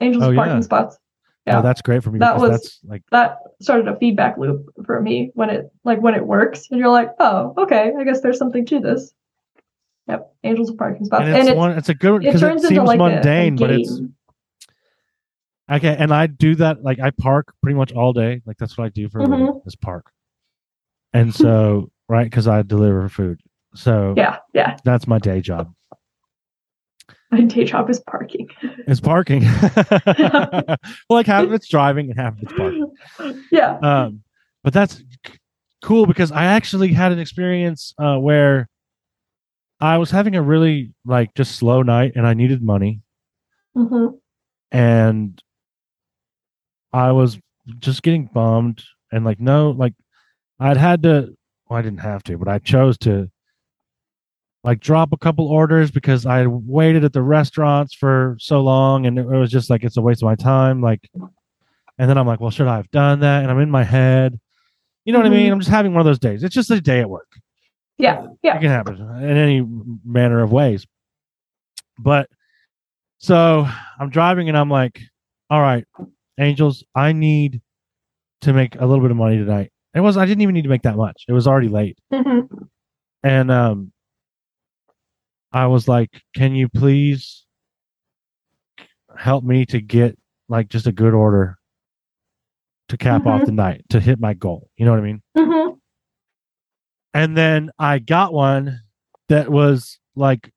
[0.00, 0.60] Angels Oh, parking yeah.
[0.60, 0.98] spots.
[1.46, 1.62] Yeah, Yeah.
[1.62, 5.30] that's great for me That was- that's like That started a feedback loop for me
[5.34, 8.64] when it like when it works, and you're like, oh, okay, I guess there's something
[8.66, 9.14] to this.
[10.08, 12.46] Yep, Angels parking spots, and and, it's it's, one it's a good it because it,
[12.46, 14.00] turns seems into like a- a, mundane but it's.
[15.70, 18.84] Okay and I do that like I park pretty much all day like that's what
[18.84, 19.66] I do for living Mhm.
[19.66, 20.10] is park.
[21.12, 23.40] And so right cuz I deliver food.
[23.74, 24.76] So Yeah, yeah.
[24.84, 25.72] that's my day job.
[27.30, 28.48] My day job is parking.
[28.88, 29.42] It's parking.
[30.06, 30.76] well,
[31.10, 32.92] like half of it's driving and half of it's parking.
[33.52, 33.78] yeah.
[33.82, 34.22] um,
[34.64, 35.34] but that's c-
[35.82, 38.68] cool because I actually had an experience uh, where
[39.80, 43.00] I was having a really like just slow night and I needed money
[43.74, 44.06] hmm
[44.72, 45.40] and
[46.92, 47.38] I was
[47.78, 49.94] just getting bummed and like no like
[50.58, 51.34] I'd had to
[51.68, 53.30] well I didn't have to but I chose to
[54.64, 59.18] like drop a couple orders because I waited at the restaurants for so long and
[59.18, 61.08] it was just like it's a waste of my time like
[61.98, 64.38] and then I'm like well should I have done that and I'm in my head
[65.04, 65.52] you know what I mean Mhm.
[65.52, 67.28] I'm just having one of those days it's just a day at work
[67.98, 68.26] Yeah.
[68.42, 68.56] Yeah.
[68.56, 69.64] it can happen in any
[70.04, 70.86] manner of ways.
[71.98, 72.28] But
[73.18, 73.68] so
[73.98, 75.00] I'm driving and I'm like,
[75.50, 75.84] all right,
[76.40, 77.60] Angels, I need
[78.42, 79.70] to make a little bit of money tonight.
[79.94, 81.24] It was I didn't even need to make that much.
[81.28, 81.98] It was already late.
[82.12, 82.40] hmm
[83.22, 83.92] And um
[85.52, 87.44] I was like, can you please
[89.16, 90.16] help me to get
[90.48, 91.58] like just a good order
[92.88, 93.46] to cap off Mhm.
[93.46, 94.68] the night to hit my goal.
[94.76, 95.22] You know what I mean?
[95.36, 95.70] hmm
[97.12, 98.80] and then I got one
[99.28, 100.52] that was like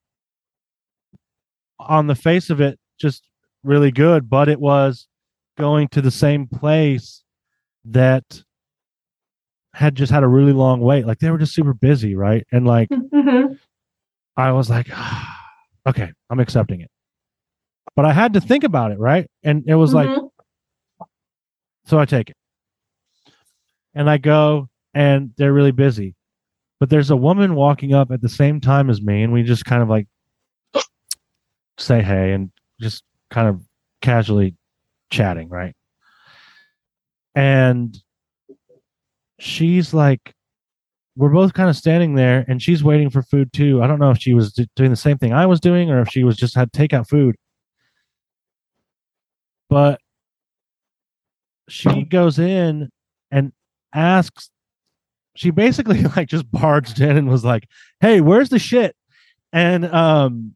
[1.80, 3.27] on the face of it just
[3.64, 5.07] really good, but it was
[5.57, 7.23] going to the same place
[7.85, 8.43] that
[9.73, 11.05] had just had a really long wait.
[11.05, 12.45] Like they were just super busy, right?
[12.51, 13.53] And like hmm
[14.35, 14.88] I was like,
[15.88, 16.89] okay, I'm accepting it.
[17.95, 19.30] But I had to think about it, right?
[19.43, 20.09] And it was like,
[21.85, 22.38] so I take it.
[23.93, 26.15] And I go, and they're really busy.
[26.80, 29.65] But there's a woman walking up at the same time as me, and we just
[29.65, 30.07] kind of like
[31.77, 33.61] say hey and just kind of
[34.01, 34.55] casually
[35.14, 35.76] chatting, right?
[37.35, 37.98] And
[39.40, 40.34] she's like,
[41.15, 43.84] we're both kind of standing there, and she's waiting for food too.
[43.84, 46.10] I don't know if she was doing the same thing I was doing, or if
[46.10, 47.35] she was just had takeout food.
[49.69, 49.99] But
[51.69, 52.90] she goes in
[53.31, 53.53] and
[53.94, 54.49] asks.
[55.35, 57.68] She basically like just barged in and was like,
[57.99, 58.95] "Hey, where's the shit?"
[59.52, 60.56] And um,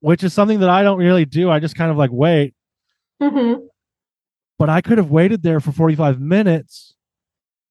[0.00, 1.50] which is something that I don't really do.
[1.50, 2.54] I just kind of like wait.
[3.22, 3.66] Mm-hmm.
[4.58, 6.94] But I could have waited there for 45 minutes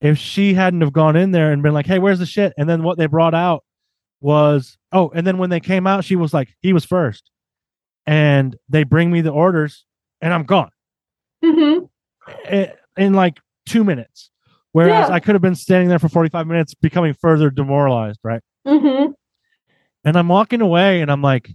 [0.02, 2.70] if she hadn't have gone in there and been like, "Hey, where's the shit?" And
[2.70, 3.64] then what they brought out
[4.22, 7.30] was, oh, and then when they came out, she was like, "He was first.
[8.06, 9.86] and they bring me the orders,
[10.20, 10.72] and I'm gone
[11.44, 12.64] Mm-hmm.
[12.98, 14.30] in like two minutes.
[14.74, 15.16] Whereas Yeah.
[15.16, 18.42] I could have been standing there for 45 minutes, becoming further demoralized, right?
[18.68, 19.12] Mm-hmm.
[20.04, 21.50] And I'm walking away, and I'm like,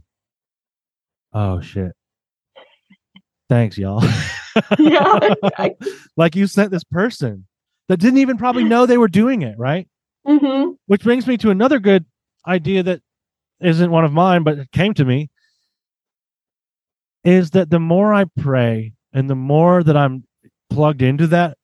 [1.34, 1.92] "Oh shit."
[3.48, 4.02] Thanks, y'all.
[4.78, 5.34] Yeah.
[5.58, 5.74] I,
[6.16, 7.46] like you sent this person
[7.88, 9.88] that didn't even probably know they were doing it, right?
[10.26, 10.72] mm-hmm.
[10.86, 12.04] Which brings me to another good
[12.46, 13.00] idea that
[13.60, 15.30] isn't one of mine, but it came to me
[17.24, 20.24] is that the more I pray and the more that I'm
[20.70, 21.56] plugged into that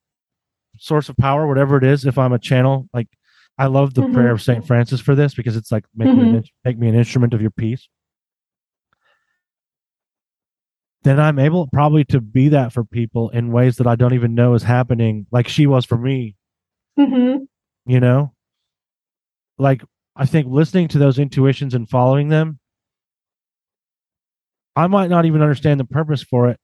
[0.79, 3.09] source of power, whatever it is, if I'm a channel, like
[3.59, 4.13] I love the Mhm.
[4.15, 4.67] prayer of St.
[4.67, 6.45] Francis for this because it's like make, me an, Mhm.
[6.65, 7.89] make me an instrument of your peace.
[11.05, 14.35] Then I'm able probably to be that for people in ways that I don't even
[14.35, 16.35] know is happening, like she was for me.
[16.99, 17.45] Mm-hmm.
[17.91, 18.33] you know?
[19.59, 19.83] Like
[20.17, 22.61] i think listening to those intuitions and following them
[24.77, 26.61] i might not even understand the purpose for it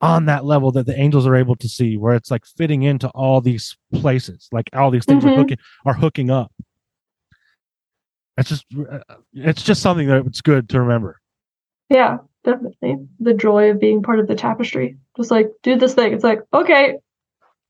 [0.00, 3.08] on that level that the angels are able to see where it's like fitting into
[3.10, 5.36] all these places like all these things are Mhm.
[5.36, 5.56] hooking
[5.86, 6.52] are hooking up.
[8.36, 8.98] It's just uh,
[9.32, 11.20] it's just something that it's good to remember.
[11.90, 12.96] Yeah, definitely.
[13.20, 14.96] The joy of being part of the tapestry.
[15.16, 16.12] Just like, do this thing.
[16.12, 16.96] It's like, okay,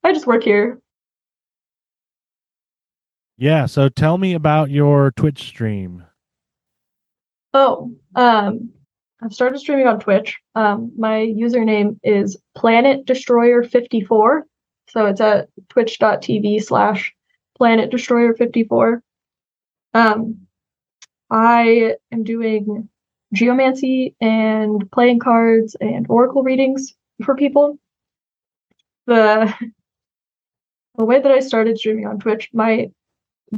[0.05, 0.79] I just work here.
[3.39, 6.05] yeah so tell me about your twitch stream
[7.55, 8.71] Oh, um,
[9.23, 10.39] I've started streaming on Twitch.
[10.55, 14.47] Um, my username is Planet Destroyer 54.
[14.89, 17.15] So it's at twitch.tv slash
[17.57, 19.03] Planet Destroyer 54.
[19.95, 20.47] Um,
[21.31, 22.89] I am doing
[23.33, 26.95] geomancy and playing cards and oracle readings
[27.25, 27.79] for people.
[29.07, 29.53] The
[30.99, 32.91] the way that I started streaming on Twitch, my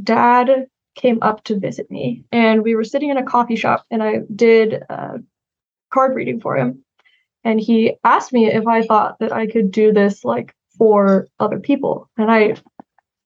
[0.01, 4.01] dad came up to visit me and we were sitting in a coffee shop and
[4.01, 5.19] I did a
[5.91, 6.83] card reading for him.
[7.43, 11.59] And he asked me if I thought that I could do this like for other
[11.59, 12.09] people.
[12.17, 12.55] And I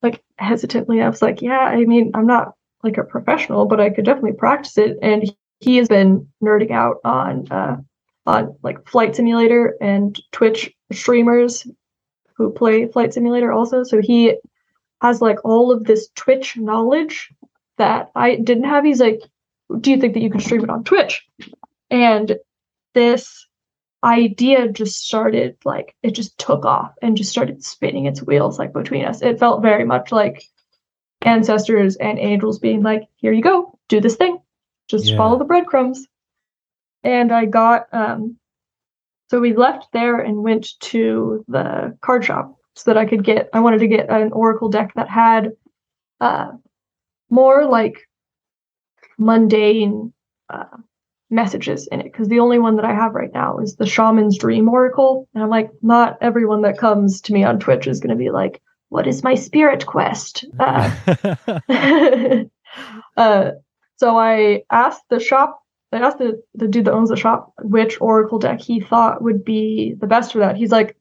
[0.01, 2.53] like hesitantly I was like yeah I mean I'm not
[2.83, 4.97] like a professional but I could definitely practice it.
[5.01, 7.77] And he has been nerding out on uh
[8.25, 11.65] on like flight simulator and Twitch streamers
[12.35, 14.35] who play flight simulator also so he
[15.01, 17.29] has like all of this Twitch knowledge
[17.77, 18.85] that I didn't have.
[18.85, 19.21] He's like,
[19.79, 21.25] Do you think that you can stream it on Twitch?
[21.89, 22.37] And
[22.93, 23.47] this
[24.03, 28.73] idea just started like it just took off and just started spinning its wheels like
[28.73, 29.21] between us.
[29.21, 30.43] It felt very much like
[31.21, 34.39] ancestors and angels being like, Here you go, do this thing.
[34.89, 35.17] Just Yeah.
[35.17, 36.07] follow the breadcrumbs.
[37.03, 38.37] And I got um
[39.29, 43.49] so we left there and went to the card shop so that I could get
[43.53, 45.51] I wanted to get an oracle deck that had
[46.19, 46.51] uh
[47.29, 48.07] more like
[49.17, 50.13] mundane
[50.49, 50.77] uh,
[51.29, 54.37] messages in it because the only one that I have right now is the Shaman's
[54.37, 58.09] Dream Oracle and I'm like not everyone that comes to me on Twitch is going
[58.09, 60.89] to be like what is my spirit quest uh,
[63.17, 63.51] uh,
[63.99, 65.61] so I asked the shop,
[65.91, 69.43] I asked the, the dude that owns the shop which Oracle deck he thought would
[69.43, 70.55] be the best for that.
[70.55, 70.95] He's like,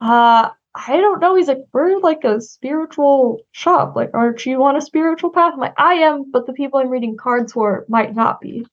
[0.00, 1.34] uh, I don't know.
[1.34, 3.96] He's like, we're like a spiritual shop.
[3.96, 5.54] Like, aren't you on a spiritual path?
[5.54, 8.64] I'm like, I am, but the people I'm reading cards for might not be.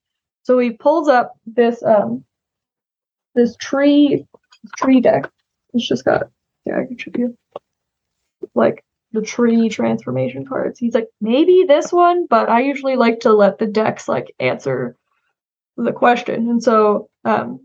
[0.44, 2.24] So he pulls up this um
[3.34, 4.28] this tree
[4.78, 5.32] tree deck.
[5.74, 6.30] It's just got
[6.66, 7.36] yeah, I can show you
[8.54, 8.84] like
[9.16, 10.78] the tree transformation cards.
[10.78, 14.96] He's like, maybe this one, but I usually like to let the decks like answer
[15.78, 16.50] the question.
[16.50, 17.62] And so um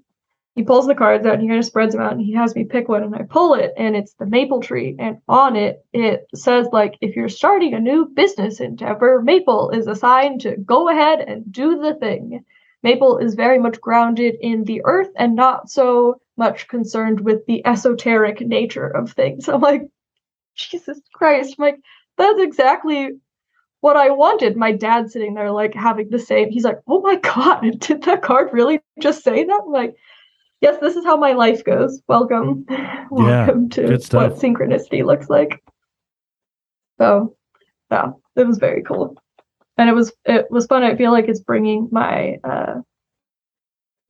[0.56, 2.54] he pulls the cards out and he kind of spreads them out and he has
[2.54, 5.84] me pick one and I pull it and it's the maple tree and on it
[5.92, 10.88] it says like if you're starting a new business endeavor, maple is assigned to go
[10.88, 12.44] ahead and do the thing.
[12.82, 17.64] Maple is very much grounded in the earth and not so much concerned with the
[17.66, 19.48] esoteric nature of things.
[19.48, 19.88] I'm like,
[20.70, 21.56] Jesus Christ.
[21.58, 21.80] I'm like,
[22.18, 23.10] that's exactly
[23.80, 24.56] what I wanted.
[24.56, 26.50] My dad sitting there, like, having the same.
[26.50, 29.60] He's like, oh my God, did that card really just say that?
[29.64, 29.94] I'm like,
[30.60, 32.02] yes, this is how my life goes.
[32.08, 32.66] Welcome.
[33.10, 33.82] Welcome to
[34.12, 35.62] what synchronicity looks like.
[36.98, 37.36] So
[37.90, 39.16] yeah, it was very cool.
[39.78, 40.82] And it was it was fun.
[40.82, 42.80] I feel like it's bringing my uh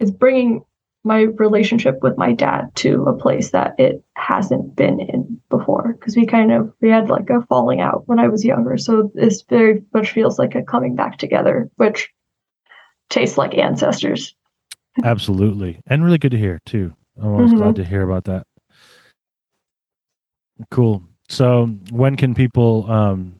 [0.00, 0.62] it's bringing
[1.04, 6.14] my relationship with my dad to a place that it hasn't been in before because
[6.16, 8.76] we kind of we had like a falling out when I was younger.
[8.76, 12.10] So this very much feels like a coming back together, which
[13.08, 14.34] tastes like ancestors.
[15.02, 15.80] Absolutely.
[15.86, 16.92] And really good to hear too.
[17.20, 17.56] I'm always Mhm.
[17.56, 18.46] glad to hear about that.
[20.70, 21.02] Cool.
[21.28, 23.36] So when can people um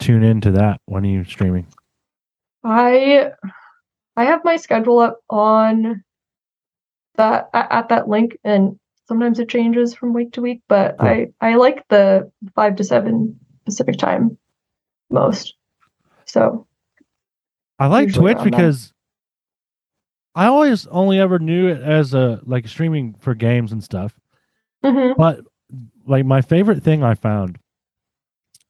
[0.00, 0.80] tune into that?
[0.86, 1.66] When are you streaming?
[2.64, 3.30] I
[4.16, 6.02] I have my schedule up on
[7.18, 11.08] that at, at that link and sometimes it changes from week to week, but Cool.
[11.08, 14.38] I I like the 5 to 7 Pacific time
[15.10, 15.54] most.
[16.24, 16.66] So,
[17.78, 18.50] I like Twitch around that.
[18.50, 18.92] because
[20.34, 24.18] I always only ever knew it as a like streaming for games and stuff.
[24.84, 25.16] mhm.
[25.16, 25.40] But
[26.06, 27.58] like my favorite thing I found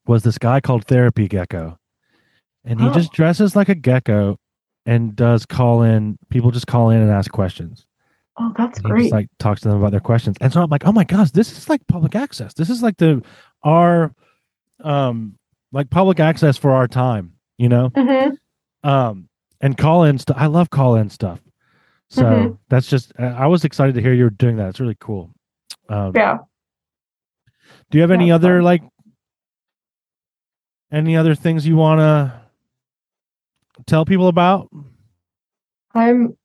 [0.06, 1.78] was this guy called Therapy Gecko.
[2.64, 2.92] And he Oh.
[2.92, 4.38] just dresses like a gecko
[4.86, 7.86] and does call in people just call in and ask questions.
[8.39, 9.02] Oh, that's great.
[9.02, 10.36] just like talks to them about their questions.
[10.40, 12.55] And so I'm like, oh my gosh, this is like public access.
[12.55, 13.23] This is like the
[13.65, 14.12] our
[14.85, 15.36] um
[15.73, 17.90] like public access for our time, you know?
[17.90, 18.36] Mhm.
[18.85, 19.28] um
[19.60, 21.40] and call in stuff i love call in stuff
[22.09, 22.59] so Mhm.
[22.69, 25.31] that's just I- i was excited to hear you're doing that it's really cool
[25.89, 26.39] um Yeah.
[27.90, 28.65] do you have any Yeah, other fun.
[28.65, 28.82] like
[30.93, 32.40] any other things you want to
[33.86, 34.69] tell people about
[35.93, 36.38] I'm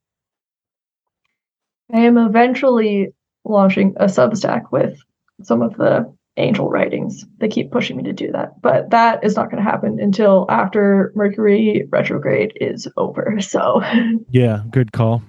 [1.93, 3.13] I am eventually
[3.45, 4.97] launching a Substack with
[5.43, 7.25] some of the angel writings.
[7.37, 10.47] They keep pushing me to do that, but that is not going to happen until
[10.49, 13.37] after Mercury retrograde is over.
[13.41, 13.83] So,
[14.31, 15.21] yeah good call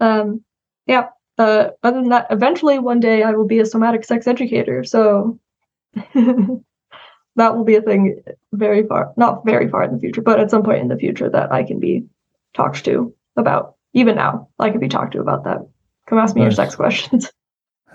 [0.00, 0.44] um,
[0.86, 1.08] yeah.
[1.38, 4.84] Uh, other than that, eventually one day I will be a somatic sex educator.
[4.84, 5.38] So
[5.94, 8.22] that will be a thing
[8.52, 11.28] very far, not very far in the future, but at some point in the future
[11.28, 12.06] that I can be
[12.54, 13.75] talked to about.
[13.96, 15.58] Even now, I can be talked to about that.
[16.06, 17.32] Come ask me your sex questions.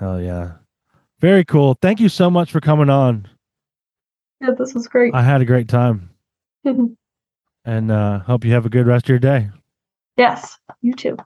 [0.01, 0.53] hell yeah
[1.19, 3.27] very cool thank you so much for coming on
[4.41, 5.13] yeah, this was great.
[5.13, 6.09] i had a great time
[7.65, 9.47] and uh hope you have a good rest of your day
[10.17, 11.17] yes, you too.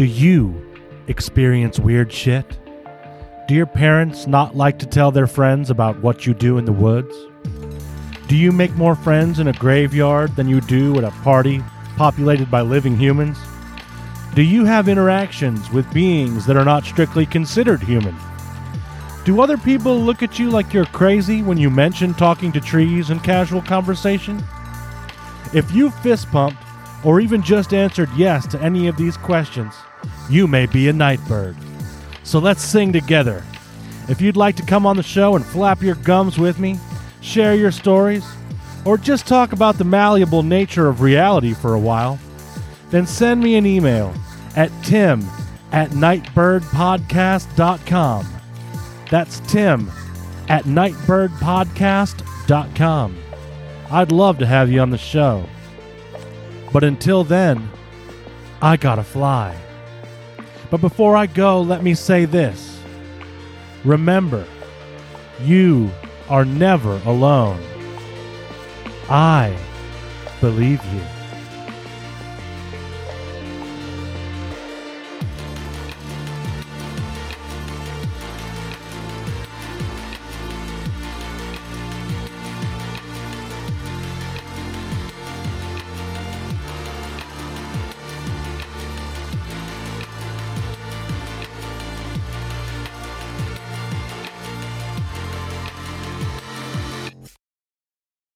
[0.00, 0.66] Do you
[1.08, 2.58] experience weird shit?
[3.46, 6.72] Do your parents not like to tell their friends about what you do in the
[6.72, 7.14] woods?
[8.26, 11.62] Do you make more friends in a graveyard than you do at a party
[11.98, 13.36] populated by living humans?
[14.34, 18.16] Do you have interactions with beings that are not strictly considered human?
[19.26, 23.10] Do other people look at you like you're crazy when you mention talking to trees
[23.10, 24.42] in casual conversation?
[25.52, 26.62] If you fist pumped
[27.04, 29.74] or even just answered yes to any of these questions,
[30.28, 31.56] you may be a nightbird.
[32.22, 33.42] So let's sing together.
[34.08, 36.78] If you'd like to come on the show and flap your gums with me,
[37.20, 38.24] share your stories,
[38.84, 42.18] or just talk about the malleable nature of reality for a while,
[42.90, 44.14] then send me an email
[44.56, 45.24] at tim
[45.72, 48.26] at nightbirdpodcast.com.
[49.10, 49.90] That's tim
[50.48, 53.16] at nightbirdpodcast.com.
[53.92, 55.44] I'd love to have you on the show.
[56.72, 57.68] But until then,
[58.62, 59.56] I gotta fly.
[60.70, 62.80] But before I go, let me say this.
[63.84, 64.46] Remember,
[65.42, 65.90] you
[66.28, 67.60] are never alone.
[69.08, 69.56] I
[70.40, 71.19] believe you.